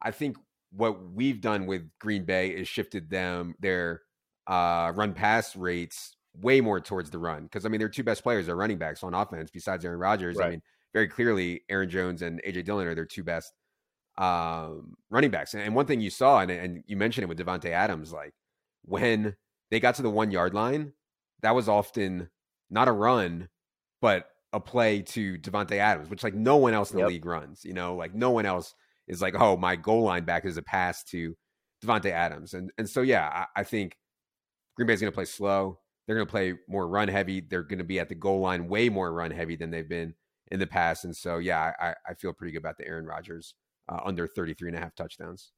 I 0.00 0.12
think 0.12 0.36
what 0.70 1.12
we've 1.12 1.40
done 1.40 1.66
with 1.66 1.82
Green 1.98 2.24
Bay 2.24 2.50
is 2.50 2.68
shifted 2.68 3.10
them 3.10 3.54
their 3.58 4.02
uh, 4.46 4.92
run 4.94 5.14
pass 5.14 5.56
rates 5.56 6.16
way 6.34 6.60
more 6.60 6.80
towards 6.80 7.10
the 7.10 7.18
run 7.18 7.44
because 7.44 7.64
I 7.64 7.68
mean 7.68 7.80
their 7.80 7.88
two 7.88 8.04
best 8.04 8.22
players 8.22 8.48
are 8.48 8.56
running 8.56 8.78
backs 8.78 9.02
on 9.02 9.14
offense 9.14 9.50
besides 9.50 9.84
Aaron 9.84 9.98
Rodgers. 9.98 10.36
Right. 10.36 10.46
I 10.46 10.50
mean 10.50 10.62
very 10.92 11.08
clearly 11.08 11.62
Aaron 11.68 11.90
Jones 11.90 12.22
and 12.22 12.40
AJ 12.46 12.64
Dillon 12.64 12.86
are 12.86 12.94
their 12.94 13.04
two 13.04 13.24
best 13.24 13.52
um, 14.18 14.96
running 15.10 15.30
backs. 15.30 15.54
And, 15.54 15.62
and 15.62 15.74
one 15.74 15.86
thing 15.86 16.00
you 16.00 16.10
saw 16.10 16.40
and, 16.40 16.50
and 16.50 16.84
you 16.86 16.96
mentioned 16.96 17.22
it 17.22 17.28
with 17.28 17.38
Davante 17.38 17.70
Adams, 17.70 18.12
like 18.12 18.34
when 18.84 19.36
they 19.70 19.80
got 19.80 19.94
to 19.94 20.02
the 20.02 20.10
one 20.10 20.30
yard 20.30 20.52
line, 20.52 20.92
that 21.40 21.54
was 21.54 21.68
often 21.68 22.28
not 22.68 22.88
a 22.88 22.92
run, 22.92 23.48
but 24.02 24.26
a 24.52 24.60
play 24.60 25.02
to 25.02 25.38
Davante 25.38 25.76
Adams, 25.76 26.10
which 26.10 26.24
like 26.24 26.34
no 26.34 26.56
one 26.56 26.74
else 26.74 26.90
in 26.90 26.96
the 26.96 27.02
yep. 27.02 27.10
league 27.10 27.26
runs. 27.26 27.64
You 27.64 27.74
know, 27.74 27.94
like 27.94 28.14
no 28.14 28.30
one 28.30 28.44
else 28.44 28.74
is 29.06 29.22
like, 29.22 29.34
oh, 29.38 29.56
my 29.56 29.76
goal 29.76 30.02
line 30.02 30.24
back 30.24 30.44
is 30.44 30.56
a 30.56 30.62
pass 30.62 31.04
to 31.04 31.36
Davante 31.84 32.10
Adams, 32.10 32.54
and 32.54 32.72
and 32.76 32.88
so 32.88 33.02
yeah, 33.02 33.28
I, 33.28 33.60
I 33.60 33.64
think 33.64 33.96
Green 34.76 34.88
Bay's 34.88 35.00
going 35.00 35.12
to 35.12 35.14
play 35.14 35.26
slow. 35.26 35.78
They're 36.06 36.16
going 36.16 36.26
to 36.26 36.30
play 36.30 36.54
more 36.68 36.88
run 36.88 37.08
heavy. 37.08 37.40
They're 37.40 37.62
going 37.62 37.78
to 37.78 37.84
be 37.84 38.00
at 38.00 38.08
the 38.08 38.14
goal 38.14 38.40
line 38.40 38.66
way 38.66 38.88
more 38.88 39.12
run 39.12 39.30
heavy 39.30 39.54
than 39.54 39.70
they've 39.70 39.88
been 39.88 40.14
in 40.50 40.58
the 40.58 40.66
past, 40.66 41.04
and 41.04 41.14
so 41.14 41.38
yeah, 41.38 41.72
I, 41.80 41.94
I 42.08 42.14
feel 42.14 42.32
pretty 42.32 42.52
good 42.52 42.58
about 42.58 42.78
the 42.78 42.86
Aaron 42.88 43.06
Rodgers 43.06 43.54
uh, 43.88 44.00
under 44.04 44.26
33 44.26 44.70
and 44.70 44.78
a 44.78 44.80
half 44.80 44.94
touchdowns. 44.94 45.52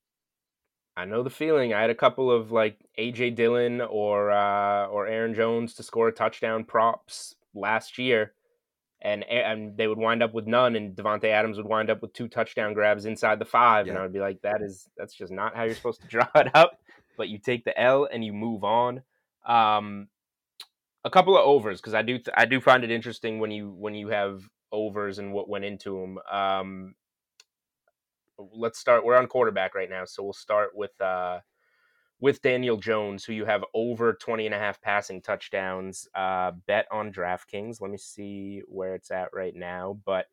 I 0.97 1.05
know 1.05 1.23
the 1.23 1.31
feeling. 1.31 1.73
I 1.73 1.81
had 1.81 1.91
a 1.91 1.95
couple 1.95 2.31
of 2.31 2.53
like 2.53 2.79
AJ 2.99 3.37
Dillon 3.37 3.81
or 3.81 4.31
uh, 4.31 4.87
or 4.87 5.07
Aaron 5.07 5.35
Jones 5.35 5.75
to 5.75 5.83
score 5.83 6.09
a 6.09 6.13
touchdown 6.13 6.65
props 6.65 7.35
last 7.55 7.99
year 7.99 8.33
and 9.03 9.25
and 9.25 9.77
they 9.77 9.87
would 9.87 9.99
wind 9.99 10.23
up 10.23 10.35
with 10.35 10.47
none, 10.47 10.77
and 10.77 10.95
Davante 10.95 11.25
Adams 11.25 11.57
would 11.57 11.67
wind 11.67 11.91
up 11.91 12.03
with 12.03 12.13
two 12.13 12.29
touchdown 12.29 12.75
grabs 12.75 13.07
inside 13.07 13.39
the 13.39 13.45
five, 13.45 13.87
yeah. 13.87 13.93
and 13.93 13.99
I 13.99 14.03
would 14.03 14.13
be 14.13 14.21
like, 14.21 14.43
that 14.43 14.63
is 14.63 14.89
that's 14.97 15.15
just 15.15 15.33
not 15.33 15.57
how 15.57 15.65
you're 15.65 15.75
supposed 15.75 16.03
to 16.03 16.09
draw 16.09 16.29
it 16.35 16.49
up. 16.55 16.79
But 17.17 17.29
you 17.29 17.39
take 17.39 17.65
the 17.65 17.79
L 17.79 18.09
and 18.11 18.25
you 18.25 18.33
move 18.33 18.65
on. 18.65 19.03
Um, 19.47 20.09
a 21.05 21.11
couple 21.11 21.37
of 21.37 21.45
overs 21.45 21.81
because 21.81 21.95
I 21.95 22.03
do 22.03 22.19
th- 22.19 22.35
I 22.37 22.45
do 22.45 22.61
find 22.61 22.85
it 22.85 22.91
interesting 22.91 23.41
when 23.41 23.51
you 23.51 23.71
when 23.71 23.95
you 23.95 24.09
have 24.09 24.43
overs 24.71 25.19
and 25.19 25.33
what 25.33 25.49
went 25.49 25.65
into 25.65 25.99
them. 25.99 26.19
Um, 26.31 26.95
let's 28.53 28.79
start. 28.79 29.05
We're 29.05 29.17
on 29.17 29.27
quarterback 29.27 29.75
right 29.75 29.91
now, 29.91 30.05
so 30.05 30.23
we'll 30.23 30.33
start 30.33 30.71
with 30.75 30.99
uh, 31.01 31.41
with 32.21 32.43
Daniel 32.43 32.77
Jones, 32.77 33.25
who 33.25 33.33
you 33.33 33.47
have 33.47 33.65
over 33.75 34.13
20 34.13 34.47
and 34.47 34.55
a 34.55 34.59
half 34.59 34.81
passing 34.81 35.23
touchdowns, 35.23 36.07
uh, 36.15 36.53
bet 36.67 36.87
on 36.93 37.13
DraftKings. 37.13 37.81
Let 37.81 37.91
me 37.91 37.97
see 37.97 38.63
where 38.67 38.95
it's 38.95 39.11
at 39.11 39.29
right 39.33 39.57
now. 39.57 39.99
But 40.05 40.27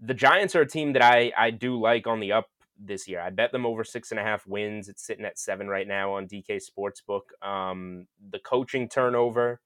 the 0.00 0.14
Giants 0.14 0.54
are 0.54 0.60
a 0.60 0.68
team 0.68 0.92
that 0.92 1.02
I, 1.02 1.32
I 1.36 1.50
do 1.50 1.80
like 1.80 2.06
on 2.06 2.20
the 2.20 2.32
up 2.32 2.50
this 2.78 3.08
year. 3.08 3.20
I 3.20 3.30
bet 3.30 3.52
them 3.52 3.64
over 3.64 3.82
six 3.82 4.10
and 4.10 4.20
a 4.20 4.22
half 4.22 4.46
wins. 4.46 4.88
It's 4.88 5.04
sitting 5.04 5.24
at 5.24 5.38
seven 5.38 5.68
right 5.68 5.88
now 5.88 6.12
on 6.14 6.28
DK 6.28 6.60
Sportsbook. 6.60 7.46
Um, 7.46 8.06
the 8.30 8.38
coaching 8.38 8.88
turnover, 8.88 9.60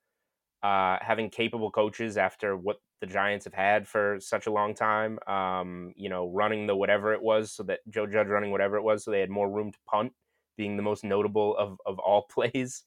uh, 0.63 0.99
having 1.01 1.31
capable 1.31 1.71
coaches 1.71 2.17
after 2.17 2.57
what 2.57 2.77
the 3.01 3.07
Giants 3.07 3.45
have 3.45 3.55
had 3.55 3.89
for 3.89 4.19
such 4.21 4.47
a 4.47 4.53
long 4.53 4.75
time, 4.75 5.19
um, 5.27 5.95
you 5.97 6.09
know, 6.11 6.31
running 6.31 6.67
the 6.67 6.77
whatever 6.77 7.15
it 7.15 7.23
was, 7.23 7.53
so 7.53 7.63
that 7.65 7.81
Joe 7.89 8.07
Judge 8.07 8.29
running 8.29 8.51
whatever 8.51 8.77
it 8.77 8.83
was, 8.83 9.05
so 9.05 9.11
they 9.11 9.21
had 9.21 9.31
more 9.31 9.51
room 9.51 9.73
to 9.73 9.79
punt 9.89 10.13
being 10.57 10.77
the 10.77 10.83
most 10.83 11.05
notable 11.05 11.57
of 11.57 11.79
of 11.87 11.99
all 11.99 12.27
plays. 12.31 12.85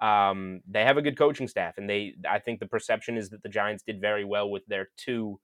Um, 0.00 0.60
they 0.68 0.84
have 0.84 0.98
a 0.98 1.02
good 1.02 1.18
coaching 1.18 1.48
staff, 1.48 1.78
and 1.78 1.88
they 1.90 2.14
I 2.28 2.38
think 2.38 2.60
the 2.60 2.66
perception 2.66 3.16
is 3.16 3.30
that 3.30 3.42
the 3.42 3.48
Giants 3.48 3.82
did 3.84 4.00
very 4.00 4.24
well 4.24 4.48
with 4.50 4.64
their 4.66 4.88
two 4.96 5.40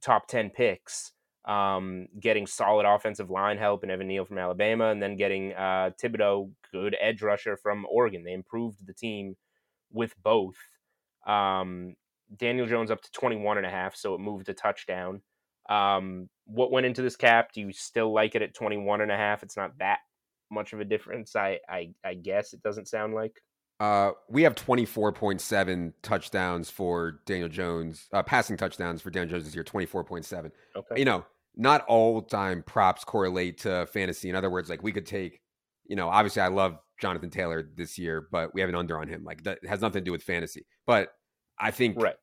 top 0.00 0.28
ten 0.28 0.48
picks, 0.48 1.12
um, 1.44 2.06
getting 2.18 2.46
solid 2.46 2.86
offensive 2.86 3.30
line 3.30 3.58
help 3.58 3.82
and 3.82 3.92
Evan 3.92 4.08
Neal 4.08 4.24
from 4.24 4.38
Alabama, 4.38 4.86
and 4.86 5.02
then 5.02 5.16
getting 5.16 5.52
uh, 5.52 5.90
Thibodeaux, 6.02 6.50
good 6.72 6.96
edge 6.98 7.20
rusher 7.20 7.58
from 7.58 7.86
Oregon. 7.90 8.24
They 8.24 8.32
improved 8.32 8.86
the 8.86 8.94
team 8.94 9.36
with 9.92 10.14
both. 10.22 10.56
Um, 11.26 11.94
Daniel 12.36 12.66
Jones 12.66 12.90
up 12.90 13.02
to 13.02 13.10
21 13.12 13.58
and 13.58 13.66
a 13.66 13.70
half, 13.70 13.96
so 13.96 14.14
it 14.14 14.20
moved 14.20 14.48
a 14.48 14.54
touchdown. 14.54 15.22
Um, 15.68 16.28
what 16.44 16.70
went 16.70 16.86
into 16.86 17.02
this 17.02 17.16
cap? 17.16 17.52
Do 17.52 17.60
you 17.60 17.72
still 17.72 18.12
like 18.12 18.34
it 18.34 18.42
at 18.42 18.54
21 18.54 19.00
and 19.00 19.10
a 19.10 19.16
half? 19.16 19.42
It's 19.42 19.56
not 19.56 19.76
that 19.78 19.98
much 20.50 20.72
of 20.72 20.80
a 20.80 20.84
difference. 20.84 21.34
I 21.36 21.58
I, 21.68 21.90
I 22.04 22.14
guess 22.14 22.52
it 22.52 22.62
doesn't 22.62 22.88
sound 22.88 23.14
like. 23.14 23.40
Uh, 23.78 24.12
we 24.30 24.42
have 24.42 24.54
24.7 24.54 25.92
touchdowns 26.00 26.70
for 26.70 27.20
Daniel 27.26 27.48
Jones, 27.48 28.08
uh, 28.12 28.22
passing 28.22 28.56
touchdowns 28.56 29.02
for 29.02 29.10
Daniel 29.10 29.32
Jones 29.32 29.44
this 29.44 29.54
year, 29.54 29.64
24.7. 29.64 30.50
Okay. 30.76 30.98
You 30.98 31.04
know, 31.04 31.26
not 31.56 31.84
all 31.86 32.22
time 32.22 32.62
props 32.62 33.04
correlate 33.04 33.58
to 33.58 33.86
fantasy. 33.86 34.30
In 34.30 34.34
other 34.34 34.48
words, 34.48 34.70
like 34.70 34.82
we 34.82 34.92
could 34.92 35.04
take, 35.04 35.40
you 35.86 35.94
know, 35.94 36.08
obviously 36.08 36.40
I 36.40 36.48
love 36.48 36.78
Jonathan 37.00 37.28
Taylor 37.28 37.68
this 37.76 37.98
year, 37.98 38.26
but 38.32 38.54
we 38.54 38.62
have 38.62 38.70
an 38.70 38.76
under 38.76 38.98
on 38.98 39.08
him. 39.08 39.24
Like 39.24 39.42
that 39.44 39.58
has 39.66 39.82
nothing 39.82 40.00
to 40.00 40.04
do 40.04 40.12
with 40.12 40.22
fantasy. 40.22 40.64
But 40.86 41.12
I 41.58 41.70
think 41.70 42.00
right. 42.00 42.16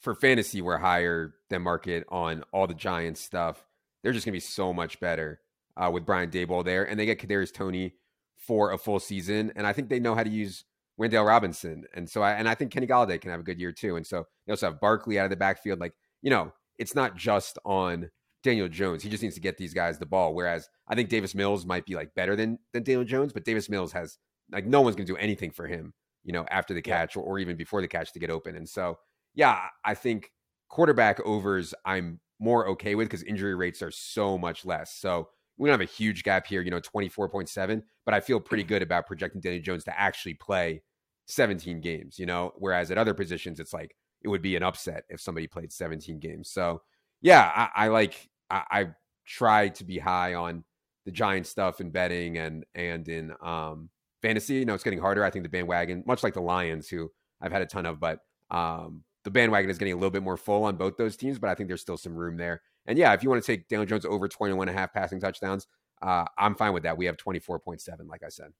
for 0.00 0.14
fantasy, 0.14 0.62
we're 0.62 0.78
higher 0.78 1.34
than 1.48 1.62
market 1.62 2.04
on 2.08 2.44
all 2.52 2.66
the 2.66 2.74
Giants 2.74 3.20
stuff. 3.20 3.64
They're 4.02 4.12
just 4.12 4.24
going 4.24 4.32
to 4.32 4.36
be 4.36 4.40
so 4.40 4.72
much 4.72 5.00
better 5.00 5.40
uh, 5.76 5.90
with 5.92 6.06
Brian 6.06 6.30
Daboll 6.30 6.64
there, 6.64 6.84
and 6.84 6.98
they 6.98 7.06
get 7.06 7.20
Kadarius 7.20 7.52
Toney 7.52 7.94
for 8.36 8.72
a 8.72 8.78
full 8.78 9.00
season, 9.00 9.52
and 9.54 9.66
I 9.66 9.72
think 9.72 9.88
they 9.88 10.00
know 10.00 10.14
how 10.14 10.22
to 10.22 10.30
use 10.30 10.64
Wan'Dale 11.00 11.26
Robinson, 11.26 11.84
and 11.94 12.08
so 12.08 12.22
I 12.22 12.32
and 12.32 12.48
I 12.48 12.54
think 12.54 12.70
Kenny 12.70 12.86
Golladay 12.86 13.20
can 13.20 13.30
have 13.30 13.40
a 13.40 13.44
good 13.44 13.60
year 13.60 13.72
too, 13.72 13.96
and 13.96 14.06
so 14.06 14.26
they 14.46 14.52
also 14.52 14.70
have 14.70 14.80
Barkley 14.80 15.18
out 15.18 15.24
of 15.24 15.30
the 15.30 15.36
backfield. 15.36 15.80
Like 15.80 15.94
you 16.22 16.30
know, 16.30 16.52
it's 16.78 16.94
not 16.94 17.16
just 17.16 17.58
on 17.64 18.10
Daniel 18.42 18.68
Jones; 18.68 19.02
he 19.02 19.08
just 19.08 19.22
needs 19.22 19.34
to 19.34 19.40
get 19.40 19.56
these 19.56 19.72
guys 19.72 19.98
the 19.98 20.06
ball. 20.06 20.34
Whereas 20.34 20.68
I 20.88 20.94
think 20.94 21.08
Davis 21.08 21.34
Mills 21.34 21.64
might 21.64 21.86
be 21.86 21.94
like 21.94 22.14
better 22.14 22.36
than 22.36 22.58
than 22.72 22.82
Daniel 22.82 23.04
Jones, 23.04 23.32
but 23.32 23.44
Davis 23.44 23.68
Mills 23.68 23.92
has 23.92 24.18
like 24.50 24.66
no 24.66 24.80
one's 24.80 24.96
going 24.96 25.06
to 25.06 25.12
do 25.12 25.18
anything 25.18 25.50
for 25.50 25.66
him, 25.66 25.94
you 26.24 26.32
know, 26.32 26.44
after 26.50 26.74
the 26.74 26.82
catch 26.82 27.16
or, 27.16 27.22
or 27.22 27.38
even 27.38 27.56
before 27.56 27.80
the 27.80 27.88
catch 27.88 28.12
to 28.12 28.18
get 28.18 28.30
open. 28.30 28.56
And 28.56 28.68
so, 28.68 28.98
yeah, 29.34 29.60
I 29.84 29.94
think 29.94 30.30
quarterback 30.68 31.20
overs 31.24 31.74
I'm 31.84 32.20
more 32.38 32.68
okay 32.68 32.94
with 32.94 33.08
because 33.08 33.22
injury 33.22 33.54
rates 33.54 33.82
are 33.82 33.90
so 33.90 34.38
much 34.38 34.64
less. 34.64 34.94
So 34.94 35.28
we 35.58 35.68
don't 35.68 35.78
have 35.78 35.86
a 35.86 35.92
huge 35.92 36.22
gap 36.22 36.46
here, 36.46 36.62
you 36.62 36.70
know, 36.70 36.80
24.7, 36.80 37.82
but 38.06 38.14
I 38.14 38.20
feel 38.20 38.40
pretty 38.40 38.64
good 38.64 38.82
about 38.82 39.06
projecting 39.06 39.42
Daniel 39.42 39.62
Jones 39.62 39.84
to 39.84 40.00
actually 40.00 40.34
play 40.34 40.82
17 41.26 41.80
games, 41.80 42.18
you 42.18 42.26
know, 42.26 42.52
whereas 42.56 42.90
at 42.90 42.98
other 42.98 43.12
positions, 43.12 43.60
it's 43.60 43.74
like 43.74 43.94
it 44.22 44.28
would 44.28 44.42
be 44.42 44.56
an 44.56 44.62
upset 44.62 45.04
if 45.10 45.20
somebody 45.20 45.46
played 45.46 45.70
17 45.70 46.18
games. 46.18 46.50
So, 46.50 46.80
yeah, 47.20 47.50
I, 47.54 47.84
I 47.84 47.88
like, 47.88 48.30
I, 48.48 48.62
I 48.70 48.86
try 49.26 49.68
to 49.68 49.84
be 49.84 49.98
high 49.98 50.34
on 50.34 50.64
the 51.04 51.12
giant 51.12 51.46
stuff 51.46 51.80
in 51.80 51.90
betting 51.90 52.38
and, 52.38 52.64
and 52.74 53.06
in 53.06 53.32
um, 53.42 53.90
fantasy. 54.22 54.54
You 54.54 54.64
know, 54.64 54.74
it's 54.74 54.84
getting 54.84 55.00
harder. 55.00 55.24
I 55.24 55.30
think 55.30 55.44
the 55.44 55.48
bandwagon, 55.48 56.04
much 56.06 56.22
like 56.22 56.34
the 56.34 56.40
Lions, 56.40 56.88
who 56.88 57.10
I've 57.40 57.52
had 57.52 57.62
a 57.62 57.66
ton 57.66 57.86
of, 57.86 58.00
but 58.00 58.20
um, 58.50 59.02
the 59.24 59.30
bandwagon 59.30 59.70
is 59.70 59.78
getting 59.78 59.94
a 59.94 59.96
little 59.96 60.10
bit 60.10 60.22
more 60.22 60.36
full 60.36 60.64
on 60.64 60.76
both 60.76 60.96
those 60.96 61.16
teams, 61.16 61.38
but 61.38 61.50
I 61.50 61.54
think 61.54 61.68
there's 61.68 61.80
still 61.80 61.96
some 61.96 62.14
room 62.14 62.36
there. 62.36 62.62
And 62.86 62.98
yeah, 62.98 63.12
if 63.12 63.22
you 63.22 63.30
want 63.30 63.42
to 63.42 63.46
take 63.46 63.68
Daniel 63.68 63.86
Jones 63.86 64.04
over 64.04 64.28
21 64.28 64.68
and 64.68 64.76
a 64.76 64.80
half 64.80 64.92
passing 64.92 65.20
touchdowns, 65.20 65.66
uh, 66.02 66.24
I'm 66.38 66.54
fine 66.54 66.72
with 66.72 66.84
that. 66.84 66.96
We 66.96 67.06
have 67.06 67.16
24.7, 67.16 68.08
like 68.08 68.22
I 68.24 68.28
said. 68.28 68.52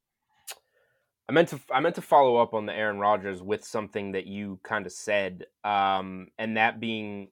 I 1.29 1.33
meant 1.33 1.49
to 1.51 1.61
I 1.73 1.79
meant 1.79 1.95
to 1.95 2.03
follow 2.03 2.39
up 2.39 2.55
on 2.55 2.67
the 2.67 2.73
Aaron 2.73 2.99
Rodgers 2.99 3.41
with 3.41 3.65
something 3.65 4.13
that 4.13 4.27
you 4.27 4.59
kind 4.65 4.85
of 4.85 4.91
said, 4.91 5.47
um, 5.63 6.27
and 6.39 6.57
that 6.57 6.81
being 6.81 7.29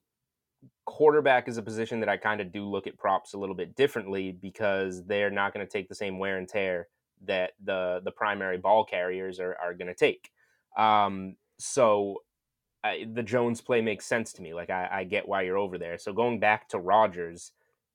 quarterback 0.85 1.49
is 1.49 1.57
a 1.57 1.61
position 1.61 1.99
that 1.99 2.07
I 2.07 2.15
kind 2.15 2.39
of 2.39 2.53
do 2.53 2.63
look 2.63 2.87
at 2.87 2.97
props 2.97 3.33
a 3.33 3.37
little 3.37 3.55
bit 3.55 3.75
differently 3.75 4.31
because 4.31 5.05
they're 5.05 5.29
not 5.29 5.53
going 5.53 5.65
to 5.65 5.71
take 5.71 5.89
the 5.89 5.95
same 5.95 6.17
wear 6.17 6.37
and 6.37 6.47
tear 6.47 6.87
that 7.25 7.51
the 7.63 8.01
the 8.03 8.11
primary 8.11 8.57
ball 8.57 8.85
carriers 8.85 9.39
are 9.39 9.55
are 9.61 9.73
going 9.73 9.87
to 9.87 9.95
take. 9.95 10.29
Um, 10.77 11.35
so 11.57 12.17
I, 12.83 13.05
the 13.11 13.23
Jones 13.23 13.61
play 13.61 13.81
makes 13.81 14.05
sense 14.05 14.33
to 14.33 14.41
me. 14.41 14.53
Like 14.53 14.69
I, 14.69 14.87
I 14.91 15.03
get 15.03 15.27
why 15.27 15.41
you're 15.41 15.57
over 15.57 15.77
there. 15.77 15.97
So 15.97 16.13
going 16.13 16.39
back 16.39 16.69
to 16.69 16.79
Rodgers, 16.79 17.51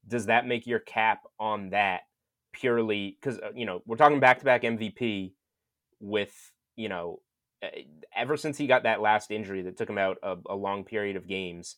does 0.07 0.27
that 0.27 0.47
make 0.47 0.67
your 0.67 0.81
cap 0.81 1.21
on 1.39 1.71
that 1.71 2.03
purely 2.53 3.17
because 3.21 3.39
uh, 3.41 3.51
you 3.55 3.67
know 3.67 3.83
we're 3.87 3.97
talking 3.97 4.21
back 4.21 4.39
to 4.39 4.45
back 4.45 4.63
MVP 4.63 5.33
with 6.01 6.53
you 6.77 6.89
know 6.89 7.21
ever 8.15 8.37
since 8.37 8.59
he 8.59 8.67
got 8.67 8.83
that 8.85 9.01
last 9.01 9.31
injury 9.31 9.63
that 9.63 9.77
took 9.77 9.89
him 9.89 9.99
out 9.99 10.19
a, 10.23 10.37
a 10.51 10.55
long 10.55 10.85
period 10.85 11.17
of 11.17 11.29
games, 11.29 11.77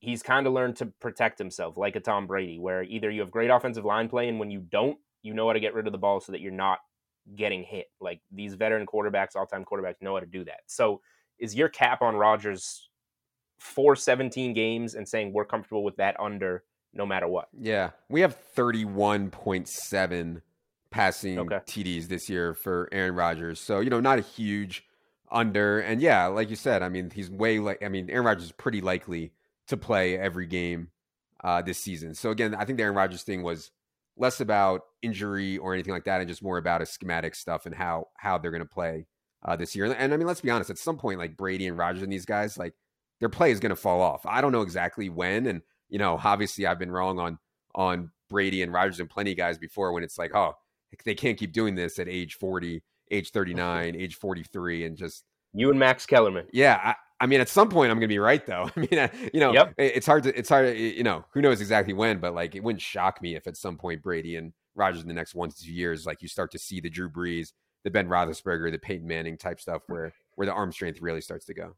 he's 0.00 0.22
kind 0.22 0.46
of 0.46 0.52
learned 0.52 0.76
to 0.76 0.86
protect 0.86 1.38
himself 1.38 1.76
like 1.76 1.96
a 1.96 2.00
Tom 2.00 2.26
Brady, 2.26 2.58
where 2.58 2.82
either 2.82 3.10
you 3.10 3.20
have 3.20 3.30
great 3.30 3.50
offensive 3.50 3.84
line 3.84 4.08
play 4.08 4.28
and 4.28 4.38
when 4.38 4.50
you 4.50 4.60
don't, 4.60 4.98
you 5.22 5.34
know 5.34 5.46
how 5.46 5.52
to 5.52 5.60
get 5.60 5.74
rid 5.74 5.86
of 5.86 5.92
the 5.92 5.98
ball 5.98 6.20
so 6.20 6.32
that 6.32 6.40
you're 6.40 6.52
not 6.52 6.78
getting 7.36 7.62
hit. 7.62 7.86
Like 8.00 8.20
these 8.30 8.54
veteran 8.54 8.86
quarterbacks, 8.86 9.36
all 9.36 9.46
time 9.46 9.64
quarterbacks 9.64 10.00
know 10.00 10.14
how 10.14 10.20
to 10.20 10.26
do 10.26 10.44
that. 10.44 10.60
So 10.66 11.00
is 11.38 11.54
your 11.54 11.68
cap 11.68 12.02
on 12.02 12.16
Rodgers 12.16 12.88
for 13.58 13.96
17 13.96 14.54
games 14.54 14.94
and 14.94 15.08
saying 15.08 15.32
we're 15.32 15.44
comfortable 15.44 15.84
with 15.84 15.96
that 15.96 16.18
under 16.20 16.64
no 16.92 17.04
matter 17.06 17.28
what? 17.28 17.48
Yeah. 17.58 17.90
We 18.08 18.20
have 18.22 18.36
31.7 18.56 20.42
passing 20.90 21.38
okay. 21.38 21.56
TDs 21.66 22.08
this 22.08 22.28
year 22.28 22.54
for 22.54 22.88
Aaron 22.92 23.14
Rodgers. 23.14 23.60
So, 23.60 23.80
you 23.80 23.90
know, 23.90 24.00
not 24.00 24.18
a 24.18 24.22
huge 24.22 24.84
under. 25.30 25.80
And 25.80 26.00
yeah, 26.00 26.26
like 26.26 26.50
you 26.50 26.56
said, 26.56 26.82
I 26.82 26.88
mean, 26.88 27.10
he's 27.10 27.30
way 27.30 27.58
like, 27.58 27.82
I 27.82 27.88
mean, 27.88 28.08
Aaron 28.10 28.26
Rodgers 28.26 28.44
is 28.44 28.52
pretty 28.52 28.80
likely 28.80 29.32
to 29.66 29.76
play 29.76 30.18
every 30.18 30.46
game 30.46 30.88
uh, 31.44 31.62
this 31.62 31.78
season. 31.78 32.14
So 32.14 32.30
again, 32.30 32.54
I 32.54 32.64
think 32.64 32.78
the 32.78 32.84
Aaron 32.84 32.96
Rodgers 32.96 33.22
thing 33.22 33.42
was 33.42 33.70
less 34.18 34.40
about 34.40 34.82
injury 35.02 35.58
or 35.58 35.74
anything 35.74 35.92
like 35.92 36.04
that, 36.04 36.20
and 36.20 36.28
just 36.28 36.42
more 36.42 36.58
about 36.58 36.82
a 36.82 36.86
schematic 36.86 37.34
stuff 37.34 37.66
and 37.66 37.74
how 37.74 38.06
how 38.16 38.38
they're 38.38 38.50
going 38.50 38.62
to 38.62 38.68
play 38.68 39.06
uh, 39.44 39.56
this 39.56 39.74
year. 39.76 39.84
And, 39.84 39.94
and, 39.94 40.12
I 40.12 40.16
mean, 40.16 40.26
let's 40.26 40.40
be 40.40 40.50
honest, 40.50 40.70
at 40.70 40.78
some 40.78 40.96
point, 40.98 41.18
like 41.18 41.36
Brady 41.36 41.66
and 41.66 41.78
Rodgers 41.78 42.02
and 42.02 42.12
these 42.12 42.26
guys, 42.26 42.58
like 42.58 42.74
their 43.20 43.28
play 43.28 43.50
is 43.50 43.60
going 43.60 43.70
to 43.70 43.76
fall 43.76 44.00
off. 44.00 44.26
I 44.26 44.40
don't 44.40 44.52
know 44.52 44.62
exactly 44.62 45.08
when, 45.08 45.46
and 45.46 45.62
you 45.88 45.98
know, 45.98 46.20
obviously, 46.22 46.66
I've 46.66 46.78
been 46.78 46.90
wrong 46.90 47.18
on 47.18 47.38
on 47.74 48.10
Brady 48.28 48.62
and 48.62 48.72
Rodgers 48.72 49.00
and 49.00 49.08
plenty 49.08 49.32
of 49.32 49.36
guys 49.36 49.58
before 49.58 49.92
when 49.92 50.02
it's 50.02 50.18
like, 50.18 50.34
oh, 50.34 50.54
they 51.04 51.14
can't 51.14 51.38
keep 51.38 51.52
doing 51.52 51.74
this 51.74 51.98
at 51.98 52.08
age 52.08 52.34
forty, 52.34 52.82
age 53.10 53.30
thirty 53.30 53.54
nine, 53.54 53.94
age 53.96 54.16
forty 54.16 54.42
three, 54.42 54.84
and 54.84 54.96
just 54.96 55.24
you 55.52 55.70
and 55.70 55.78
Max 55.78 56.06
Kellerman. 56.06 56.46
Yeah, 56.52 56.94
I, 57.20 57.26
mean, 57.26 57.40
at 57.40 57.48
some 57.48 57.68
point, 57.68 57.90
I'm 57.90 57.96
going 57.96 58.08
to 58.08 58.12
be 58.12 58.18
right, 58.18 58.44
though. 58.46 58.70
I 58.76 58.80
mean, 58.80 59.10
you 59.32 59.40
know, 59.40 59.52
yep. 59.52 59.74
it's 59.76 60.06
hard 60.06 60.24
to, 60.24 60.38
it's 60.38 60.48
hard, 60.48 60.76
you 60.76 61.02
know, 61.02 61.24
who 61.32 61.40
knows 61.40 61.60
exactly 61.60 61.94
when, 61.94 62.18
but 62.18 62.34
like, 62.34 62.54
it 62.54 62.62
wouldn't 62.62 62.82
shock 62.82 63.20
me 63.22 63.36
if 63.36 63.46
at 63.46 63.56
some 63.56 63.76
point 63.76 64.02
Brady 64.02 64.36
and 64.36 64.52
Rodgers 64.74 65.02
in 65.02 65.08
the 65.08 65.14
next 65.14 65.34
one 65.34 65.50
to 65.50 65.56
two 65.56 65.72
years, 65.72 66.06
like 66.06 66.22
you 66.22 66.28
start 66.28 66.50
to 66.52 66.58
see 66.58 66.80
the 66.80 66.88
Drew 66.88 67.10
Brees, 67.10 67.52
the 67.84 67.90
Ben 67.90 68.08
Roethlisberger, 68.08 68.70
the 68.70 68.78
Peyton 68.78 69.06
Manning 69.06 69.36
type 69.36 69.60
stuff, 69.60 69.82
where 69.88 70.12
where 70.36 70.46
the 70.46 70.52
arm 70.52 70.72
strength 70.72 71.00
really 71.02 71.20
starts 71.20 71.44
to 71.46 71.54
go. 71.54 71.74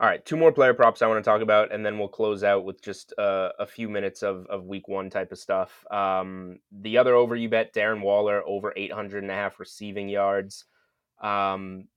All 0.00 0.06
right, 0.06 0.24
two 0.24 0.36
more 0.36 0.52
player 0.52 0.74
props 0.74 1.02
I 1.02 1.08
want 1.08 1.22
to 1.22 1.28
talk 1.28 1.42
about, 1.42 1.72
and 1.72 1.84
then 1.84 1.98
we'll 1.98 2.08
close 2.08 2.44
out 2.44 2.64
with 2.64 2.80
just 2.80 3.12
uh, 3.18 3.50
a 3.58 3.66
few 3.66 3.88
minutes 3.88 4.22
of, 4.22 4.46
of 4.46 4.64
week 4.64 4.86
one 4.86 5.10
type 5.10 5.32
of 5.32 5.38
stuff. 5.38 5.84
Um, 5.90 6.60
the 6.70 6.98
other 6.98 7.16
over 7.16 7.34
you 7.34 7.48
bet, 7.48 7.74
Darren 7.74 8.00
Waller 8.00 8.42
over 8.46 8.72
800 8.76 9.24
and 9.24 9.32
a 9.32 9.34
half 9.34 9.58
receiving 9.58 10.08
yards. 10.08 10.66
Um, 11.20 11.88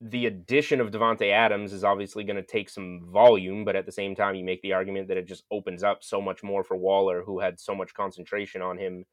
the 0.00 0.26
addition 0.26 0.80
of 0.80 0.90
Davante 0.90 1.32
Adams 1.32 1.72
is 1.72 1.82
obviously 1.82 2.22
going 2.22 2.36
to 2.36 2.42
take 2.42 2.70
some 2.70 3.00
volume, 3.12 3.64
but 3.64 3.74
at 3.74 3.84
the 3.84 3.92
same 3.92 4.14
time, 4.14 4.36
you 4.36 4.44
make 4.44 4.62
the 4.62 4.72
argument 4.72 5.08
that 5.08 5.16
it 5.16 5.26
just 5.26 5.44
opens 5.50 5.82
up 5.82 6.04
so 6.04 6.20
much 6.20 6.42
more 6.42 6.62
for 6.62 6.76
Waller, 6.76 7.22
who 7.24 7.40
had 7.40 7.58
so 7.58 7.74
much 7.74 7.94
concentration 7.94 8.62
on 8.62 8.78
him 8.78 9.04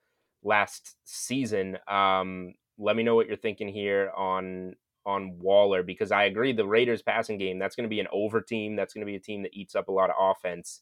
last 0.43 0.95
season. 1.03 1.77
Um, 1.87 2.53
let 2.77 2.95
me 2.95 3.03
know 3.03 3.15
what 3.15 3.27
you're 3.27 3.35
thinking 3.35 3.67
here 3.67 4.11
on 4.15 4.75
on 5.07 5.37
Waller 5.39 5.83
because 5.83 6.11
I 6.11 6.23
agree 6.23 6.51
the 6.51 6.65
Raiders 6.65 7.03
passing 7.03 7.37
game 7.37 7.59
that's 7.59 7.75
going 7.75 7.83
to 7.83 7.93
be 7.93 7.99
an 7.99 8.07
over 8.11 8.41
team. 8.41 8.75
That's 8.75 8.93
going 8.93 9.05
to 9.05 9.11
be 9.11 9.15
a 9.15 9.19
team 9.19 9.43
that 9.43 9.53
eats 9.53 9.75
up 9.75 9.87
a 9.87 9.91
lot 9.91 10.09
of 10.09 10.15
offense, 10.19 10.81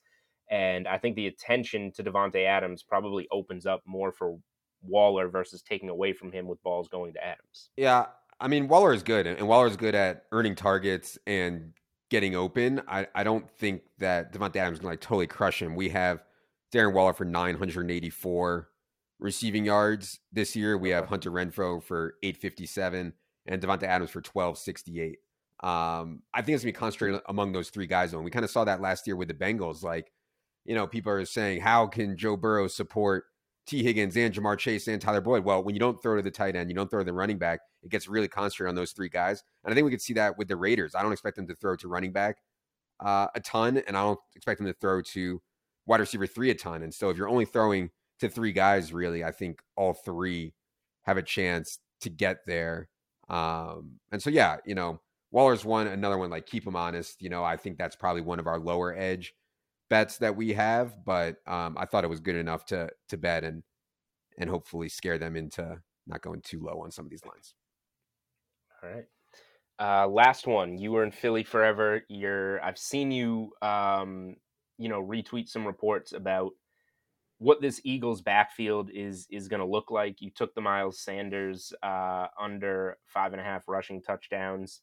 and 0.51 0.85
I 0.85 0.97
think 0.97 1.15
the 1.15 1.27
attention 1.27 1.93
to 1.93 2.03
Davante 2.03 2.45
Adams 2.45 2.83
probably 2.83 3.25
opens 3.31 3.65
up 3.65 3.83
more 3.85 4.11
for 4.11 4.37
Waller 4.81 5.29
versus 5.29 5.61
taking 5.61 5.87
away 5.87 6.11
from 6.11 6.33
him 6.33 6.45
with 6.45 6.61
balls 6.61 6.89
going 6.89 7.13
to 7.13 7.23
Adams. 7.23 7.69
Yeah, 7.77 8.07
I 8.43 8.49
mean, 8.49 8.67
Waller 8.67 8.93
is 8.93 9.03
good, 9.03 9.25
and 9.25 9.47
Waller 9.47 9.67
is 9.67 9.77
good 9.77 9.95
at 9.95 10.25
earning 10.33 10.55
targets 10.55 11.17
and 11.25 11.71
getting 12.09 12.35
open. 12.35 12.81
I, 12.89 13.07
I 13.15 13.23
don't 13.23 13.49
think 13.49 13.83
that 13.99 14.33
Davante 14.33 14.57
Adams 14.57 14.79
can 14.79 14.89
like 14.89 14.99
totally 14.99 15.27
crush 15.27 15.61
him. 15.61 15.75
We 15.75 15.87
have 15.89 16.25
Darren 16.73 16.91
Waller 16.93 17.13
for 17.13 17.23
984 17.23 18.67
receiving 19.17 19.63
yards 19.63 20.19
this 20.33 20.57
year. 20.57 20.77
We 20.77 20.89
have 20.89 21.07
Hunter 21.07 21.31
Renfrow 21.31 21.81
for 21.81 22.15
857 22.21 23.13
and 23.45 23.61
Davante 23.61 23.83
Adams 23.83 24.09
for 24.09 24.19
1268. 24.19 25.19
Um, 25.63 26.23
I 26.33 26.41
think 26.41 26.55
it's 26.55 26.65
gonna 26.65 26.73
be 26.73 26.77
concentrated 26.77 27.21
among 27.29 27.53
those 27.53 27.69
three 27.69 27.87
guys. 27.87 28.11
And 28.13 28.25
we 28.25 28.29
kind 28.29 28.43
of 28.43 28.51
saw 28.51 28.65
that 28.65 28.81
last 28.81 29.07
year 29.07 29.15
with 29.15 29.29
the 29.29 29.33
Bengals. 29.33 29.83
Like, 29.83 30.11
you 30.65 30.75
know, 30.75 30.85
people 30.85 31.13
are 31.13 31.23
saying, 31.23 31.61
how 31.61 31.87
can 31.87 32.17
Joe 32.17 32.35
Burrow 32.35 32.67
support 32.67 33.23
Tee 33.65 33.83
Higgins 33.83 34.17
and 34.17 34.33
Ja'Marr 34.33 34.57
Chase 34.57 34.87
and 34.87 35.01
Tyler 35.01 35.21
Boyd. 35.21 35.45
Well, 35.45 35.63
when 35.63 35.75
you 35.75 35.79
don't 35.79 36.01
throw 36.01 36.15
to 36.17 36.21
the 36.21 36.31
tight 36.31 36.55
end, 36.55 36.69
you 36.69 36.75
don't 36.75 36.89
throw 36.89 36.99
to 36.99 37.05
the 37.05 37.13
running 37.13 37.37
back, 37.37 37.61
it 37.81 37.89
gets 37.89 38.07
really 38.07 38.27
concentrated 38.27 38.69
on 38.69 38.75
those 38.75 38.91
three 38.91 39.09
guys. 39.09 39.43
And 39.63 39.71
I 39.71 39.75
think 39.75 39.85
we 39.85 39.91
could 39.91 40.01
see 40.01 40.13
that 40.13 40.37
with 40.37 40.47
the 40.47 40.55
Raiders. 40.55 40.95
I 40.95 41.01
don't 41.01 41.13
expect 41.13 41.37
them 41.37 41.47
to 41.47 41.55
throw 41.55 41.75
to 41.77 41.87
running 41.87 42.11
back 42.11 42.37
uh, 42.99 43.27
a 43.35 43.39
ton, 43.39 43.81
and 43.87 43.95
I 43.97 44.03
don't 44.03 44.19
expect 44.35 44.59
them 44.59 44.67
to 44.67 44.73
throw 44.73 45.01
to 45.13 45.41
wide 45.85 45.99
receiver 45.99 46.27
three 46.27 46.49
a 46.49 46.55
ton. 46.55 46.83
And 46.83 46.93
so 46.93 47.09
if 47.09 47.17
you're 47.17 47.29
only 47.29 47.45
throwing 47.45 47.89
to 48.19 48.29
three 48.29 48.51
guys, 48.51 48.93
really, 48.93 49.23
I 49.23 49.31
think 49.31 49.61
all 49.75 49.93
three 49.93 50.53
have 51.03 51.17
a 51.17 51.23
chance 51.23 51.79
to 52.01 52.09
get 52.09 52.39
there. 52.45 52.89
Um, 53.29 53.99
and 54.11 54.21
so, 54.21 54.29
yeah, 54.29 54.57
you 54.65 54.75
know, 54.75 55.01
Waller's 55.31 55.65
one, 55.65 55.87
another 55.87 56.17
one, 56.17 56.29
like 56.29 56.45
keep 56.45 56.65
him 56.65 56.75
honest. 56.75 57.21
You 57.21 57.29
know, 57.29 57.43
I 57.43 57.57
think 57.57 57.77
that's 57.77 57.95
probably 57.95 58.21
one 58.21 58.39
of 58.39 58.47
our 58.47 58.59
lower 58.59 58.95
edge 58.95 59.33
bets 59.93 60.17
that 60.17 60.35
we 60.35 60.53
have, 60.53 61.05
but 61.05 61.35
um, 61.45 61.77
I 61.77 61.85
thought 61.85 62.03
it 62.03 62.09
was 62.09 62.19
good 62.19 62.35
enough 62.35 62.65
to 62.65 62.89
to 63.09 63.15
bet 63.15 63.43
and 63.43 63.61
and 64.39 64.49
hopefully 64.49 64.89
scare 64.89 65.19
them 65.19 65.35
into 65.35 65.77
not 66.07 66.23
going 66.23 66.41
too 66.41 66.59
low 66.59 66.81
on 66.81 66.89
some 66.89 67.05
of 67.05 67.11
these 67.11 67.23
lines. 67.23 67.53
All 68.81 68.89
right. 68.89 69.05
Uh, 69.77 70.07
last 70.07 70.47
one. 70.47 70.79
You 70.79 70.93
were 70.93 71.03
in 71.03 71.11
Philly 71.11 71.43
forever. 71.43 72.01
You're. 72.09 72.59
I've 72.63 72.79
seen 72.79 73.11
you. 73.11 73.51
Um, 73.61 74.37
you 74.79 74.89
know, 74.89 75.03
retweet 75.03 75.47
some 75.47 75.67
reports 75.67 76.11
about 76.13 76.53
what 77.37 77.61
this 77.61 77.79
Eagles 77.83 78.23
backfield 78.23 78.89
is 78.91 79.27
is 79.29 79.47
going 79.47 79.59
to 79.59 79.67
look 79.67 79.91
like. 79.91 80.21
You 80.21 80.31
took 80.31 80.55
the 80.55 80.61
Miles 80.61 81.01
Sanders 81.01 81.71
uh, 81.83 82.27
under 82.41 82.97
five 83.05 83.33
and 83.33 83.41
a 83.41 83.45
half 83.45 83.67
rushing 83.67 84.01
touchdowns. 84.01 84.81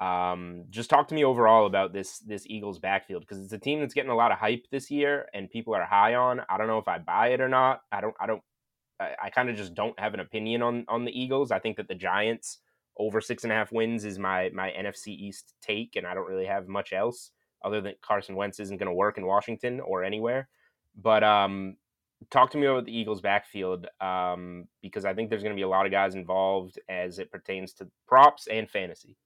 Um, 0.00 0.64
just 0.70 0.90
talk 0.90 1.08
to 1.08 1.14
me 1.14 1.24
overall 1.24 1.66
about 1.66 1.92
this 1.92 2.20
this 2.20 2.44
Eagles 2.46 2.78
backfield 2.78 3.22
because 3.22 3.42
it's 3.42 3.52
a 3.52 3.58
team 3.58 3.80
that's 3.80 3.94
getting 3.94 4.12
a 4.12 4.16
lot 4.16 4.30
of 4.30 4.38
hype 4.38 4.66
this 4.70 4.90
year 4.90 5.26
and 5.34 5.50
people 5.50 5.74
are 5.74 5.84
high 5.84 6.14
on. 6.14 6.40
I 6.48 6.56
don't 6.56 6.68
know 6.68 6.78
if 6.78 6.86
I 6.86 6.98
buy 6.98 7.28
it 7.28 7.40
or 7.40 7.48
not. 7.48 7.80
I 7.90 8.00
don't. 8.00 8.14
I 8.20 8.26
don't. 8.26 8.42
I, 9.00 9.14
I 9.24 9.30
kind 9.30 9.50
of 9.50 9.56
just 9.56 9.74
don't 9.74 9.98
have 9.98 10.14
an 10.14 10.20
opinion 10.20 10.62
on 10.62 10.84
on 10.88 11.04
the 11.04 11.20
Eagles. 11.20 11.50
I 11.50 11.58
think 11.58 11.76
that 11.78 11.88
the 11.88 11.94
Giants 11.94 12.58
over 12.96 13.20
six 13.20 13.44
and 13.44 13.52
a 13.52 13.56
half 13.56 13.72
wins 13.72 14.04
is 14.04 14.18
my 14.18 14.50
my 14.54 14.70
NFC 14.70 15.08
East 15.08 15.54
take, 15.60 15.96
and 15.96 16.06
I 16.06 16.14
don't 16.14 16.28
really 16.28 16.46
have 16.46 16.68
much 16.68 16.92
else 16.92 17.32
other 17.64 17.80
than 17.80 17.94
Carson 18.00 18.36
Wentz 18.36 18.60
isn't 18.60 18.78
going 18.78 18.88
to 18.88 18.94
work 18.94 19.18
in 19.18 19.26
Washington 19.26 19.80
or 19.80 20.04
anywhere. 20.04 20.48
But 21.00 21.24
um, 21.24 21.76
talk 22.30 22.50
to 22.52 22.58
me 22.58 22.66
about 22.66 22.84
the 22.84 22.96
Eagles' 22.96 23.20
backfield 23.20 23.86
um, 24.00 24.66
because 24.82 25.04
I 25.04 25.14
think 25.14 25.30
there's 25.30 25.42
going 25.42 25.54
to 25.54 25.58
be 25.58 25.64
a 25.64 25.68
lot 25.68 25.86
of 25.86 25.92
guys 25.92 26.14
involved 26.14 26.78
as 26.88 27.18
it 27.18 27.30
pertains 27.30 27.72
to 27.74 27.88
props 28.06 28.46
and 28.48 28.68
fantasy. 28.68 29.16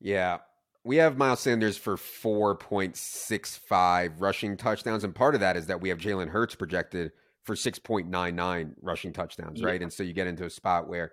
Yeah, 0.00 0.38
we 0.84 0.96
have 0.96 1.18
Miles 1.18 1.40
Sanders 1.40 1.76
for 1.76 1.96
4.65 1.96 4.14
rushing 4.18 4.56
touchdowns, 4.56 5.04
and 5.04 5.14
part 5.14 5.34
of 5.34 5.40
that 5.40 5.56
is 5.56 5.66
that 5.66 5.80
we 5.80 5.90
have 5.90 5.98
Jalen 5.98 6.28
Hurts 6.28 6.54
projected 6.54 7.12
for 7.44 7.54
6.99 7.54 8.74
rushing 8.80 9.12
touchdowns, 9.12 9.62
right? 9.62 9.82
And 9.82 9.92
so 9.92 10.02
you 10.02 10.12
get 10.12 10.26
into 10.26 10.44
a 10.44 10.50
spot 10.50 10.88
where 10.88 11.12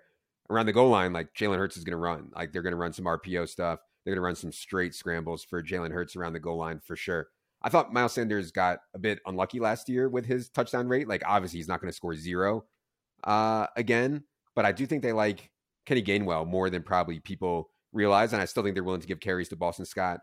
around 0.50 0.66
the 0.66 0.72
goal 0.72 0.88
line, 0.88 1.12
like 1.12 1.34
Jalen 1.34 1.58
Hurts 1.58 1.76
is 1.76 1.84
going 1.84 1.92
to 1.92 1.98
run, 1.98 2.30
like 2.34 2.52
they're 2.52 2.62
going 2.62 2.72
to 2.72 2.78
run 2.78 2.92
some 2.92 3.04
RPO 3.04 3.48
stuff. 3.48 3.80
They're 4.04 4.14
going 4.14 4.22
to 4.22 4.26
run 4.26 4.36
some 4.36 4.52
straight 4.52 4.94
scrambles 4.94 5.44
for 5.44 5.62
Jalen 5.62 5.92
Hurts 5.92 6.16
around 6.16 6.32
the 6.32 6.40
goal 6.40 6.58
line 6.58 6.80
for 6.80 6.96
sure. 6.96 7.28
I 7.60 7.68
thought 7.68 7.92
Miles 7.92 8.12
Sanders 8.12 8.52
got 8.52 8.78
a 8.94 8.98
bit 8.98 9.20
unlucky 9.26 9.60
last 9.60 9.88
year 9.88 10.08
with 10.08 10.24
his 10.24 10.48
touchdown 10.48 10.88
rate. 10.88 11.08
Like, 11.08 11.22
obviously, 11.26 11.58
he's 11.58 11.68
not 11.68 11.80
going 11.80 11.90
to 11.90 11.96
score 11.96 12.14
zero 12.14 12.64
uh, 13.24 13.66
again, 13.76 14.24
but 14.54 14.64
I 14.64 14.72
do 14.72 14.86
think 14.86 15.02
they 15.02 15.12
like 15.12 15.50
Kenny 15.84 16.02
Gainwell 16.02 16.46
more 16.46 16.70
than 16.70 16.82
probably 16.82 17.18
people 17.18 17.70
realize. 17.92 18.32
And 18.32 18.42
I 18.42 18.44
still 18.44 18.62
think 18.62 18.74
they're 18.74 18.84
willing 18.84 19.00
to 19.00 19.06
give 19.06 19.20
carries 19.20 19.48
to 19.48 19.56
Boston 19.56 19.84
Scott 19.84 20.20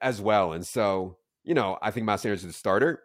as 0.00 0.20
well. 0.20 0.52
And 0.52 0.66
so, 0.66 1.18
you 1.44 1.54
know, 1.54 1.78
I 1.82 1.90
think 1.90 2.06
Miles 2.06 2.22
Sanders 2.22 2.40
is 2.40 2.46
the 2.46 2.52
starter, 2.52 3.00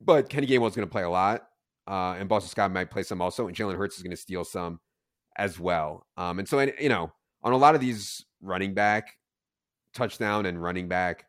but 0.00 0.28
Kenny 0.28 0.46
Gainwell 0.46 0.68
is 0.68 0.76
going 0.76 0.86
to 0.86 0.92
play 0.92 1.02
a 1.02 1.10
lot. 1.10 1.46
Uh, 1.88 2.16
and 2.18 2.28
Boston 2.28 2.50
Scott 2.50 2.72
might 2.72 2.90
play 2.90 3.02
some 3.02 3.22
also. 3.22 3.46
And 3.46 3.56
Jalen 3.56 3.76
Hurts 3.76 3.96
is 3.96 4.02
going 4.02 4.10
to 4.10 4.16
steal 4.16 4.44
some 4.44 4.80
as 5.36 5.58
well. 5.60 6.06
Um, 6.16 6.38
and 6.38 6.48
so, 6.48 6.58
and, 6.58 6.72
you 6.80 6.88
know, 6.88 7.12
on 7.42 7.52
a 7.52 7.56
lot 7.56 7.74
of 7.74 7.80
these 7.80 8.24
running 8.40 8.74
back 8.74 9.12
touchdown 9.94 10.46
and 10.46 10.60
running 10.60 10.88
back 10.88 11.26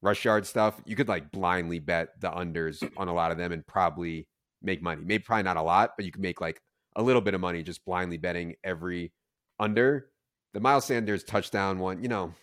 rush 0.00 0.24
yard 0.24 0.46
stuff, 0.46 0.80
you 0.84 0.96
could 0.96 1.08
like 1.08 1.30
blindly 1.30 1.78
bet 1.78 2.08
the 2.20 2.30
unders 2.30 2.82
on 2.96 3.08
a 3.08 3.14
lot 3.14 3.30
of 3.30 3.38
them 3.38 3.52
and 3.52 3.66
probably 3.66 4.26
make 4.62 4.82
money. 4.82 5.02
Maybe 5.04 5.22
probably 5.22 5.42
not 5.42 5.56
a 5.56 5.62
lot, 5.62 5.92
but 5.96 6.04
you 6.04 6.12
can 6.12 6.22
make 6.22 6.40
like 6.40 6.60
a 6.96 7.02
little 7.02 7.22
bit 7.22 7.34
of 7.34 7.40
money 7.40 7.62
just 7.62 7.84
blindly 7.84 8.18
betting 8.18 8.54
every 8.64 9.12
under. 9.58 10.08
The 10.52 10.60
Miles 10.60 10.84
Sanders 10.84 11.24
touchdown 11.24 11.78
one, 11.78 12.02
you 12.02 12.08
know, 12.08 12.34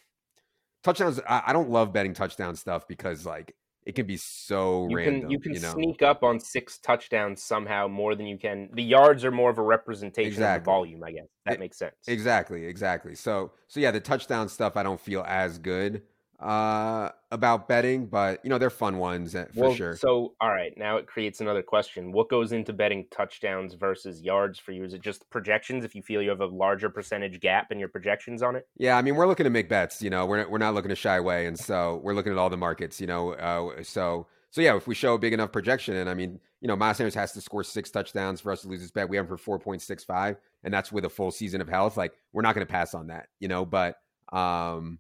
touchdowns. 0.84 1.20
I, 1.28 1.44
I 1.48 1.54
don't 1.54 1.70
love 1.70 1.94
betting 1.94 2.14
touchdown 2.14 2.56
stuff 2.56 2.88
because 2.88 3.26
like 3.26 3.56
it 3.86 3.96
can 3.96 4.06
be 4.06 4.18
so 4.18 4.88
you 4.90 4.96
random. 4.96 5.22
Can, 5.22 5.32
you 5.32 5.40
can 5.40 5.54
you 5.54 5.60
know? 5.60 5.74
sneak 5.74 6.02
up 6.02 6.24
on 6.24 6.40
six 6.40 6.78
touchdowns 6.80 7.44
somehow 7.44 7.88
more 7.88 8.16
than 8.16 8.26
you 8.26 8.38
can. 8.38 8.70
The 8.74 8.84
yards 8.84 9.24
are 9.26 9.32
more 9.32 9.50
of 9.50 9.58
a 9.58 9.64
representation 9.64 10.28
Exactly. 10.28 10.60
of 10.60 10.64
the 10.64 10.66
volume, 10.66 11.04
I 11.04 11.12
guess. 11.12 11.28
That 11.46 11.56
E- 11.56 11.60
makes 11.60 11.78
sense. 11.78 11.96
Exactly, 12.08 12.66
exactly. 12.66 13.16
So 13.16 13.52
so 13.68 13.80
yeah, 13.80 13.92
the 13.92 14.00
touchdown 14.00 14.50
stuff 14.50 14.76
I 14.76 14.84
don't 14.84 15.00
feel 15.00 15.24
as 15.28 15.58
good 15.58 16.04
uh 16.40 17.10
about 17.32 17.68
betting, 17.68 18.08
but 18.08 18.40
you 18.44 18.50
know, 18.50 18.58
they're 18.58 18.70
fun 18.70 18.98
ones 18.98 19.36
uh, 19.36 19.46
for 19.54 19.60
well, 19.62 19.76
sure. 19.76 19.96
So, 19.96 20.34
all 20.42 20.50
right, 20.50 20.74
now 20.78 20.98
it 20.98 21.06
creates 21.06 21.42
another 21.42 21.62
question. 21.62 22.12
What 22.12 22.30
goes 22.30 22.52
into 22.52 22.74
betting 22.74 23.06
touchdowns 23.12 23.76
versus 23.76 24.22
yards 24.22 24.58
for 24.58 24.72
you? 24.72 24.84
Is 24.84 24.94
it 24.94 25.02
just 25.02 25.30
projections 25.30 25.84
if 25.84 25.94
you 25.94 26.02
feel 26.02 26.22
you 26.22 26.30
have 26.30 26.42
a 26.42 26.48
larger 26.48 26.90
percentage 26.90 27.40
gap 27.40 27.72
in 27.72 27.80
your 27.80 27.90
projections 27.90 28.42
on 28.42 28.56
it? 28.56 28.68
Yeah, 28.78 28.98
I 28.98 29.02
mean, 29.02 29.16
we're 29.16 29.28
looking 29.28 29.44
to 29.44 29.50
make 29.52 29.70
bets. 29.70 30.02
You 30.02 30.10
know, 30.10 30.26
we're 30.26 30.48
we're 30.50 30.58
not 30.58 30.74
looking 30.74 30.90
to 30.90 30.96
shy 30.96 31.18
away, 31.18 31.46
and 31.46 31.60
so 31.60 32.00
we're 32.04 32.14
looking 32.14 32.32
at 32.32 32.38
all 32.38 32.50
the 32.50 32.58
markets. 32.58 33.00
You 33.00 33.08
know, 33.08 33.34
uh, 33.34 33.84
so 33.84 34.28
so 34.50 34.62
yeah, 34.62 34.76
if 34.76 34.88
we 34.88 34.96
show 34.96 35.14
a 35.14 35.20
big 35.20 35.34
enough 35.34 35.52
projection, 35.52 35.96
and 35.96 36.10
I 36.10 36.16
mean, 36.16 36.40
you 36.62 36.68
know, 36.68 36.76
Miles 36.76 36.98
Sanders 36.98 37.16
has 37.16 37.32
to 37.34 37.42
score 37.42 37.64
six 37.64 37.92
touchdowns 37.92 38.42
for 38.42 38.52
us 38.52 38.64
to 38.64 38.68
lose 38.68 38.82
this 38.82 38.92
bet. 38.92 39.08
We 39.08 39.18
have 39.18 39.26
him 39.26 39.30
for 39.30 39.38
four 39.38 39.60
point 39.60 39.82
six 39.82 40.04
five, 40.04 40.38
and 40.64 40.74
that's 40.74 40.92
with 40.92 41.06
a 41.06 41.10
full 41.10 41.32
season 41.32 41.62
of 41.62 41.70
health. 41.70 41.96
Like, 41.96 42.14
we're 42.34 42.42
not 42.42 42.56
going 42.56 42.66
to 42.66 42.72
pass 42.72 42.96
on 42.96 43.08
that. 43.08 43.28
You 43.40 43.50
know, 43.50 43.66
but 43.66 43.98
um, 44.34 45.00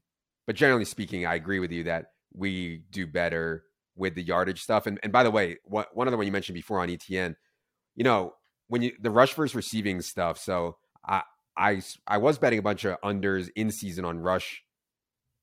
but 0.50 0.56
generally 0.56 0.84
speaking, 0.84 1.28
I 1.28 1.36
agree 1.36 1.60
with 1.60 1.72
you 1.72 1.84
that 1.84 2.06
we 2.34 2.82
do 2.90 3.06
better 3.06 3.66
with 3.96 4.16
the 4.16 4.24
yardage 4.24 4.64
stuff. 4.64 4.88
And 4.88 5.00
and 5.04 5.14
by 5.14 5.22
the 5.22 5.30
way, 5.30 5.58
what, 5.64 5.96
one 5.96 6.08
other 6.08 6.18
one 6.18 6.26
you 6.26 6.32
mentioned 6.32 6.56
before 6.56 6.80
on 6.80 6.90
ETN, 6.90 7.36
you 7.96 8.04
know, 8.04 8.34
when 8.68 8.82
you 8.82 8.94
the 9.00 9.12
rush 9.12 9.36
versus 9.36 9.54
receiving 9.54 10.02
stuff. 10.02 10.40
So 10.40 10.78
I 11.08 11.22
I 11.56 11.84
I 12.08 12.18
was 12.18 12.40
betting 12.40 12.58
a 12.58 12.64
bunch 12.64 12.84
of 12.84 13.00
unders 13.02 13.52
in 13.56 13.70
season 13.70 14.06
on 14.06 14.18
rush 14.18 14.64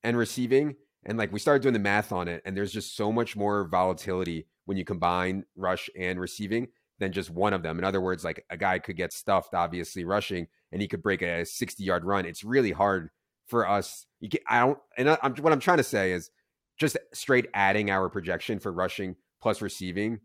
and 0.03 0.17
receiving, 0.17 0.75
and 1.05 1.17
like 1.17 1.33
we 1.33 1.39
started 1.39 1.63
doing 1.63 1.75
the 1.75 1.79
math 1.79 2.11
on 2.11 2.27
it, 2.27 2.43
and 2.45 2.57
there's 2.57 2.73
just 2.73 2.97
so 2.97 3.13
much 3.13 3.37
more 3.37 3.69
volatility 3.69 4.49
when 4.65 4.77
you 4.77 4.85
combine 4.85 5.45
rush 5.55 5.89
and 5.97 6.19
receiving 6.19 6.67
than 6.99 7.13
just 7.13 7.31
one 7.31 7.53
of 7.53 7.63
them. 7.63 7.79
In 7.79 7.85
other 7.85 8.01
words, 8.01 8.25
like 8.25 8.45
a 8.51 8.57
guy 8.57 8.81
could 8.81 8.97
get 8.97 9.13
stuffed, 9.13 9.55
obviously 9.55 10.05
rushing, 10.05 10.49
and 10.73 10.83
he 10.83 10.89
could 10.89 11.01
break 11.01 11.23
a 11.23 11.47
60 11.47 11.85
yard 11.85 12.05
run. 12.05 12.27
It's 12.27 12.43
really 12.43 12.73
hard 12.73 13.11
for 13.47 13.69
us. 13.69 14.07
You 14.21 14.29
can, 14.29 14.41
I 14.49 14.61
don't, 14.61 14.79
and 14.97 15.11
I, 15.11 15.19
I'm, 15.23 15.35
what 15.37 15.53
I'm 15.53 15.61
trying 15.61 15.77
to 15.79 15.85
say 15.85 16.13
is 16.13 16.31
just 16.79 16.97
straight 17.13 17.47
adding 17.55 17.91
our 17.91 18.09
projection 18.09 18.59
for 18.59 18.73
rushing 18.73 19.17
plus 19.41 19.63
receiving 19.63 20.21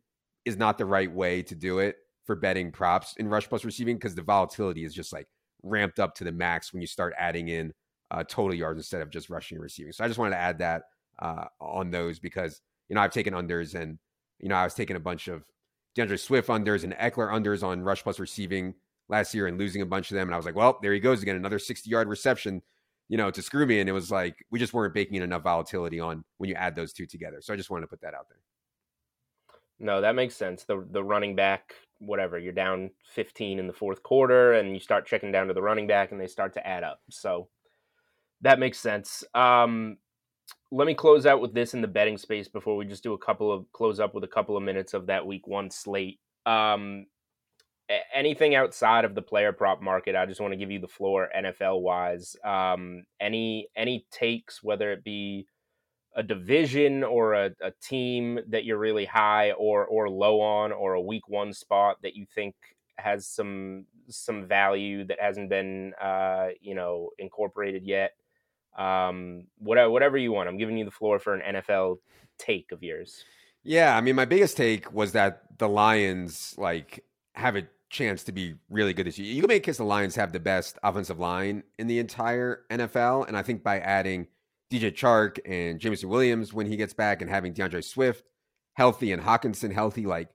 is 0.46 0.58
not 0.58 0.78
the 0.78 0.86
right 0.86 1.12
way 1.12 1.42
to 1.44 1.56
do 1.56 1.80
it 1.80 1.98
for 2.26 2.36
betting 2.36 2.72
props 2.72 3.16
in 3.18 3.28
rush 3.28 3.48
plus 3.48 3.66
receiving 3.66 3.96
because 3.96 4.16
the 4.16 4.22
volatility 4.22 4.86
is 4.86 4.94
just 4.94 5.14
like 5.14 5.28
ramped 5.64 6.00
up 6.00 6.16
to 6.16 6.24
the 6.24 6.32
max 6.32 6.74
when 6.74 6.82
you 6.82 6.88
start 6.88 7.14
adding 7.18 7.50
in 7.50 7.74
uh, 8.12 8.24
total 8.24 8.54
yards 8.54 8.80
instead 8.80 9.02
of 9.02 9.10
just 9.10 9.30
rushing 9.30 9.58
and 9.58 9.64
receiving. 9.64 9.92
So 9.92 10.04
I 10.04 10.08
just 10.08 10.20
wanted 10.20 10.32
to 10.32 10.42
add 10.42 10.60
that 10.60 10.84
uh, 11.20 11.46
on 11.60 11.92
those 11.92 12.20
because 12.20 12.62
you 12.90 12.96
know 12.96 13.02
I've 13.02 13.12
taken 13.12 13.34
unders 13.34 13.76
and 13.76 13.98
you 14.40 14.50
know 14.50 14.56
I 14.56 14.64
was 14.64 14.74
taking 14.74 14.96
a 14.96 15.00
bunch 15.02 15.28
of 15.28 15.44
DeAndre 15.98 16.20
Swift 16.20 16.50
unders 16.50 16.84
and 16.84 16.94
Ekeler 16.94 17.32
unders 17.32 17.64
on 17.64 17.82
rush 17.82 18.04
plus 18.04 18.20
receiving 18.20 18.74
last 19.10 19.34
year 19.34 19.48
and 19.48 19.58
losing 19.58 19.82
a 19.82 19.86
bunch 19.86 20.10
of 20.10 20.16
them. 20.16 20.28
And 20.28 20.34
I 20.34 20.38
was 20.38 20.46
like, 20.46 20.56
well, 20.56 20.80
there 20.82 20.94
he 20.94 21.00
goes 21.00 21.22
again, 21.22 21.36
another 21.36 21.60
60 21.60 21.90
yard 21.90 22.08
reception, 22.08 22.62
you 23.12 23.18
know, 23.18 23.30
to 23.30 23.42
screw 23.42 23.66
me. 23.66 23.82
And 23.82 23.90
it 23.90 23.92
was 23.92 24.10
like, 24.10 24.46
we 24.52 24.58
just 24.58 24.74
weren't 24.74 24.94
baking 24.94 25.16
in 25.16 25.22
enough 25.22 25.44
volatility 25.44 26.00
on 26.00 26.24
when 26.38 26.50
you 26.50 26.56
add 26.56 26.78
those 26.78 26.94
two 26.94 27.06
together. 27.06 27.42
So 27.42 27.54
I 27.54 27.58
just 27.58 27.70
wanted 27.70 27.82
to 27.82 27.88
put 27.90 28.00
that 28.02 28.14
out 28.14 28.30
there. 28.30 28.38
No, 29.80 30.00
that 30.00 30.16
makes 30.16 30.34
sense. 30.34 30.64
The 30.64 30.88
the 30.92 31.04
running 31.04 31.36
back, 31.36 31.74
whatever, 32.00 32.40
you're 32.40 32.54
down 32.54 32.90
15 33.14 33.60
in 33.60 33.68
the 33.68 33.74
fourth 33.74 34.02
quarter 34.02 34.54
and 34.54 34.74
you 34.74 34.80
start 34.80 35.06
checking 35.06 35.32
down 35.32 35.48
to 35.48 35.54
the 35.54 35.62
running 35.62 35.88
back 35.88 36.14
and 36.14 36.22
they 36.22 36.28
start 36.28 36.54
to 36.54 36.66
add 36.66 36.86
up. 36.86 37.02
So 37.10 37.50
that 38.40 38.60
makes 38.60 38.80
sense. 38.80 39.26
Um 39.34 39.98
let 40.72 40.88
me 40.88 40.94
close 40.94 41.26
out 41.26 41.42
with 41.42 41.54
this 41.54 41.74
in 41.74 41.82
the 41.82 41.88
betting 41.90 42.18
space 42.18 42.48
before 42.48 42.78
we 42.78 42.86
just 42.86 43.04
do 43.04 43.14
a 43.14 43.18
couple 43.18 43.52
of 43.52 43.66
close 43.74 44.00
up 44.00 44.16
with 44.16 44.24
a 44.24 44.28
couple 44.28 44.56
of 44.56 44.64
minutes 44.64 44.94
of 44.94 45.08
that 45.08 45.26
week 45.26 45.48
1 45.48 45.70
slate. 45.70 46.20
Um 46.46 47.08
anything 48.14 48.56
outside 48.56 49.06
of 49.06 49.16
the 49.16 49.22
player 49.22 49.52
prop 49.52 49.82
market, 49.82 50.16
I 50.16 50.26
just 50.26 50.42
want 50.42 50.54
to 50.54 50.58
give 50.58 50.72
you 50.72 50.80
the 50.80 50.88
floor 50.88 51.30
NFL 51.36 51.82
wise. 51.82 52.36
Um 52.44 53.04
any 53.20 53.68
any 53.76 54.06
takes 54.12 54.64
whether 54.64 54.92
it 54.92 55.04
be 55.04 55.48
a 56.16 56.24
division 56.24 57.04
or 57.04 57.34
a, 57.34 57.52
a 57.62 57.72
team 57.82 58.40
that 58.50 58.66
you're 58.66 58.78
really 58.78 59.06
high 59.06 59.52
or 59.54 59.86
or 59.86 60.10
low 60.10 60.42
on 60.42 60.72
or 60.72 60.94
a 60.94 61.02
week 61.02 61.28
one 61.28 61.54
spot 61.54 61.98
that 62.02 62.16
you 62.16 62.26
think 62.36 62.56
has 62.98 63.26
some 63.26 63.86
some 64.10 64.46
value 64.46 65.06
that 65.06 65.20
hasn't 65.22 65.50
been 65.50 65.94
uh, 66.02 66.50
you 66.60 66.76
know 66.76 67.10
incorporated 67.18 67.84
yet 67.86 68.12
um 68.78 69.46
whatever 69.58 69.90
whatever 69.90 70.18
you 70.18 70.32
want 70.32 70.48
i'm 70.48 70.58
giving 70.58 70.78
you 70.78 70.86
the 70.86 70.92
floor 70.92 71.20
for 71.20 71.34
an 71.34 71.56
nfl 71.56 71.98
take 72.38 72.72
of 72.72 72.82
yours 72.82 73.26
Yeah, 73.64 73.96
I 73.96 74.02
mean, 74.02 74.16
my 74.16 74.26
biggest 74.26 74.58
take 74.58 74.92
was 74.92 75.12
that 75.12 75.44
the 75.58 75.70
Lions 75.70 76.56
like 76.58 77.04
have 77.34 77.56
a 77.56 77.68
chance 77.92 78.24
to 78.24 78.32
be 78.32 78.56
really 78.70 78.94
good 78.94 79.06
this 79.06 79.20
year. 79.20 79.32
You 79.32 79.42
can 79.42 79.50
make 79.50 79.64
case 79.64 79.78
the 79.78 79.84
Lions 79.84 80.16
have 80.16 80.32
the 80.32 80.40
best 80.40 80.80
offensive 80.82 81.20
line 81.20 81.64
in 81.78 81.88
the 81.88 82.00
entire 82.00 82.62
NFL, 82.72 83.28
and 83.28 83.38
I 83.38 83.44
think 83.44 83.64
by 83.64 83.80
adding 83.80 84.28
DJ 84.72 84.92
Chark 84.92 85.40
and 85.46 85.80
Jameson 85.80 86.10
Williams 86.10 86.54
when 86.54 86.66
he 86.66 86.78
gets 86.78 86.94
back, 86.94 87.22
and 87.22 87.30
having 87.30 87.54
DeAndre 87.54 87.84
Swift 87.84 88.24
healthy 88.74 89.12
and 89.12 89.22
Hockenson 89.22 89.74
healthy, 89.74 90.06
like, 90.06 90.30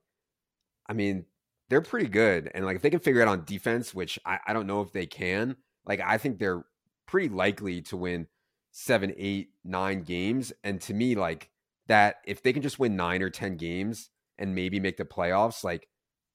I 0.87 0.93
mean, 0.93 1.25
they're 1.69 1.81
pretty 1.81 2.07
good. 2.07 2.49
And 2.53 2.63
like, 2.63 2.77
if 2.77 2.81
they 2.81 2.91
can 2.91 2.99
figure 2.99 3.21
it 3.21 3.27
out 3.27 3.39
on 3.39 3.45
defense, 3.45 3.93
which 3.93 4.19
I, 4.25 4.39
I 4.47 4.53
don't 4.53 4.67
know 4.67 4.81
if 4.81 4.93
they 4.93 5.07
can, 5.07 5.57
like, 5.85 5.99
I 5.99 6.17
think 6.17 6.37
they're 6.37 6.63
pretty 7.07 7.29
likely 7.29 7.81
to 7.83 7.97
win 7.97 8.27
seven, 8.71 9.13
eight, 9.17 9.49
nine 9.65 10.03
games. 10.03 10.53
And 10.63 10.79
to 10.81 10.93
me, 10.93 11.15
like 11.15 11.49
that, 11.87 12.17
if 12.25 12.43
they 12.43 12.53
can 12.53 12.61
just 12.61 12.77
win 12.77 12.95
nine 12.95 13.23
or 13.23 13.29
10 13.29 13.57
games 13.57 14.11
and 14.37 14.53
maybe 14.53 14.79
make 14.79 14.97
the 14.97 15.05
playoffs, 15.05 15.63
like 15.63 15.87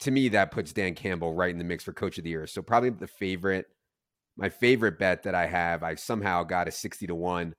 to 0.03 0.11
me, 0.11 0.29
that 0.31 0.51
puts 0.51 0.73
Dan 0.73 0.95
Campbell 0.95 1.35
right 1.35 1.51
in 1.51 1.59
the 1.59 1.65
mix 1.65 1.85
for 1.85 1.93
coach 1.93 2.19
of 2.19 2.25
the 2.25 2.31
year. 2.31 2.47
So 2.47 2.63
probably 2.63 2.91
the 2.91 3.07
favorite, 3.07 3.67
my 4.37 4.49
favorite 4.49 4.99
bet 4.99 5.25
that 5.25 5.35
I 5.35 5.47
have, 5.47 5.83
I 5.83 5.95
somehow 5.97 6.45
got 6.45 6.69
a 6.69 6.73
60 6.73 7.07
to 7.09 7.15
one 7.15 7.55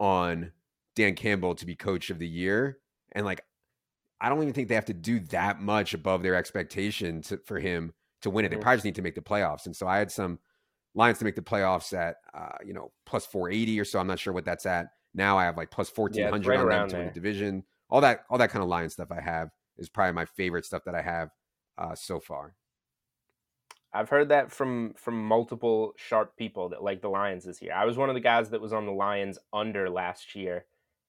on 0.00 0.52
Dan 0.94 1.14
Campbell 1.14 1.54
to 1.56 1.66
be 1.66 1.76
coach 1.76 2.10
of 2.10 2.18
the 2.18 2.28
year. 2.28 2.78
And 3.12 3.24
like, 3.26 3.42
I 4.20 4.28
don't 4.28 4.42
even 4.42 4.54
think 4.54 4.68
they 4.68 4.74
have 4.74 4.86
to 4.86 4.94
do 4.94 5.20
that 5.20 5.60
much 5.60 5.94
above 5.94 6.22
their 6.22 6.34
expectation 6.34 7.22
to, 7.22 7.38
for 7.46 7.58
him 7.58 7.92
to 8.22 8.30
win 8.30 8.44
it. 8.44 8.48
They 8.50 8.56
Mhm. 8.56 8.60
probably 8.62 8.76
just 8.78 8.84
need 8.86 8.94
to 8.96 9.02
make 9.02 9.14
the 9.14 9.20
playoffs. 9.22 9.66
And 9.66 9.76
so 9.76 9.86
I 9.86 9.98
had 9.98 10.10
some 10.10 10.38
Lions 10.94 11.18
to 11.18 11.24
make 11.24 11.36
the 11.36 11.42
playoffs 11.42 11.92
at, 11.96 12.16
uh, 12.34 12.56
you 12.64 12.72
know, 12.72 12.92
plus 13.04 13.26
480 13.26 13.78
or 13.78 13.84
so. 13.84 13.98
I'm 13.98 14.06
not 14.06 14.18
sure 14.18 14.32
what 14.32 14.46
that's 14.46 14.66
at. 14.66 14.88
Now 15.14 15.38
I 15.38 15.44
have 15.44 15.56
like 15.56 15.70
plus 15.70 15.90
1400 15.90 16.48
right 16.48 16.60
on 16.60 16.68
them 16.68 16.88
to 16.88 16.96
win 16.96 17.04
the 17.06 17.12
division. 17.12 17.64
All 17.90 18.00
that, 18.00 18.24
all 18.30 18.38
that 18.38 18.50
kind 18.50 18.62
of 18.62 18.68
Lion 18.68 18.88
stuff 18.90 19.10
I 19.12 19.20
have 19.20 19.50
is 19.76 19.88
probably 19.90 20.14
my 20.14 20.24
favorite 20.24 20.64
stuff 20.64 20.84
that 20.86 20.94
I 20.94 21.02
have 21.02 21.30
uh, 21.78 21.94
so 21.94 22.20
far. 22.20 22.54
I've 23.92 24.10
heard 24.10 24.28
that 24.28 24.52
from 24.52 24.94
from 24.94 25.26
multiple 25.26 25.94
sharp 25.96 26.36
people 26.36 26.68
that 26.70 26.82
like 26.82 27.00
the 27.00 27.08
Lions 27.08 27.44
this 27.44 27.62
year. 27.62 27.72
I 27.72 27.86
was 27.86 27.96
one 27.96 28.10
of 28.10 28.14
the 28.14 28.20
guys 28.20 28.50
that 28.50 28.60
was 28.60 28.72
on 28.72 28.84
the 28.84 28.92
Lions 28.92 29.38
under 29.52 29.88
last 29.88 30.34
year, 30.34 30.66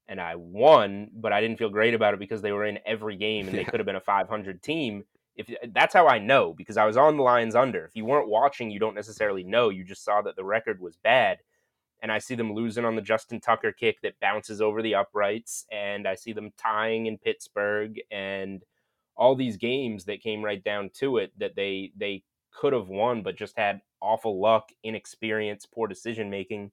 and 0.07 0.22
I 0.22 0.36
won, 0.36 1.09
but 1.13 1.34
I 1.34 1.41
didn't 1.41 1.57
feel 1.57 1.70
great 1.70 1.93
about 1.93 2.13
it 2.13 2.20
because 2.20 2.41
they 2.41 2.53
were 2.53 2.65
in 2.65 2.80
every 2.86 3.18
game 3.18 3.47
and 3.47 3.57
they 3.57 3.63
could 3.65 3.80
have 3.80 3.86
been 3.86 3.97
a 3.97 4.01
500 4.01 4.63
team 4.63 5.03
if 5.38 5.53
that's 5.72 5.93
how 5.93 6.07
I 6.07 6.18
know 6.18 6.53
because 6.53 6.78
I 6.78 6.86
was 6.86 6.97
on 6.97 7.15
the 7.15 7.24
Lions 7.24 7.55
under. 7.55 7.86
If 7.86 7.95
you 7.95 8.05
weren't 8.05 8.28
watching, 8.28 8.72
you 8.72 8.80
don't 8.80 8.95
necessarily 8.95 9.43
know. 9.43 9.70
You 9.70 9.84
just 9.84 10.03
saw 10.03 10.22
that 10.24 10.36
the 10.36 10.43
record 10.43 10.82
was 10.82 10.97
bad. 10.97 11.38
And 12.01 12.11
I 12.11 12.20
see 12.20 12.36
them 12.36 12.53
losing 12.53 12.86
on 12.86 12.95
the 12.95 13.01
Justin 13.01 13.39
Tucker 13.39 13.72
kick 13.72 14.01
that 14.01 14.20
bounces 14.20 14.61
over 14.61 14.82
the 14.82 14.95
uprights. 14.95 15.65
And 15.72 16.07
I 16.07 16.15
see 16.15 16.34
them 16.34 16.51
tying 16.57 17.05
in 17.05 17.18
Pittsburgh 17.18 17.99
and 18.11 18.63
all 19.18 19.36
these 19.36 19.57
games 19.57 20.05
that 20.05 20.22
came 20.22 20.43
right 20.43 20.63
down 20.63 20.91
to 20.99 21.18
it 21.18 21.32
that 21.39 21.55
they 21.55 21.91
they 21.97 22.24
could 22.53 22.74
have 22.74 22.88
won, 22.88 23.24
but 23.24 23.36
just 23.36 23.57
had 23.57 23.82
awful 24.01 24.39
luck, 24.39 24.70
inexperience, 24.84 25.65
poor 25.65 25.88
decision 25.88 26.30
making 26.30 26.72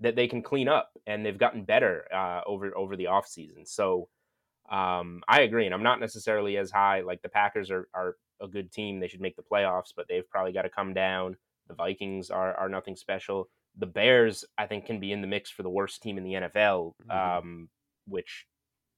that 0.00 0.16
they 0.16 0.28
can 0.28 0.42
clean 0.42 0.68
up. 0.68 0.90
And 1.06 1.24
they've 1.24 1.38
gotten 1.38 1.64
better 1.64 2.06
uh, 2.12 2.40
over 2.46 2.76
over 2.76 2.96
the 2.96 3.04
offseason. 3.04 3.66
So 3.66 4.08
um, 4.70 5.22
I 5.28 5.42
agree, 5.42 5.66
and 5.66 5.74
I'm 5.74 5.82
not 5.82 6.00
necessarily 6.00 6.56
as 6.56 6.70
high. 6.70 7.00
Like 7.00 7.22
the 7.22 7.28
Packers 7.28 7.70
are 7.70 7.88
are 7.94 8.16
a 8.40 8.48
good 8.48 8.72
team; 8.72 9.00
they 9.00 9.08
should 9.08 9.20
make 9.20 9.36
the 9.36 9.42
playoffs, 9.42 9.92
but 9.96 10.06
they've 10.08 10.28
probably 10.28 10.52
got 10.52 10.62
to 10.62 10.70
come 10.70 10.92
down. 10.92 11.36
The 11.68 11.74
Vikings 11.74 12.30
are 12.30 12.54
are 12.56 12.68
nothing 12.68 12.96
special. 12.96 13.48
The 13.78 13.86
Bears, 13.86 14.44
I 14.56 14.66
think, 14.66 14.86
can 14.86 15.00
be 15.00 15.12
in 15.12 15.20
the 15.20 15.26
mix 15.26 15.50
for 15.50 15.62
the 15.62 15.70
worst 15.70 16.02
team 16.02 16.18
in 16.18 16.24
the 16.24 16.32
NFL, 16.32 16.94
mm-hmm. 17.08 17.10
um, 17.10 17.68
which 18.06 18.46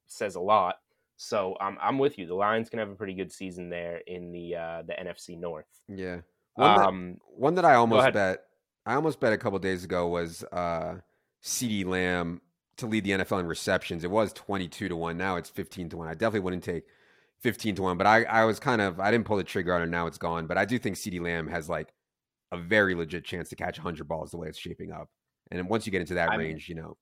says 0.06 0.36
a 0.36 0.40
lot. 0.40 0.76
So 1.18 1.56
I'm 1.60 1.76
I'm 1.82 1.98
with 1.98 2.16
you. 2.16 2.26
The 2.26 2.34
Lions 2.34 2.70
can 2.70 2.78
have 2.78 2.90
a 2.90 2.94
pretty 2.94 3.14
good 3.14 3.30
season 3.30 3.68
there 3.68 4.00
in 4.06 4.32
the 4.32 4.56
uh, 4.56 4.82
the 4.86 4.94
NFC 4.94 5.38
North. 5.38 5.66
Yeah. 5.88 6.18
One, 6.54 6.80
um, 6.80 7.10
that, 7.10 7.18
one 7.36 7.54
that 7.56 7.64
I 7.64 7.74
almost 7.74 8.12
bet 8.12 8.44
I 8.86 8.94
almost 8.94 9.20
bet 9.20 9.32
a 9.32 9.36
couple 9.36 9.58
days 9.58 9.84
ago 9.84 10.06
was 10.06 10.44
uh, 10.52 10.96
CeeDee 11.42 11.84
Lamb 11.84 12.40
to 12.78 12.86
lead 12.86 13.04
the 13.04 13.10
NFL 13.10 13.40
in 13.40 13.46
receptions. 13.46 14.04
It 14.04 14.10
was 14.10 14.32
22 14.32 14.88
to 14.88 14.96
1. 14.96 15.16
Now 15.16 15.36
it's 15.36 15.50
15 15.50 15.90
to 15.90 15.96
1. 15.98 16.08
I 16.08 16.14
definitely 16.14 16.40
wouldn't 16.40 16.64
take 16.64 16.84
15 17.40 17.74
to 17.74 17.82
1, 17.82 17.98
but 17.98 18.06
I, 18.06 18.22
I 18.24 18.44
was 18.44 18.58
kind 18.58 18.80
of, 18.80 18.98
I 19.00 19.10
didn't 19.10 19.26
pull 19.26 19.36
the 19.36 19.44
trigger 19.44 19.74
on 19.74 19.82
it. 19.82 19.88
Now 19.88 20.06
it's 20.06 20.18
gone. 20.18 20.46
But 20.46 20.58
I 20.58 20.64
do 20.64 20.78
think 20.78 20.96
CeeDee 20.96 21.20
Lamb 21.20 21.48
has 21.48 21.68
like 21.68 21.92
a 22.52 22.56
very 22.56 22.94
legit 22.94 23.24
chance 23.24 23.48
to 23.50 23.56
catch 23.56 23.78
100 23.78 24.06
balls 24.08 24.30
the 24.30 24.38
way 24.38 24.48
it's 24.48 24.58
shaping 24.58 24.92
up. 24.92 25.08
And 25.50 25.68
once 25.68 25.86
you 25.86 25.92
get 25.92 26.00
into 26.00 26.14
that 26.14 26.30
I'm, 26.30 26.38
range, 26.38 26.68
you 26.68 26.76
know. 26.76 26.96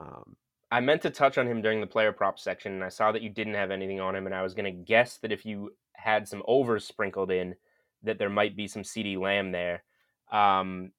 Um, 0.00 0.36
I 0.70 0.80
meant 0.80 1.02
to 1.02 1.10
touch 1.10 1.36
on 1.36 1.46
him 1.46 1.62
during 1.62 1.80
the 1.80 1.86
player 1.86 2.12
prop 2.12 2.38
section, 2.38 2.72
and 2.72 2.84
I 2.84 2.88
saw 2.90 3.12
that 3.12 3.22
you 3.22 3.30
didn't 3.30 3.54
have 3.54 3.70
anything 3.70 4.00
on 4.00 4.14
him. 4.14 4.26
And 4.26 4.34
I 4.34 4.42
was 4.42 4.54
going 4.54 4.64
to 4.64 4.84
guess 4.84 5.18
that 5.18 5.32
if 5.32 5.44
you 5.44 5.74
had 5.94 6.28
some 6.28 6.42
overs 6.46 6.84
sprinkled 6.84 7.30
in, 7.30 7.54
that 8.02 8.18
there 8.18 8.30
might 8.30 8.56
be 8.56 8.68
some 8.68 8.82
CeeDee 8.82 9.18
Lamb 9.18 9.52
there. 9.52 9.82
Um, 10.30 10.92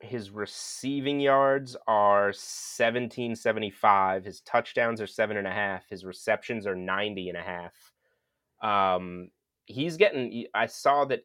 his 0.00 0.30
receiving 0.30 1.20
yards 1.20 1.76
are 1.86 2.26
1775 2.26 4.24
his 4.24 4.40
touchdowns 4.42 5.00
are 5.00 5.06
seven 5.06 5.38
and 5.38 5.46
a 5.46 5.52
half 5.52 5.88
his 5.88 6.04
receptions 6.04 6.66
are 6.66 6.74
90 6.74 7.30
and 7.30 7.38
a 7.38 7.42
half 7.42 7.92
um 8.62 9.30
he's 9.64 9.96
getting 9.96 10.46
i 10.52 10.66
saw 10.66 11.06
that 11.06 11.24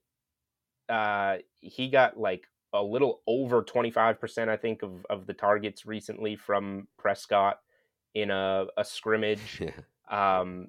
uh 0.88 1.38
he 1.60 1.90
got 1.90 2.18
like 2.18 2.46
a 2.74 2.82
little 2.82 3.22
over 3.28 3.64
25% 3.64 4.48
i 4.50 4.58
think 4.58 4.84
of 4.84 5.06
of 5.10 5.26
the 5.28 5.34
targets 5.34 5.86
recently 5.86 6.36
from 6.36 6.88
prescott 6.98 7.60
in 8.14 8.32
a, 8.32 8.66
a 8.78 8.86
scrimmage 8.86 9.62
yeah. 10.12 10.42
um 10.42 10.68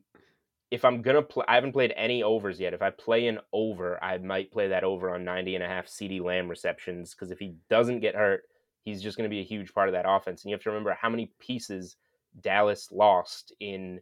if 0.72 0.86
I'm 0.86 1.03
gonna 1.03 1.20
play, 1.20 1.44
I 1.48 1.55
haven't 1.57 1.72
played 1.72 1.92
any 1.96 2.22
overs 2.22 2.59
yet. 2.59 2.72
If 2.72 2.80
I 2.80 2.88
play 2.88 3.26
an 3.26 3.40
over, 3.53 4.03
I 4.03 4.16
might 4.16 4.50
play 4.50 4.68
that 4.68 4.84
over 4.84 5.14
on 5.14 5.22
90 5.22 5.57
and 5.57 5.62
a 5.62 5.68
half 5.68 5.86
CeeDee 5.86 6.22
Lamb 6.22 6.48
receptions 6.48 7.12
because 7.12 7.30
if 7.30 7.38
he 7.38 7.57
doesn't 7.68 8.00
get 8.00 8.14
hurt, 8.14 8.44
he's 8.82 9.03
just 9.03 9.18
gonna 9.18 9.28
be 9.28 9.40
a 9.40 9.44
huge 9.44 9.74
part 9.74 9.90
of 9.90 9.92
that 9.92 10.09
offense. 10.09 10.42
And 10.42 10.50
you 10.50 10.55
have 10.55 10.62
to 10.62 10.70
remember 10.70 10.96
how 10.98 11.11
many 11.11 11.30
pieces 11.38 11.98
Dallas 12.40 12.90
lost 12.90 13.53
in 13.61 14.00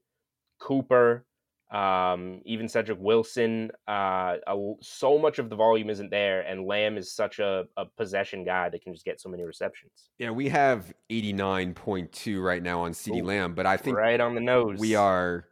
Cooper, 0.61 1.27
um, 1.71 2.41
even 2.45 2.69
Cedric 2.69 2.99
Wilson. 3.01 3.71
Uh, 3.87 4.37
a, 4.47 4.73
so 4.81 5.19
much 5.19 5.39
of 5.39 5.51
the 5.51 5.57
volume 5.57 5.91
isn't 5.91 6.11
there, 6.11 6.43
and 6.43 6.67
Lamb 6.67 6.97
is 6.97 7.13
such 7.13 7.39
a, 7.39 7.65
a 7.77 7.85
possession 7.85 8.45
guy 8.45 8.69
that 8.69 8.83
can 8.83 8.93
just 8.93 9.05
get 9.05 9.21
so 9.21 9.29
many 9.29 9.45
receptions. 9.45 10.11
Yeah, 10.19 10.31
we 10.31 10.49
have 10.49 10.93
89.2 11.11 12.43
right 12.43 12.63
now 12.63 12.83
on 12.83 12.93
CeeDee 12.93 13.23
Lamb, 13.23 13.55
but 13.55 13.67
I 13.67 13.77
think 13.77 13.97
right 13.97 14.21
on 14.21 14.35
the 14.35 14.41
nose. 14.41 14.79
We 14.79 14.95
are 14.95 15.47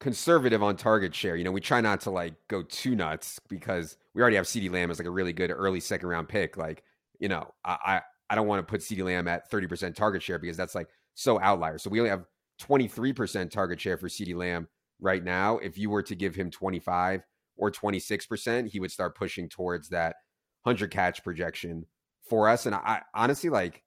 conservative 0.00 0.62
on 0.62 0.76
target 0.76 1.14
share. 1.14 1.36
You 1.36 1.44
know, 1.44 1.52
we 1.52 1.60
try 1.60 1.80
not 1.80 2.00
to 2.02 2.10
like 2.10 2.34
go 2.48 2.62
too 2.62 2.94
nuts 2.94 3.40
because 3.48 3.96
we 4.14 4.20
already 4.20 4.36
have 4.36 4.46
CeeDee 4.46 4.70
Lamb 4.70 4.90
as 4.90 4.98
like 4.98 5.06
a 5.06 5.10
really 5.10 5.32
good 5.32 5.50
early 5.50 5.80
second 5.80 6.08
round 6.08 6.28
pick. 6.28 6.56
Like, 6.56 6.82
you 7.18 7.28
know, 7.28 7.52
I 7.64 7.76
I, 7.84 8.00
I 8.30 8.34
don't 8.34 8.46
want 8.46 8.66
to 8.66 8.70
put 8.70 8.80
CeeDee 8.80 9.04
Lamb 9.04 9.28
at 9.28 9.50
30% 9.50 9.94
target 9.94 10.22
share 10.22 10.38
because 10.38 10.56
that's 10.56 10.74
like 10.74 10.88
so 11.14 11.40
outlier. 11.40 11.78
So 11.78 11.88
we 11.88 12.00
only 12.00 12.10
have 12.10 12.24
23% 12.60 13.50
target 13.50 13.80
share 13.80 13.96
for 13.96 14.08
CeeDee 14.08 14.34
Lamb 14.34 14.68
right 15.02 15.22
now. 15.22 15.58
If 15.58 15.76
you 15.76 15.90
were 15.90 16.02
to 16.04 16.14
give 16.14 16.34
him 16.34 16.50
25 16.50 17.22
or 17.56 17.70
26%, 17.70 18.68
he 18.68 18.80
would 18.80 18.90
start 18.90 19.16
pushing 19.16 19.48
towards 19.48 19.90
that 19.90 20.16
100 20.62 20.90
catch 20.90 21.22
projection 21.22 21.86
for 22.28 22.48
us. 22.48 22.64
And 22.64 22.74
I 22.74 23.02
honestly 23.14 23.50
like, 23.50 23.82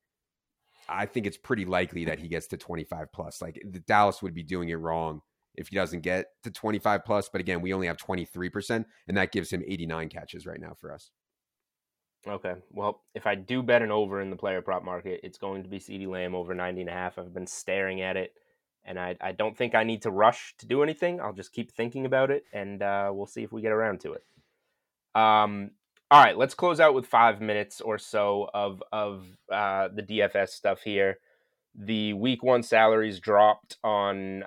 I 0.87 1.07
think 1.07 1.25
it's 1.25 1.37
pretty 1.37 1.65
likely 1.65 2.05
that 2.05 2.19
he 2.19 2.27
gets 2.27 2.47
to 2.47 2.57
25 2.57 3.07
plus. 3.11 3.41
Like 3.41 3.59
the 3.67 3.79
Dallas 3.79 4.21
would 4.21 4.35
be 4.35 4.43
doing 4.43 4.69
it 4.69 4.75
wrong 4.75 5.21
if 5.55 5.69
he 5.69 5.75
doesn't 5.75 6.01
get 6.01 6.27
to 6.43 6.51
25 6.51 7.05
plus. 7.05 7.29
But 7.29 7.41
again, 7.41 7.61
we 7.61 7.73
only 7.73 7.87
have 7.87 7.97
23%, 7.97 8.85
and 9.07 9.17
that 9.17 9.31
gives 9.31 9.51
him 9.51 9.63
89 9.65 10.09
catches 10.09 10.45
right 10.45 10.59
now 10.59 10.73
for 10.79 10.93
us. 10.93 11.09
Okay. 12.27 12.55
Well, 12.71 13.03
if 13.13 13.27
I 13.27 13.35
do 13.35 13.61
bet 13.61 13.81
an 13.81 13.91
over 13.91 14.19
in 14.19 14.31
the 14.31 14.35
player 14.35 14.61
prop 14.61 14.83
market, 14.83 15.21
it's 15.23 15.37
going 15.37 15.63
to 15.63 15.69
be 15.69 15.79
CeeDee 15.79 16.07
Lamb 16.07 16.35
over 16.35 16.53
90 16.53 16.81
and 16.81 16.89
a 16.89 16.93
half. 16.93 17.17
I've 17.17 17.33
been 17.33 17.47
staring 17.47 18.01
at 18.01 18.17
it, 18.17 18.33
and 18.85 18.99
I, 18.99 19.15
I 19.19 19.31
don't 19.31 19.57
think 19.57 19.75
I 19.75 19.83
need 19.83 20.03
to 20.03 20.11
rush 20.11 20.55
to 20.59 20.65
do 20.65 20.83
anything. 20.83 21.19
I'll 21.19 21.33
just 21.33 21.53
keep 21.53 21.71
thinking 21.71 22.05
about 22.05 22.31
it, 22.31 22.45
and 22.53 22.81
uh, 22.81 23.11
we'll 23.13 23.25
see 23.25 23.43
if 23.43 23.51
we 23.51 23.61
get 23.61 23.71
around 23.71 24.01
to 24.01 24.13
it. 24.13 24.23
Um, 25.15 25.71
all 26.11 26.23
right, 26.23 26.37
let's 26.37 26.53
close 26.53 26.79
out 26.79 26.93
with 26.93 27.07
five 27.07 27.41
minutes 27.41 27.81
or 27.81 27.97
so 27.97 28.49
of 28.53 28.83
of 28.91 29.25
uh, 29.51 29.89
the 29.93 30.03
DFS 30.03 30.49
stuff 30.49 30.81
here. 30.81 31.17
The 31.73 32.13
week 32.13 32.43
one 32.43 32.63
salaries 32.63 33.19
dropped 33.19 33.77
on 33.83 34.43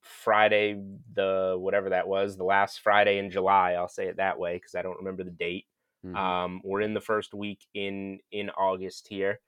Friday, 0.00 0.82
the 1.14 1.56
whatever 1.58 1.90
that 1.90 2.08
was, 2.08 2.36
the 2.36 2.44
last 2.44 2.80
Friday 2.80 3.18
in 3.18 3.30
July. 3.30 3.72
I'll 3.72 3.88
say 3.88 4.06
it 4.06 4.16
that 4.16 4.38
way 4.38 4.56
because 4.56 4.74
I 4.74 4.82
don't 4.82 4.98
remember 4.98 5.22
the 5.22 5.30
date. 5.30 5.66
Mm-hmm. 6.04 6.16
Um, 6.16 6.60
we're 6.64 6.80
in 6.80 6.94
the 6.94 7.00
first 7.00 7.34
week 7.34 7.66
in 7.74 8.20
in 8.30 8.50
August 8.50 9.08
here. 9.08 9.40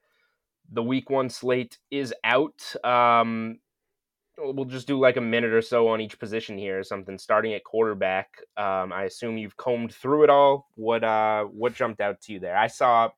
The 0.70 0.82
week 0.82 1.10
one 1.10 1.28
slate 1.30 1.78
is 1.90 2.14
out. 2.24 2.74
Um, 2.84 3.58
we'll 4.38 4.64
just 4.64 4.86
do 4.86 4.98
like 4.98 5.16
a 5.16 5.20
minute 5.20 5.52
or 5.52 5.62
so 5.62 5.88
on 5.88 6.00
each 6.00 6.18
position 6.18 6.58
here 6.58 6.78
or 6.78 6.82
something. 6.82 7.18
Starting 7.18 7.54
at 7.54 7.64
quarterback, 7.64 8.28
um, 8.56 8.92
I 8.92 9.04
assume 9.04 9.38
you've 9.38 9.56
combed 9.56 9.94
through 9.94 10.24
it 10.24 10.30
all. 10.30 10.68
What 10.74 11.04
uh, 11.04 11.44
what 11.44 11.74
jumped 11.74 12.00
out 12.00 12.20
to 12.22 12.32
you 12.32 12.40
there? 12.40 12.56
I 12.56 12.66
saw 12.66 13.10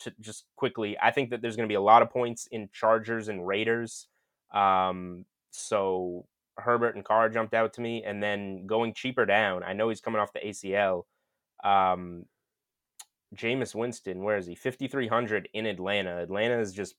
to 0.00 0.12
just 0.20 0.44
quickly. 0.56 0.96
I 1.00 1.10
think 1.10 1.30
that 1.30 1.42
there's 1.42 1.56
going 1.56 1.68
to 1.68 1.72
be 1.72 1.76
a 1.76 1.80
lot 1.80 2.02
of 2.02 2.10
points 2.10 2.48
in 2.50 2.68
Chargers 2.72 3.28
and 3.28 3.46
Raiders. 3.46 4.06
Um, 4.54 5.24
so 5.50 6.26
Herbert 6.58 6.94
and 6.96 7.04
Carr 7.04 7.28
jumped 7.28 7.54
out 7.54 7.74
to 7.74 7.80
me, 7.80 8.04
and 8.04 8.22
then 8.22 8.66
going 8.66 8.94
cheaper 8.94 9.26
down. 9.26 9.62
I 9.62 9.72
know 9.72 9.88
he's 9.88 10.00
coming 10.00 10.20
off 10.20 10.32
the 10.32 10.40
ACL. 10.40 11.04
Um, 11.64 12.26
Jameis 13.34 13.74
Winston, 13.74 14.22
where 14.22 14.36
is 14.36 14.46
he? 14.46 14.54
Fifty 14.54 14.88
three 14.88 15.08
hundred 15.08 15.48
in 15.54 15.66
Atlanta. 15.66 16.18
Atlanta 16.18 16.58
is 16.60 16.72
just 16.72 16.94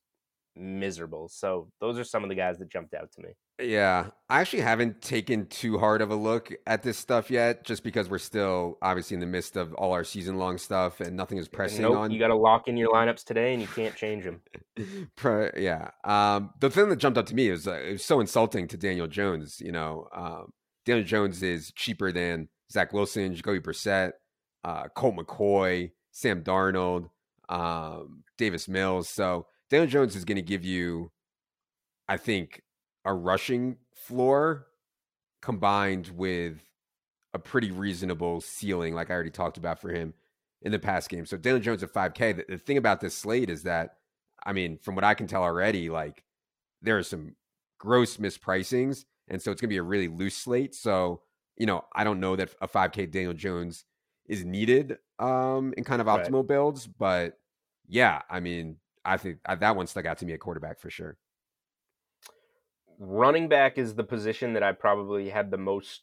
miserable. 0.55 1.27
So 1.29 1.69
those 1.79 1.97
are 1.97 2.03
some 2.03 2.23
of 2.23 2.29
the 2.29 2.35
guys 2.35 2.57
that 2.59 2.69
jumped 2.69 2.93
out 2.93 3.11
to 3.13 3.21
me. 3.21 3.29
Yeah, 3.61 4.07
I 4.29 4.41
actually 4.41 4.61
haven't 4.61 5.01
taken 5.01 5.45
too 5.45 5.77
hard 5.77 6.01
of 6.01 6.09
a 6.09 6.15
look 6.15 6.51
at 6.65 6.81
this 6.81 6.97
stuff 6.97 7.29
yet, 7.29 7.63
just 7.63 7.83
because 7.83 8.09
we're 8.09 8.17
still 8.17 8.77
obviously 8.81 9.13
in 9.13 9.19
the 9.21 9.27
midst 9.27 9.55
of 9.55 9.73
all 9.75 9.93
our 9.93 10.03
season 10.03 10.37
long 10.37 10.57
stuff 10.57 10.99
and 11.01 11.15
nothing 11.15 11.37
is 11.37 11.47
pressing 11.47 11.83
nope, 11.83 11.97
on. 11.97 12.11
You 12.11 12.19
got 12.19 12.27
to 12.27 12.35
lock 12.35 12.67
in 12.67 12.77
your 12.77 12.91
lineups 12.91 13.23
today, 13.23 13.53
and 13.53 13.61
you 13.61 13.67
can't 13.67 13.95
change 13.95 14.23
them. 14.23 14.41
yeah, 15.55 15.91
um, 16.03 16.51
the 16.59 16.69
thing 16.69 16.89
that 16.89 16.95
jumped 16.95 17.17
up 17.17 17.27
to 17.27 17.35
me 17.35 17.49
is 17.49 17.67
uh, 17.67 17.73
it 17.73 17.91
was 17.93 18.05
so 18.05 18.19
insulting 18.19 18.67
to 18.69 18.77
Daniel 18.77 19.07
Jones. 19.07 19.61
You 19.61 19.71
know, 19.71 20.07
um, 20.13 20.51
Daniel 20.85 21.05
Jones 21.05 21.43
is 21.43 21.71
cheaper 21.75 22.11
than 22.11 22.49
Zach 22.71 22.91
Wilson, 22.91 23.35
Jacoby 23.35 23.59
Brissett, 23.59 24.13
uh, 24.63 24.87
Colt 24.95 25.15
McCoy, 25.15 25.91
Sam 26.11 26.43
Darnold, 26.43 27.09
um, 27.49 28.23
Davis 28.37 28.67
Mills. 28.67 29.09
So 29.09 29.45
Daniel 29.73 29.89
Jones 29.89 30.15
is 30.15 30.23
going 30.23 30.35
to 30.35 30.43
give 30.43 30.63
you, 30.63 31.09
I 32.07 32.17
think, 32.17 32.61
a 33.05 33.11
rushing 33.11 33.77
floor 33.91 34.67
combined 35.41 36.11
with 36.15 36.59
a 37.33 37.39
pretty 37.39 37.71
reasonable 37.71 38.39
ceiling, 38.39 38.93
like 38.93 39.09
I 39.09 39.15
already 39.15 39.31
talked 39.31 39.57
about 39.57 39.81
for 39.81 39.89
him 39.89 40.13
in 40.61 40.71
the 40.71 40.77
past 40.77 41.09
game. 41.09 41.25
So 41.25 41.37
Daniel 41.37 41.59
Jones 41.59 41.81
at 41.81 41.91
5K. 41.91 42.35
The, 42.35 42.45
the 42.49 42.57
thing 42.59 42.77
about 42.77 43.01
this 43.01 43.15
slate 43.15 43.49
is 43.49 43.63
that, 43.63 43.95
I 44.45 44.53
mean, 44.53 44.77
from 44.77 44.93
what 44.93 45.03
I 45.03 45.15
can 45.15 45.25
tell 45.25 45.41
already, 45.41 45.89
like 45.89 46.23
there 46.83 46.99
are 46.99 47.03
some 47.03 47.35
gross 47.79 48.17
mispricings. 48.17 49.05
And 49.27 49.41
so 49.41 49.51
it's 49.51 49.59
going 49.59 49.69
to 49.69 49.73
be 49.73 49.77
a 49.77 49.81
really 49.81 50.07
loose 50.07 50.35
slate. 50.35 50.75
So, 50.75 51.23
you 51.57 51.65
know, 51.65 51.83
I 51.95 52.03
don't 52.03 52.19
know 52.19 52.35
that 52.35 52.53
a 52.61 52.67
5K 52.67 53.09
Daniel 53.09 53.33
Jones 53.33 53.85
is 54.27 54.45
needed 54.45 54.99
um, 55.17 55.73
in 55.75 55.83
kind 55.83 55.99
of 55.99 56.05
optimal 56.05 56.41
right. 56.41 56.47
builds. 56.47 56.85
But 56.85 57.39
yeah, 57.87 58.21
I 58.29 58.39
mean, 58.39 58.77
I 59.05 59.17
think 59.17 59.39
uh, 59.45 59.55
that 59.55 59.75
one 59.75 59.87
stuck 59.87 60.05
out 60.05 60.17
to 60.19 60.25
me 60.25 60.33
at 60.33 60.39
quarterback 60.39 60.79
for 60.79 60.89
sure 60.89 61.17
running 62.99 63.47
back 63.47 63.77
is 63.77 63.95
the 63.95 64.03
position 64.03 64.53
that 64.53 64.63
I 64.63 64.71
probably 64.71 65.29
had 65.29 65.51
the 65.51 65.57
most 65.57 66.01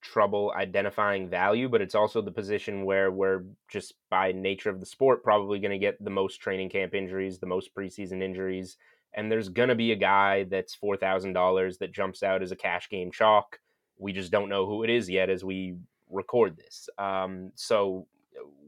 trouble 0.00 0.52
identifying 0.56 1.28
value, 1.28 1.68
but 1.68 1.80
it's 1.80 1.94
also 1.94 2.20
the 2.20 2.30
position 2.30 2.84
where 2.84 3.10
we're 3.10 3.42
just 3.68 3.94
by 4.10 4.32
nature 4.32 4.70
of 4.70 4.80
the 4.80 4.86
sport 4.86 5.22
probably 5.22 5.60
going 5.60 5.70
to 5.70 5.78
get 5.78 6.02
the 6.02 6.10
most 6.10 6.38
training 6.38 6.70
camp 6.70 6.94
injuries, 6.94 7.38
the 7.38 7.46
most 7.46 7.74
preseason 7.74 8.22
injuries, 8.22 8.76
and 9.14 9.30
there's 9.30 9.48
going 9.48 9.68
to 9.68 9.74
be 9.74 9.92
a 9.92 9.96
guy 9.96 10.44
that's 10.44 10.74
four 10.74 10.96
thousand 10.96 11.34
dollars 11.34 11.78
that 11.78 11.92
jumps 11.92 12.22
out 12.22 12.42
as 12.42 12.50
a 12.50 12.56
cash 12.56 12.88
game 12.88 13.12
chalk. 13.12 13.60
We 13.98 14.12
just 14.12 14.32
don't 14.32 14.48
know 14.48 14.66
who 14.66 14.82
it 14.82 14.90
is 14.90 15.08
yet 15.08 15.30
as 15.30 15.44
we 15.44 15.76
record 16.10 16.56
this. 16.56 16.88
Um, 16.98 17.52
so 17.54 18.06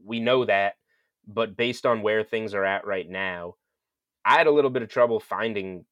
we 0.05 0.19
know 0.19 0.45
that, 0.45 0.75
but 1.27 1.57
based 1.57 1.85
on 1.85 2.01
where 2.01 2.23
things 2.23 2.53
are 2.53 2.65
at 2.65 2.85
right 2.85 3.09
now, 3.09 3.55
I 4.23 4.37
had 4.37 4.47
a 4.47 4.51
little 4.51 4.71
bit 4.71 4.81
of 4.81 4.89
trouble 4.89 5.19
finding 5.19 5.85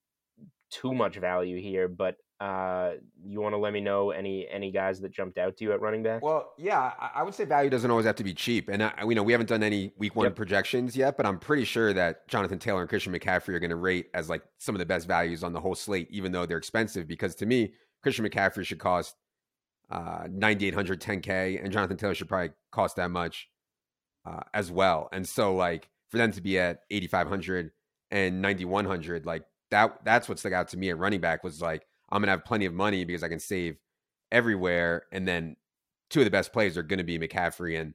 too 0.72 0.94
much 0.94 1.18
value 1.18 1.60
here, 1.60 1.88
but 1.88 2.18
uh, 2.40 2.94
you 3.24 3.40
want 3.40 3.54
to 3.54 3.58
let 3.58 3.72
me 3.72 3.80
know 3.80 4.12
any 4.12 4.48
any 4.50 4.72
guys 4.72 5.00
that 5.00 5.12
jumped 5.12 5.38
out 5.38 5.56
to 5.56 5.64
you 5.64 5.72
at 5.72 5.80
running 5.80 6.04
back? 6.04 6.22
Well, 6.22 6.52
yeah, 6.58 6.92
I 7.16 7.24
would 7.24 7.34
say 7.34 7.46
value 7.46 7.70
doesn't 7.70 7.90
always 7.90 8.06
have 8.06 8.16
to 8.18 8.24
be 8.24 8.34
cheap, 8.34 8.70
and 8.70 8.84
I, 8.84 8.92
you 9.08 9.16
know 9.16 9.24
we 9.24 9.32
haven't 9.32 9.48
done 9.48 9.64
any 9.64 9.94
week 9.98 10.16
one 10.16 10.26
yep. 10.26 10.36
projections 10.36 10.96
yet, 10.98 11.16
but 11.16 11.26
I'm 11.26 11.40
pretty 11.40 11.64
sure 11.64 11.94
that 11.94 12.28
Jonathan 12.28 12.60
Taylor 12.60 12.82
and 12.82 12.90
Christian 12.90 13.14
McCaffrey 13.14 13.50
are 13.50 13.60
going 13.60 13.70
to 13.70 13.76
rate 13.76 14.08
as 14.14 14.30
like 14.30 14.44
some 14.58 14.76
of 14.76 14.80
the 14.80 14.86
best 14.86 15.08
values 15.08 15.44
on 15.44 15.54
the 15.54 15.60
whole 15.60 15.76
slate, 15.76 16.08
even 16.10 16.32
though 16.32 16.46
they're 16.46 16.58
expensive. 16.58 17.08
Because 17.08 17.36
to 17.36 17.46
me, 17.46 17.74
Christian 18.02 18.28
McCaffrey 18.28 18.66
should 18.66 18.80
cost 18.80 19.16
uh, 19.90 20.28
9,800, 20.30 21.00
10k, 21.00 21.64
and 21.64 21.72
Jonathan 21.72 21.98
Taylor 21.98 22.16
should 22.16 22.28
probably 22.28 22.52
cost 22.72 22.96
that 22.96 23.12
much 23.12 23.48
uh, 24.26 24.42
as 24.54 24.72
well. 24.72 25.10
And 25.12 25.28
so, 25.28 25.56
like 25.56 25.90
for 26.10 26.18
them 26.18 26.32
to 26.32 26.42
be 26.42 26.60
at 26.60 26.80
8,500 26.92 27.72
and 28.12 28.42
9,100, 28.42 29.26
like 29.26 29.44
that 29.72 30.04
that's 30.04 30.30
what 30.30 30.40
stuck 30.40 30.54
out 30.54 30.70
to 30.70 30.78
me 30.78 30.90
at 30.90 30.98
running 30.98 31.22
back 31.22 31.44
was 31.44 31.62
like 31.62 31.86
I'm 32.10 32.22
gonna 32.22 32.32
have 32.32 32.46
plenty 32.46 32.66
of 32.66 32.74
money 32.74 33.06
because 33.06 33.24
I 33.24 33.30
can 33.30 33.40
save 33.40 33.78
everywhere. 34.32 35.04
And 35.12 35.28
then 35.28 35.56
two 36.10 36.20
of 36.20 36.26
the 36.26 36.32
best 36.32 36.54
plays 36.54 36.78
are 36.78 36.84
to 36.84 37.04
be 37.04 37.20
McCaffrey 37.20 37.80
and 37.80 37.94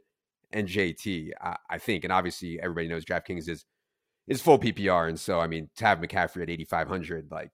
and 0.51 0.67
JT, 0.67 1.33
I, 1.41 1.57
I, 1.69 1.79
think. 1.79 2.05
And 2.05 2.13
obviously, 2.13 2.59
everybody 2.61 2.89
knows 2.89 3.05
DraftKings 3.05 3.49
is 3.49 3.67
is 4.27 4.41
full 4.41 4.59
PPR, 4.59 5.09
and 5.09 5.21
so 5.21 5.41
I 5.41 5.47
mean 5.47 5.69
to 5.77 5.85
have 5.85 5.99
McCaffrey 5.99 6.43
at 6.43 6.51
8,500, 6.51 7.31
like 7.31 7.51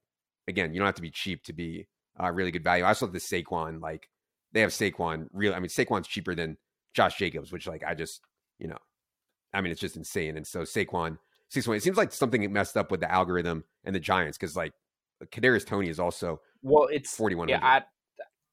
again, 0.49 0.73
you 0.73 0.79
don't 0.79 0.87
have 0.87 0.95
to 0.97 1.03
be 1.03 1.11
cheap 1.11 1.43
to 1.45 1.53
be 1.53 1.89
uh, 2.23 2.31
really 2.31 2.51
good 2.51 2.65
value. 2.65 2.85
I 2.85 2.89
also 2.89 3.07
love 3.07 3.13
the 3.13 3.19
Saquon, 3.19 3.81
like 3.81 4.09
they 4.53 4.61
have 4.61 4.71
Saquon. 4.71 5.27
Real, 5.33 5.55
I 5.55 5.61
mean 5.61 5.69
Saquon's 5.69 6.09
cheaper 6.09 6.35
than 6.35 6.57
Josh 6.95 7.17
Jacobs, 7.17 7.53
which 7.53 7.67
like 7.67 7.83
I 7.85 7.95
just 7.95 8.21
you 8.59 8.69
know, 8.69 8.79
I 9.53 9.61
mean 9.61 9.73
it's 9.73 9.81
just 9.81 9.97
insane. 9.97 10.37
And 10.37 10.47
so 10.47 10.63
Saquon, 10.63 11.19
Saquon, 11.53 11.77
it 11.77 11.83
seems 11.83 11.97
like 11.97 12.13
something 12.13 12.51
messed 12.53 12.77
up 12.77 12.91
with 12.91 13.01
the 13.01 13.11
algorithm 13.11 13.65
and 13.85 13.95
the 13.95 14.01
Giants 14.01 14.39
because 14.39 14.57
like 14.57 14.73
Kadarius 15.27 15.67
Toney 15.67 15.89
is 15.89 16.01
also 16.01 16.41
well, 16.63 16.89
it's 16.91 17.15
41. 17.17 17.49
Yeah, 17.49 17.61
I, 17.63 17.83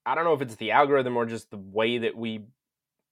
I 0.06 0.16
don't 0.16 0.26
know 0.26 0.34
if 0.34 0.42
it's 0.42 0.56
the 0.56 0.72
algorithm 0.72 1.16
or 1.16 1.26
just 1.26 1.50
the 1.52 1.58
way 1.58 2.00
that 2.00 2.16
we 2.16 2.46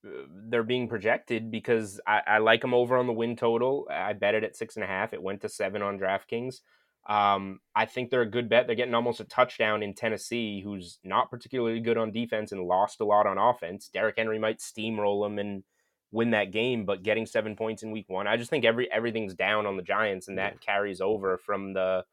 uh, 0.05 0.09
they're 0.47 0.63
being 0.63 0.87
projected 0.87 1.51
because 1.51 1.99
I, 2.07 2.21
I, 2.25 2.37
like 2.37 2.61
them 2.61 2.73
over 2.73 2.97
on 2.97 3.05
the 3.05 3.13
win 3.13 3.35
total. 3.35 3.87
I 3.89 4.13
bet 4.13 4.35
it 4.35 4.43
at 4.43 4.55
six 4.55 4.75
and 4.75 4.83
a 4.83 4.87
half. 4.87 5.13
It 5.13 5.21
went 5.21 5.41
to 5.41 5.49
seven 5.49 5.81
on 5.81 5.99
DraftKings. 5.99 6.61
Um, 7.07 7.59
I 7.75 7.85
think 7.85 8.09
they're 8.09 8.21
a 8.21 8.29
good 8.29 8.49
bet. 8.49 8.67
They're 8.67 8.75
getting 8.75 8.93
almost 8.93 9.19
a 9.19 9.25
touchdown 9.25 9.83
in 9.83 9.93
Tennessee, 9.93 10.61
who's 10.63 10.99
not 11.03 11.29
particularly 11.29 11.79
good 11.79 11.97
on 11.97 12.11
defense 12.11 12.51
and 12.51 12.61
lost 12.63 13.01
a 13.01 13.05
lot 13.05 13.27
on 13.27 13.37
offense. 13.37 13.89
Derrick 13.89 14.15
Henry 14.17 14.39
might 14.39 14.59
steamroll 14.59 15.25
them 15.25 15.39
and 15.39 15.63
win 16.11 16.31
that 16.31 16.51
game, 16.51 16.85
but 16.85 17.03
getting 17.03 17.25
seven 17.25 17.55
points 17.55 17.83
in 17.83 17.91
week 17.91 18.09
one, 18.09 18.27
I 18.27 18.37
just 18.37 18.49
think 18.49 18.65
every 18.65 18.91
everything's 18.91 19.33
down 19.33 19.65
on 19.65 19.77
the 19.77 19.83
Giants, 19.83 20.27
and 20.27 20.37
that 20.37 20.61
carries 20.61 21.01
over 21.01 21.37
from 21.37 21.73
the 21.73 22.05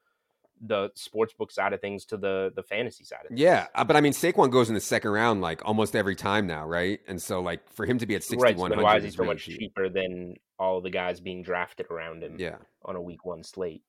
the 0.60 0.90
sportsbook 0.96 1.52
side 1.52 1.72
of 1.72 1.80
things 1.80 2.04
to 2.06 2.16
the 2.16 2.52
the 2.54 2.62
fantasy 2.62 3.04
side 3.04 3.20
of 3.22 3.28
things. 3.28 3.40
Yeah, 3.40 3.66
uh, 3.74 3.84
but 3.84 3.96
I 3.96 4.00
mean 4.00 4.12
Saquon 4.12 4.50
goes 4.50 4.68
in 4.68 4.74
the 4.74 4.80
second 4.80 5.10
round 5.10 5.40
like 5.40 5.62
almost 5.64 5.94
every 5.94 6.16
time 6.16 6.46
now, 6.46 6.66
right? 6.66 7.00
And 7.06 7.20
so 7.20 7.40
like 7.40 7.70
for 7.72 7.84
him 7.86 7.98
to 7.98 8.06
be 8.06 8.14
at 8.14 8.24
sixty 8.24 8.54
one 8.54 8.70
hundred, 8.70 8.76
right, 8.76 8.80
so 8.80 8.84
why 8.84 8.96
is 8.96 9.04
he 9.04 9.10
so 9.10 9.24
much 9.24 9.44
cheap. 9.44 9.58
cheaper 9.58 9.88
than 9.88 10.36
all 10.58 10.80
the 10.80 10.90
guys 10.90 11.20
being 11.20 11.42
drafted 11.42 11.86
around 11.90 12.22
him? 12.22 12.36
Yeah. 12.38 12.56
on 12.84 12.96
a 12.96 13.02
week 13.02 13.24
one 13.24 13.42
slate. 13.42 13.82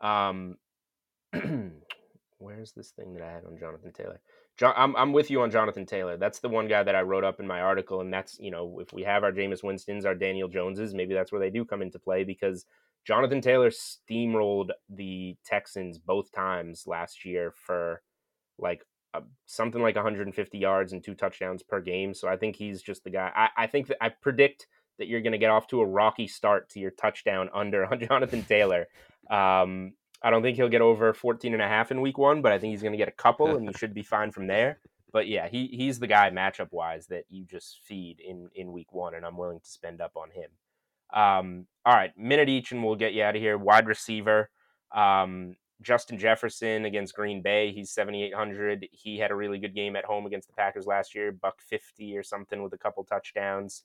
Um, 0.00 0.56
where's 2.38 2.72
this 2.72 2.90
thing 2.90 3.14
that 3.14 3.22
I 3.22 3.32
had 3.32 3.44
on 3.44 3.56
Jonathan 3.58 3.92
Taylor? 3.92 4.20
John, 4.62 4.74
I'm 4.76 4.94
I'm 4.94 5.12
with 5.12 5.28
you 5.28 5.42
on 5.42 5.50
Jonathan 5.50 5.84
Taylor. 5.84 6.16
That's 6.16 6.38
the 6.38 6.48
one 6.48 6.68
guy 6.68 6.84
that 6.84 6.94
I 6.94 7.02
wrote 7.02 7.24
up 7.24 7.40
in 7.40 7.48
my 7.48 7.60
article, 7.60 8.00
and 8.00 8.12
that's 8.12 8.38
you 8.38 8.52
know 8.52 8.78
if 8.78 8.92
we 8.92 9.02
have 9.02 9.24
our 9.24 9.32
Jameis 9.32 9.64
Winston's, 9.64 10.06
our 10.06 10.14
Daniel 10.14 10.46
Joneses, 10.46 10.94
maybe 10.94 11.14
that's 11.14 11.32
where 11.32 11.40
they 11.40 11.50
do 11.50 11.64
come 11.64 11.82
into 11.82 11.98
play 11.98 12.22
because 12.22 12.64
Jonathan 13.04 13.40
Taylor 13.40 13.70
steamrolled 13.70 14.70
the 14.88 15.34
Texans 15.44 15.98
both 15.98 16.30
times 16.30 16.84
last 16.86 17.24
year 17.24 17.52
for 17.66 18.02
like 18.56 18.84
something 19.46 19.82
like 19.82 19.96
150 19.96 20.56
yards 20.56 20.92
and 20.92 21.02
two 21.02 21.16
touchdowns 21.16 21.64
per 21.64 21.80
game. 21.80 22.14
So 22.14 22.28
I 22.28 22.36
think 22.36 22.54
he's 22.54 22.80
just 22.82 23.02
the 23.02 23.10
guy. 23.10 23.32
I, 23.34 23.64
I 23.64 23.66
think 23.66 23.88
that 23.88 23.96
I 24.00 24.10
predict 24.10 24.68
that 25.00 25.08
you're 25.08 25.22
going 25.22 25.32
to 25.32 25.38
get 25.38 25.50
off 25.50 25.66
to 25.66 25.80
a 25.80 25.86
rocky 25.86 26.28
start 26.28 26.68
to 26.70 26.78
your 26.78 26.92
touchdown 26.92 27.50
under 27.52 27.88
Jonathan 28.08 28.44
Taylor. 28.44 28.86
Um, 29.28 29.94
I 30.22 30.30
don't 30.30 30.42
think 30.42 30.56
he'll 30.56 30.68
get 30.68 30.80
over 30.80 31.12
14 31.12 31.52
and 31.52 31.62
a 31.62 31.68
half 31.68 31.90
in 31.90 32.00
week 32.00 32.16
one, 32.16 32.42
but 32.42 32.52
I 32.52 32.58
think 32.58 32.70
he's 32.70 32.82
going 32.82 32.92
to 32.92 32.98
get 32.98 33.08
a 33.08 33.12
couple 33.12 33.56
and 33.56 33.66
you 33.66 33.72
should 33.76 33.94
be 33.94 34.02
fine 34.02 34.30
from 34.30 34.46
there. 34.46 34.78
But 35.12 35.26
yeah, 35.28 35.48
he, 35.48 35.66
he's 35.66 35.98
the 35.98 36.06
guy 36.06 36.30
matchup 36.30 36.68
wise 36.70 37.06
that 37.08 37.24
you 37.28 37.44
just 37.44 37.80
feed 37.84 38.20
in, 38.20 38.48
in 38.54 38.72
week 38.72 38.92
one, 38.92 39.14
and 39.14 39.26
I'm 39.26 39.36
willing 39.36 39.60
to 39.60 39.68
spend 39.68 40.00
up 40.00 40.12
on 40.16 40.30
him. 40.30 40.50
Um, 41.12 41.66
all 41.84 41.94
right, 41.94 42.16
minute 42.16 42.48
each, 42.48 42.72
and 42.72 42.82
we'll 42.82 42.96
get 42.96 43.12
you 43.12 43.22
out 43.22 43.36
of 43.36 43.42
here. 43.42 43.58
Wide 43.58 43.86
receiver, 43.86 44.48
um, 44.94 45.56
Justin 45.82 46.16
Jefferson 46.16 46.86
against 46.86 47.14
Green 47.14 47.42
Bay. 47.42 47.72
He's 47.72 47.90
7,800. 47.90 48.88
He 48.92 49.18
had 49.18 49.30
a 49.30 49.34
really 49.34 49.58
good 49.58 49.74
game 49.74 49.96
at 49.96 50.04
home 50.04 50.24
against 50.24 50.48
the 50.48 50.54
Packers 50.54 50.86
last 50.86 51.14
year, 51.14 51.32
buck 51.32 51.60
50 51.60 52.16
or 52.16 52.22
something 52.22 52.62
with 52.62 52.72
a 52.72 52.78
couple 52.78 53.04
touchdowns. 53.04 53.82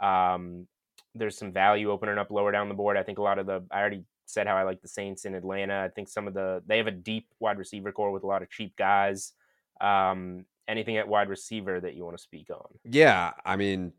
Um, 0.00 0.68
there's 1.14 1.36
some 1.36 1.52
value 1.52 1.90
opening 1.90 2.18
up 2.18 2.30
lower 2.30 2.52
down 2.52 2.68
the 2.68 2.74
board. 2.74 2.96
I 2.96 3.02
think 3.02 3.18
a 3.18 3.22
lot 3.22 3.38
of 3.38 3.46
the, 3.46 3.64
I 3.70 3.80
already 3.80 4.04
said 4.28 4.46
how 4.46 4.56
I 4.56 4.62
like 4.62 4.82
the 4.82 4.88
Saints 4.88 5.24
in 5.24 5.34
Atlanta. 5.34 5.84
I 5.84 5.88
think 5.88 6.08
some 6.08 6.28
of 6.28 6.34
the, 6.34 6.62
they 6.66 6.76
have 6.78 6.86
a 6.86 6.92
deep 6.92 7.26
wide 7.40 7.58
receiver 7.58 7.92
core 7.92 8.10
with 8.10 8.24
a 8.24 8.26
lot 8.26 8.42
of 8.42 8.50
cheap 8.50 8.76
guys. 8.76 9.32
Um, 9.80 10.44
anything 10.66 10.96
at 10.96 11.08
wide 11.08 11.28
receiver 11.28 11.80
that 11.80 11.94
you 11.94 12.04
want 12.04 12.16
to 12.16 12.22
speak 12.22 12.50
on? 12.50 12.66
Yeah. 12.84 13.32
I 13.44 13.56
mean, 13.56 13.92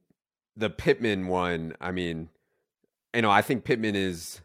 the 0.55 0.69
Pittman 0.69 1.27
one, 1.27 1.73
I 1.81 1.91
mean, 1.91 2.29
you 3.13 3.21
know, 3.21 3.31
I 3.31 3.41
think 3.41 3.63
Pittman 3.63 3.95
is 3.95 4.41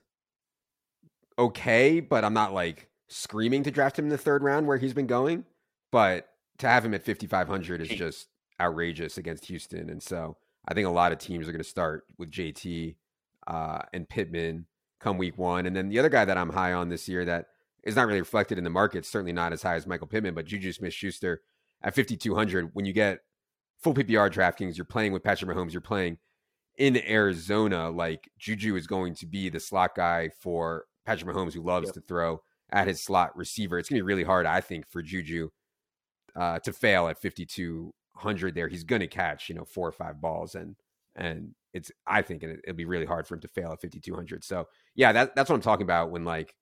okay, 1.38 2.00
but 2.00 2.24
I'm 2.24 2.34
not 2.34 2.54
like 2.54 2.88
screaming 3.08 3.62
to 3.64 3.70
draft 3.70 3.98
him 3.98 4.06
in 4.06 4.10
the 4.10 4.18
third 4.18 4.42
round 4.42 4.66
where 4.66 4.78
he's 4.78 4.94
been 4.94 5.06
going. 5.06 5.44
But 5.92 6.28
to 6.58 6.68
have 6.68 6.84
him 6.84 6.94
at 6.94 7.04
5,500 7.04 7.80
is 7.80 7.88
just 7.88 8.28
outrageous 8.60 9.18
against 9.18 9.46
Houston. 9.46 9.90
And 9.90 10.02
so 10.02 10.36
I 10.66 10.74
think 10.74 10.86
a 10.86 10.90
lot 10.90 11.12
of 11.12 11.18
teams 11.18 11.46
are 11.46 11.52
going 11.52 11.62
to 11.62 11.68
start 11.68 12.04
with 12.18 12.30
JT 12.30 12.96
uh, 13.46 13.80
and 13.92 14.08
Pittman 14.08 14.66
come 15.04 15.18
week 15.18 15.36
one. 15.36 15.66
And 15.66 15.76
then 15.76 15.90
the 15.90 15.98
other 15.98 16.08
guy 16.08 16.24
that 16.24 16.38
I'm 16.38 16.50
high 16.50 16.72
on 16.72 16.88
this 16.88 17.08
year 17.08 17.24
that 17.26 17.46
is 17.84 17.94
not 17.94 18.06
really 18.06 18.20
reflected 18.20 18.56
in 18.56 18.64
the 18.64 18.70
market, 18.70 19.04
certainly 19.04 19.32
not 19.32 19.52
as 19.52 19.62
high 19.62 19.74
as 19.74 19.86
Michael 19.86 20.06
Pittman, 20.06 20.34
but 20.34 20.46
Juju 20.46 20.72
Smith 20.72 20.94
Schuster 20.94 21.42
at 21.82 21.94
5,200. 21.94 22.70
When 22.72 22.86
you 22.86 22.94
get 22.94 23.20
full 23.78 23.94
PPR 23.94 24.32
DraftKings, 24.32 24.76
you're 24.76 24.86
playing 24.86 25.12
with 25.12 25.22
Patrick 25.22 25.50
Mahomes, 25.50 25.72
you're 25.72 25.82
playing 25.82 26.16
in 26.78 26.96
Arizona, 27.06 27.90
like 27.90 28.30
Juju 28.38 28.74
is 28.74 28.86
going 28.86 29.14
to 29.16 29.26
be 29.26 29.50
the 29.50 29.60
slot 29.60 29.94
guy 29.94 30.30
for 30.40 30.86
Patrick 31.04 31.30
Mahomes, 31.30 31.52
who 31.52 31.62
loves 31.62 31.88
yep. 31.88 31.94
to 31.94 32.00
throw 32.00 32.40
at 32.72 32.88
his 32.88 33.04
slot 33.04 33.36
receiver. 33.36 33.78
It's 33.78 33.90
going 33.90 33.98
to 33.98 34.02
be 34.02 34.06
really 34.06 34.24
hard, 34.24 34.46
I 34.46 34.62
think, 34.62 34.88
for 34.88 35.02
Juju 35.02 35.50
uh, 36.34 36.58
to 36.60 36.72
fail 36.72 37.08
at 37.08 37.20
5,200 37.20 38.54
there. 38.54 38.68
He's 38.68 38.84
going 38.84 39.00
to 39.00 39.06
catch, 39.06 39.50
you 39.50 39.54
know, 39.54 39.66
four 39.66 39.86
or 39.86 39.92
five 39.92 40.20
balls. 40.20 40.54
And, 40.54 40.76
and 41.16 41.54
it's, 41.72 41.90
I 42.06 42.22
think 42.22 42.42
it, 42.42 42.60
will 42.66 42.74
be 42.74 42.84
really 42.84 43.06
hard 43.06 43.26
for 43.26 43.34
him 43.34 43.40
to 43.40 43.48
fail 43.48 43.72
at 43.72 43.80
5,200. 43.80 44.44
So, 44.44 44.68
yeah, 44.94 45.12
that, 45.12 45.34
that's 45.34 45.50
what 45.50 45.56
I'm 45.56 45.62
talking 45.62 45.84
about 45.84 46.10
when, 46.10 46.24
like, 46.24 46.54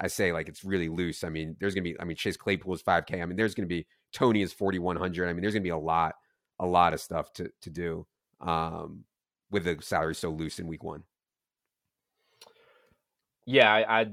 I 0.00 0.06
say, 0.06 0.32
like, 0.32 0.48
it's 0.48 0.64
really 0.64 0.88
loose. 0.88 1.24
I 1.24 1.28
mean, 1.28 1.56
there's 1.58 1.74
to 1.74 1.80
be, 1.80 2.00
I 2.00 2.04
mean, 2.04 2.16
Chase 2.16 2.36
Claypool 2.36 2.74
is 2.74 2.82
5K. 2.82 3.22
I 3.22 3.26
mean, 3.26 3.36
there's 3.36 3.54
to 3.54 3.66
be 3.66 3.86
Toney 4.12 4.42
is 4.42 4.52
4,100. 4.52 5.28
I 5.28 5.32
mean, 5.32 5.42
there's 5.42 5.54
to 5.54 5.60
be 5.60 5.70
a 5.70 5.78
lot, 5.78 6.14
a 6.58 6.66
lot 6.66 6.94
of 6.94 7.00
stuff 7.00 7.32
to, 7.34 7.50
to 7.62 7.70
do. 7.70 8.06
Um, 8.40 9.04
with 9.50 9.64
the 9.64 9.78
salary 9.80 10.14
so 10.14 10.30
loose 10.30 10.58
in 10.58 10.66
week 10.66 10.84
one. 10.84 11.02
Yeah, 13.46 13.72
I, 13.72 14.00
I, 14.00 14.06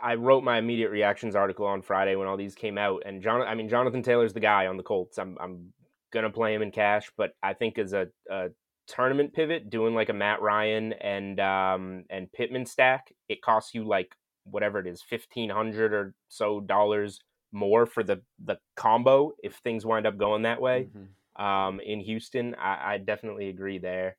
I 0.00 0.14
wrote 0.14 0.44
my 0.44 0.58
immediate 0.58 0.90
reactions 0.90 1.34
article 1.34 1.66
on 1.66 1.82
Friday 1.82 2.14
when 2.16 2.28
all 2.28 2.36
these 2.36 2.54
came 2.54 2.78
out, 2.78 3.02
and 3.04 3.22
John, 3.22 3.42
I 3.42 3.54
mean 3.54 3.68
Jonathan 3.68 4.02
Taylor's 4.02 4.32
the 4.32 4.40
guy 4.40 4.66
on 4.66 4.76
the 4.76 4.82
Colts. 4.82 5.18
I'm 5.18 5.36
I'm 5.40 5.72
gonna 6.12 6.30
play 6.30 6.54
him 6.54 6.62
in 6.62 6.70
cash, 6.70 7.10
but 7.16 7.32
I 7.42 7.54
think 7.54 7.78
as 7.78 7.92
a, 7.92 8.08
a 8.30 8.48
tournament 8.88 9.32
pivot, 9.34 9.70
doing 9.70 9.94
like 9.94 10.08
a 10.08 10.14
Matt 10.14 10.40
Ryan 10.42 10.94
and 10.94 11.38
um 11.38 12.04
and 12.10 12.32
Pittman 12.32 12.66
stack, 12.66 13.12
it 13.28 13.42
costs 13.42 13.74
you 13.74 13.86
like 13.86 14.16
whatever 14.44 14.78
it 14.78 14.86
is, 14.86 15.02
fifteen 15.02 15.50
hundred 15.50 15.92
or 15.92 16.14
so 16.28 16.60
dollars 16.60 17.20
more 17.52 17.86
for 17.86 18.02
the 18.02 18.20
the 18.44 18.58
combo 18.76 19.32
if 19.42 19.56
things 19.56 19.86
wind 19.86 20.06
up 20.06 20.16
going 20.16 20.42
that 20.42 20.60
way. 20.60 20.88
Mm-hmm. 20.88 21.44
Um, 21.44 21.80
in 21.80 22.00
Houston, 22.00 22.56
I, 22.56 22.94
I 22.94 22.98
definitely 22.98 23.48
agree 23.48 23.78
there. 23.78 24.16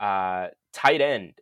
Uh, 0.00 0.48
tight 0.72 1.00
end. 1.00 1.34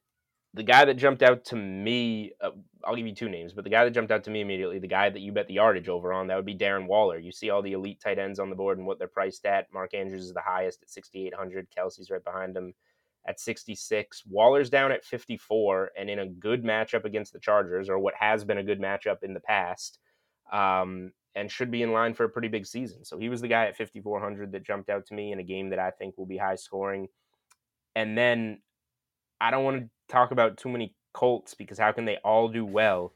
The 0.55 0.63
guy 0.63 0.85
that 0.85 0.95
jumped 0.95 1.23
out 1.23 1.45
to 1.47 1.57
me, 1.57 2.33
uh, 2.41 2.51
I'll 2.85 2.97
give 2.97 3.07
you 3.07 3.15
two 3.15 3.31
names, 3.31 3.55
but 3.55 3.65
the 3.65 3.71
guy 3.71 3.85
that 3.85 3.93
jumped 3.93 4.13
out 4.13 4.23
to 4.25 4.31
me 4.31 4.43
immediately, 4.43 4.79
the 4.79 4.87
guy 4.87 5.09
that 5.09 5.21
you 5.21 5.33
bet 5.33 5.47
the 5.49 5.55
yardage 5.55 5.89
over 5.89 6.13
on, 6.13 6.27
that 6.27 6.37
would 6.37 6.45
be 6.45 6.55
Darren 6.55 6.87
Waller. 6.87 7.19
You 7.19 7.33
see 7.33 7.49
all 7.49 7.63
the 7.63 7.73
elite 7.73 8.01
tight 8.01 8.19
ends 8.19 8.39
on 8.39 8.51
the 8.51 8.57
board 8.57 8.77
and 8.77 8.87
what 8.87 8.99
they're 8.99 9.09
priced 9.09 9.47
at. 9.47 9.73
Mark 9.73 9.95
Andrews 9.95 10.25
is 10.25 10.35
the 10.35 10.43
highest 10.43 10.83
at 10.83 10.91
6,800. 10.91 11.69
Kelce's 11.77 12.11
right 12.11 12.23
behind 12.23 12.55
him 12.55 12.75
at 13.27 13.41
66. 13.41 14.25
Waller's 14.29 14.71
down 14.71 14.93
at 14.93 15.05
54, 15.05 15.93
and 15.99 16.11
in 16.11 16.19
a 16.19 16.27
good 16.27 16.65
matchup 16.65 17.05
against 17.05 17.33
the 17.33 17.39
Chargers, 17.39 17.89
or 17.89 17.99
what 17.99 18.15
has 18.19 18.45
been 18.45 18.59
a 18.59 18.65
good 18.65 18.81
matchup 18.81 19.23
in 19.23 19.33
the 19.33 19.41
past, 19.41 19.99
um, 20.53 21.13
and 21.35 21.51
should 21.51 21.71
be 21.71 21.83
in 21.83 21.93
line 21.93 22.15
for 22.15 22.25
a 22.25 22.29
pretty 22.29 22.49
big 22.49 22.67
season. 22.67 23.05
So 23.05 23.19
he 23.19 23.29
was 23.29 23.41
the 23.41 23.49
guy 23.49 23.67
at 23.67 23.77
5,400 23.77 24.53
that 24.53 24.65
jumped 24.65 24.91
out 24.91 25.07
to 25.07 25.15
me 25.15 25.33
in 25.33 25.39
a 25.39 25.45
game 25.45 25.71
that 25.71 25.79
I 25.79 25.91
think 25.91 26.19
will 26.19 26.27
be 26.27 26.37
high 26.37 26.57
scoring. 26.57 27.09
And 27.95 28.19
then 28.19 28.61
I 29.41 29.51
don't 29.51 29.65
want 29.65 29.81
to 29.83 29.91
talk 30.13 30.31
about 30.31 30.57
too 30.57 30.69
many 30.69 30.95
Colts 31.13 31.55
because 31.55 31.79
how 31.79 31.93
can 31.93 32.05
they 32.05 32.17
all 32.25 32.49
do 32.49 32.65
well? 32.65 33.13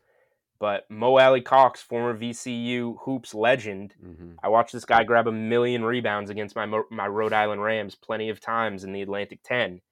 But 0.58 0.90
Mo 0.90 1.18
Alie-Cox, 1.18 1.82
former 1.82 2.18
VCU 2.18 2.96
hoops 3.02 3.34
legend, 3.34 3.94
mm-hmm. 4.02 4.32
I 4.42 4.48
watched 4.48 4.72
this 4.72 4.86
guy 4.86 5.04
grab 5.04 5.26
a 5.26 5.32
million 5.32 5.84
rebounds 5.84 6.30
against 6.30 6.56
my 6.56 6.66
my 6.90 7.06
Rhode 7.06 7.34
Island 7.34 7.62
Rams 7.62 7.94
plenty 7.94 8.30
of 8.30 8.40
times 8.40 8.82
in 8.82 8.92
the 8.92 9.02
Atlantic 9.02 9.40
10. 9.44 9.82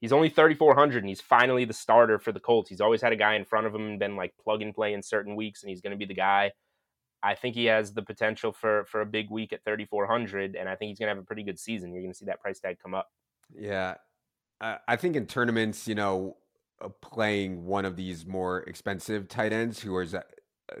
He's 0.00 0.12
only 0.12 0.28
3,400 0.28 1.02
and 1.02 1.08
he's 1.08 1.20
finally 1.20 1.64
the 1.64 1.72
starter 1.72 2.18
for 2.18 2.32
the 2.32 2.40
Colts. 2.40 2.68
He's 2.68 2.80
always 2.80 3.02
had 3.02 3.12
a 3.12 3.16
guy 3.16 3.34
in 3.34 3.44
front 3.44 3.66
of 3.66 3.74
him 3.74 3.86
and 3.86 3.98
been 3.98 4.16
like 4.16 4.34
plug 4.42 4.62
and 4.62 4.74
play 4.74 4.92
in 4.92 5.02
certain 5.02 5.36
weeks, 5.36 5.62
and 5.62 5.70
he's 5.70 5.80
going 5.80 5.92
to 5.92 5.96
be 5.96 6.04
the 6.04 6.14
guy. 6.14 6.52
I 7.22 7.34
think 7.34 7.54
he 7.54 7.66
has 7.66 7.92
the 7.92 8.02
potential 8.02 8.52
for 8.52 8.84
for 8.86 9.00
a 9.00 9.06
big 9.06 9.30
week 9.30 9.52
at 9.52 9.64
3,400, 9.64 10.56
and 10.56 10.68
I 10.68 10.74
think 10.74 10.88
he's 10.90 10.98
going 10.98 11.08
to 11.08 11.14
have 11.14 11.22
a 11.22 11.26
pretty 11.26 11.44
good 11.44 11.58
season. 11.58 11.92
You're 11.92 12.02
going 12.02 12.12
to 12.12 12.18
see 12.18 12.26
that 12.26 12.40
price 12.40 12.58
tag 12.58 12.78
come 12.82 12.94
up. 12.94 13.08
Yeah, 13.56 13.94
I 14.60 14.96
think 14.96 15.14
in 15.16 15.26
tournaments, 15.26 15.86
you 15.86 15.94
know, 15.94 16.36
playing 17.00 17.64
one 17.64 17.84
of 17.84 17.96
these 17.96 18.26
more 18.26 18.60
expensive 18.60 19.28
tight 19.28 19.52
ends 19.52 19.80
who 19.80 19.98
is 19.98 20.14
uh, 20.14 20.22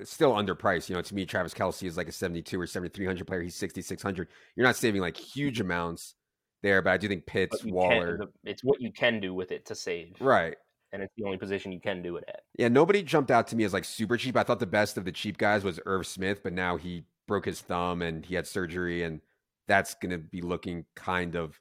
still 0.04 0.32
underpriced. 0.32 0.88
You 0.88 0.96
know, 0.96 1.02
to 1.02 1.14
me, 1.14 1.26
Travis 1.26 1.54
Kelce 1.54 1.86
is 1.86 1.96
like 1.96 2.08
a 2.08 2.12
72 2.12 2.60
or 2.60 2.66
7,300 2.66 3.26
player. 3.26 3.42
He's 3.42 3.56
6,600. 3.56 4.28
You're 4.56 4.66
not 4.66 4.76
saving 4.76 5.00
like 5.00 5.16
huge 5.16 5.60
amounts 5.60 6.14
there, 6.62 6.82
but 6.82 6.90
I 6.90 6.96
do 6.96 7.08
think 7.08 7.26
Pitts, 7.26 7.64
Waller. 7.64 8.18
Can, 8.18 8.28
it's 8.44 8.64
what 8.64 8.80
you 8.80 8.92
can 8.92 9.20
do 9.20 9.34
with 9.34 9.52
it 9.52 9.66
to 9.66 9.74
save. 9.74 10.16
Right. 10.20 10.56
And 10.92 11.02
it's 11.02 11.12
the 11.16 11.24
only 11.24 11.36
position 11.36 11.70
you 11.70 11.80
can 11.80 12.02
do 12.02 12.16
it 12.16 12.24
at. 12.28 12.40
Yeah, 12.58 12.68
nobody 12.68 13.02
jumped 13.02 13.30
out 13.30 13.46
to 13.48 13.56
me 13.56 13.64
as 13.64 13.74
like 13.74 13.84
super 13.84 14.16
cheap. 14.16 14.36
I 14.36 14.42
thought 14.42 14.58
the 14.58 14.66
best 14.66 14.96
of 14.96 15.04
the 15.04 15.12
cheap 15.12 15.36
guys 15.36 15.62
was 15.62 15.78
Irv 15.84 16.06
Smith, 16.06 16.42
but 16.42 16.54
now 16.54 16.76
he 16.76 17.04
broke 17.26 17.44
his 17.44 17.60
thumb 17.60 18.00
and 18.00 18.24
he 18.24 18.34
had 18.34 18.46
surgery, 18.46 19.02
and 19.02 19.20
that's 19.66 19.94
going 19.94 20.12
to 20.12 20.18
be 20.18 20.40
looking 20.40 20.86
kind 20.96 21.36
of 21.36 21.60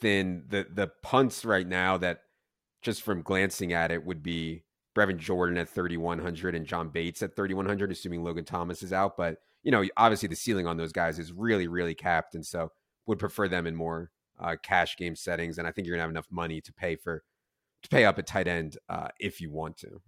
thin. 0.00 0.42
The 0.48 0.66
the 0.74 0.88
punts 1.02 1.44
right 1.44 1.66
now 1.66 1.98
that 1.98 2.23
just 2.84 3.02
from 3.02 3.22
glancing 3.22 3.72
at 3.72 3.90
it 3.90 4.04
would 4.04 4.22
be 4.22 4.62
Brevin 4.94 5.16
Jordan 5.16 5.58
at 5.58 5.68
3100 5.68 6.54
and 6.54 6.66
John 6.66 6.90
Bates 6.90 7.22
at 7.22 7.34
3100 7.34 7.90
assuming 7.90 8.22
Logan 8.22 8.44
Thomas 8.44 8.82
is 8.82 8.92
out, 8.92 9.16
but 9.16 9.38
you 9.64 9.72
know, 9.72 9.82
obviously 9.96 10.28
the 10.28 10.36
ceiling 10.36 10.66
on 10.66 10.76
those 10.76 10.92
guys 10.92 11.18
is 11.18 11.32
really 11.32 11.66
really 11.66 11.94
capped 11.94 12.36
and 12.36 12.46
so 12.46 12.70
would 13.06 13.18
prefer 13.18 13.48
them 13.48 13.66
in 13.66 13.74
more 13.74 14.10
uh, 14.38 14.56
cash 14.62 14.96
game 14.96 15.16
settings, 15.16 15.58
and 15.58 15.66
I 15.66 15.72
think 15.72 15.86
you're 15.86 15.96
gonna 15.96 16.02
have 16.02 16.10
enough 16.10 16.30
money 16.30 16.60
to 16.60 16.72
pay 16.72 16.96
for 16.96 17.22
to 17.82 17.88
pay 17.88 18.04
up 18.04 18.18
at 18.18 18.26
tight 18.26 18.48
end 18.48 18.78
uh, 18.88 19.08
if 19.18 19.40
you 19.40 19.50
want 19.50 19.76
to. 19.78 20.00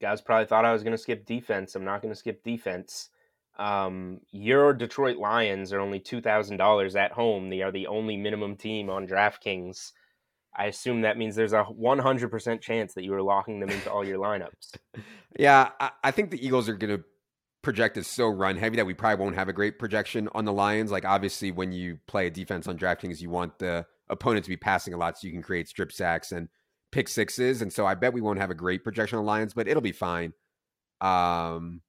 Guys 0.00 0.20
probably 0.20 0.46
thought 0.46 0.64
I 0.64 0.72
was 0.72 0.82
gonna 0.82 0.98
skip 0.98 1.26
defense. 1.26 1.74
I'm 1.74 1.84
not 1.84 2.02
gonna 2.02 2.14
skip 2.14 2.42
defense. 2.42 3.10
Um, 3.58 4.20
your 4.30 4.72
Detroit 4.72 5.16
Lions 5.16 5.72
are 5.72 5.80
only 5.80 6.00
two 6.00 6.20
thousand 6.20 6.56
dollars 6.56 6.96
at 6.96 7.12
home. 7.12 7.48
They 7.48 7.62
are 7.62 7.72
the 7.72 7.86
only 7.86 8.16
minimum 8.16 8.56
team 8.56 8.90
on 8.90 9.06
DraftKings. 9.06 9.92
I 10.58 10.66
assume 10.66 11.02
that 11.02 11.16
means 11.16 11.36
there's 11.36 11.52
a 11.52 11.64
100% 11.64 12.60
chance 12.60 12.94
that 12.94 13.04
you 13.04 13.14
are 13.14 13.22
locking 13.22 13.60
them 13.60 13.70
into 13.70 13.90
all 13.90 14.04
your 14.04 14.18
lineups. 14.18 14.74
yeah, 15.38 15.70
I, 15.80 15.90
I 16.02 16.10
think 16.10 16.30
the 16.30 16.44
Eagles 16.44 16.68
are 16.68 16.74
going 16.74 16.98
to 16.98 17.04
project 17.62 17.96
is 17.96 18.06
so 18.06 18.28
run 18.28 18.56
heavy 18.56 18.76
that 18.76 18.86
we 18.86 18.94
probably 18.94 19.22
won't 19.22 19.36
have 19.36 19.48
a 19.48 19.52
great 19.52 19.78
projection 19.78 20.28
on 20.32 20.44
the 20.44 20.52
Lions. 20.52 20.90
Like 20.90 21.04
obviously 21.04 21.50
when 21.50 21.72
you 21.72 21.98
play 22.06 22.26
a 22.26 22.30
defense 22.30 22.66
on 22.66 22.78
DraftKings, 22.78 23.20
you 23.20 23.30
want 23.30 23.58
the 23.58 23.86
opponent 24.08 24.44
to 24.44 24.50
be 24.50 24.56
passing 24.56 24.94
a 24.94 24.96
lot 24.96 25.18
so 25.18 25.26
you 25.26 25.32
can 25.32 25.42
create 25.42 25.68
strip 25.68 25.92
sacks 25.92 26.32
and 26.32 26.48
pick 26.92 27.08
sixes. 27.08 27.60
And 27.60 27.72
so 27.72 27.86
I 27.86 27.94
bet 27.94 28.12
we 28.12 28.20
won't 28.20 28.38
have 28.38 28.50
a 28.50 28.54
great 28.54 28.84
projection 28.84 29.18
on 29.18 29.24
the 29.24 29.30
Lions, 29.30 29.54
but 29.54 29.68
it'll 29.68 29.82
be 29.82 29.92
fine. 29.92 30.32
Um 31.00 31.82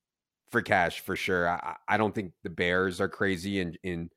for 0.51 0.61
cash 0.61 0.99
for 1.01 1.15
sure. 1.15 1.47
I, 1.47 1.75
I 1.87 1.97
don't 1.97 2.13
think 2.13 2.33
the 2.43 2.49
Bears 2.49 2.99
are 2.99 3.09
crazy 3.09 3.59
in 3.59 3.75
in 3.83 4.09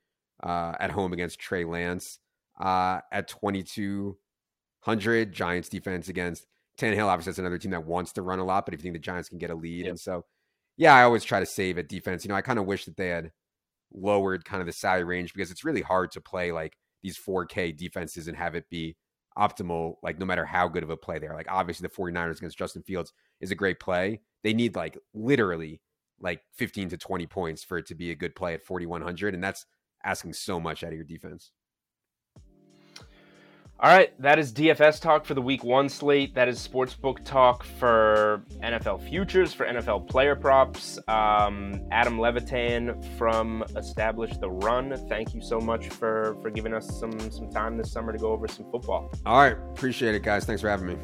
uh 0.43 0.75
at 0.81 0.91
home 0.91 1.13
against 1.13 1.39
Trey 1.39 1.65
Lance. 1.65 2.19
Uh 2.59 3.01
at 3.11 3.29
twenty 3.29 3.63
two 4.85 4.91
hundred 4.91 5.33
Giants 5.33 5.69
defense 5.69 6.09
against 6.09 6.47
Tannehill. 6.79 7.07
Obviously, 7.07 7.31
that's 7.31 7.39
another 7.39 7.59
team 7.59 7.71
that 7.73 7.87
wants 7.87 8.13
to 8.13 8.23
run 8.23 8.39
a 8.39 8.45
lot, 8.45 8.67
but 8.67 8.75
if 8.75 8.81
you 8.81 8.83
think 8.83 8.95
the 8.95 9.01
Giants 9.01 9.29
can 9.29 9.39
get 9.39 9.51
a 9.51 9.55
lead, 9.55 9.85
yep. 9.85 9.91
and 9.91 10.01
so 10.01 10.25
yeah, 10.77 10.95
I 10.95 11.03
always 11.03 11.25
try 11.25 11.41
to 11.41 11.47
save 11.47 11.79
at 11.79 11.89
defense. 11.89 12.25
You 12.25 12.29
know, 12.31 12.35
I 12.35 12.43
kind 12.43 12.59
of 12.59 12.67
wish 12.67 12.85
that 12.87 12.97
they 12.97 13.09
had 13.09 13.31
lowered 13.93 14.45
kind 14.45 14.61
of 14.61 14.67
the 14.67 14.73
salary 14.73 15.05
range 15.05 15.33
because 15.33 15.51
it's 15.51 15.65
really 15.65 15.83
hard 15.83 16.11
to 16.13 16.21
play 16.21 16.53
like 16.53 16.77
these 17.03 17.19
4K 17.19 17.77
defenses 17.77 18.29
and 18.29 18.37
have 18.37 18.55
it 18.55 18.71
be 18.71 18.97
optimal, 19.39 19.97
like 20.03 20.19
no 20.19 20.27
matter 20.27 20.45
how 20.45 20.69
good 20.69 20.83
of 20.83 20.91
a 20.91 20.97
play 20.97 21.19
they 21.19 21.27
are. 21.27 21.35
Like 21.35 21.51
obviously 21.51 21.87
the 21.87 21.95
49ers 21.95 22.39
against 22.39 22.59
Justin 22.59 22.83
Fields 22.83 23.13
is 23.41 23.51
a 23.51 23.57
great 23.57 23.81
play. 23.81 24.21
They 24.43 24.55
need 24.55 24.77
like 24.77 24.99
literally 25.15 25.81
like 26.21 26.43
15 26.55 26.91
to 26.91 26.97
20 26.97 27.27
points 27.27 27.65
for 27.65 27.79
it 27.79 27.87
to 27.87 27.95
be 27.95 28.11
a 28.11 28.17
good 28.17 28.35
play 28.35 28.55
at 28.55 28.65
4,100. 28.65 29.35
And 29.35 29.43
that's 29.43 29.67
asking 30.05 30.35
so 30.35 30.61
much 30.61 30.85
out 30.85 30.91
of 30.91 30.97
your 30.97 31.05
defense. 31.05 31.51
All 33.83 33.91
right, 33.91 34.13
that 34.23 34.39
is 34.39 34.53
DFS 34.53 35.01
talk 35.01 35.25
for 35.25 35.35
the 35.35 35.43
week 35.43 35.65
one 35.65 35.89
slate. 35.89 36.37
That 36.37 36.47
is 36.47 36.57
sportsbook 36.65 37.25
talk 37.25 37.65
for 37.65 38.45
NFL 38.63 39.09
futures, 39.09 39.53
for 39.53 39.67
NFL 39.67 40.09
player 40.09 40.37
props. 40.37 41.01
Um, 41.09 41.83
Adam 41.91 42.21
Levitan 42.21 43.03
from 43.19 43.65
Establish 43.77 44.37
the 44.37 44.49
Run. 44.49 44.97
Thank 45.09 45.35
you 45.35 45.43
so 45.43 45.59
much 45.59 45.89
for 45.89 46.37
for 46.43 46.51
giving 46.51 46.73
us 46.73 46.97
some 47.01 47.19
some 47.33 47.51
time 47.51 47.77
this 47.77 47.91
summer 47.91 48.13
to 48.13 48.19
go 48.19 48.31
over 48.31 48.47
some 48.47 48.71
football. 48.71 49.11
All 49.27 49.39
right, 49.39 49.57
appreciate 49.73 50.15
it, 50.15 50.23
guys. 50.23 50.45
Thanks 50.45 50.63
for 50.63 50.69
having 50.69 50.87
me. 50.87 50.97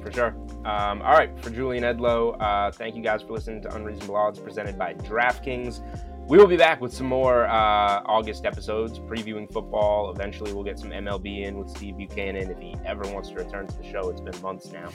For 0.00 0.10
sure. 0.10 0.28
Um, 0.64 1.02
all 1.02 1.12
right, 1.12 1.38
for 1.42 1.50
Julian 1.50 1.84
Edlow, 1.84 2.40
uh, 2.40 2.70
thank 2.70 2.96
you 2.96 3.02
guys 3.02 3.20
for 3.20 3.34
listening 3.34 3.60
to 3.64 3.74
Unreasonable 3.74 4.16
Odds 4.16 4.38
presented 4.38 4.78
by 4.78 4.94
DraftKings. 4.94 5.82
We 6.30 6.38
will 6.38 6.46
be 6.46 6.56
back 6.56 6.80
with 6.80 6.94
some 6.94 7.08
more 7.08 7.46
uh, 7.46 8.02
August 8.06 8.46
episodes 8.46 9.00
previewing 9.00 9.52
football. 9.52 10.12
Eventually, 10.12 10.52
we'll 10.52 10.62
get 10.62 10.78
some 10.78 10.90
MLB 10.90 11.42
in 11.44 11.58
with 11.58 11.68
Steve 11.68 11.96
Buchanan 11.96 12.52
if 12.52 12.58
he 12.60 12.76
ever 12.86 13.02
wants 13.12 13.30
to 13.30 13.34
return 13.34 13.66
to 13.66 13.76
the 13.76 13.90
show. 13.90 14.10
It's 14.10 14.20
been 14.20 14.40
months 14.40 14.70
now. 14.70 14.92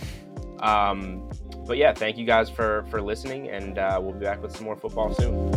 Um, 0.61 1.29
but 1.67 1.75
yeah, 1.75 1.93
thank 1.93 2.17
you 2.17 2.25
guys 2.25 2.49
for 2.49 2.85
for 2.89 3.01
listening, 3.01 3.49
and 3.49 3.77
uh, 3.77 3.99
we'll 4.01 4.13
be 4.13 4.21
back 4.21 4.41
with 4.41 4.55
some 4.55 4.63
more 4.63 4.77
football 4.77 5.13
soon. 5.13 5.51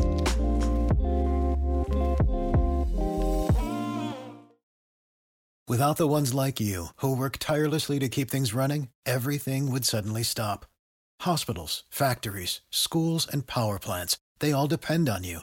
Without 5.68 5.96
the 5.96 6.08
ones 6.08 6.34
like 6.34 6.58
you 6.58 6.88
who 6.96 7.14
work 7.14 7.36
tirelessly 7.38 8.00
to 8.00 8.08
keep 8.08 8.32
things 8.32 8.52
running, 8.52 8.88
everything 9.06 9.70
would 9.70 9.84
suddenly 9.84 10.24
stop. 10.24 10.66
Hospitals, 11.20 11.84
factories, 11.88 12.62
schools, 12.68 13.28
and 13.28 13.46
power 13.46 13.78
plants—they 13.78 14.50
all 14.50 14.66
depend 14.66 15.08
on 15.08 15.22
you. 15.22 15.42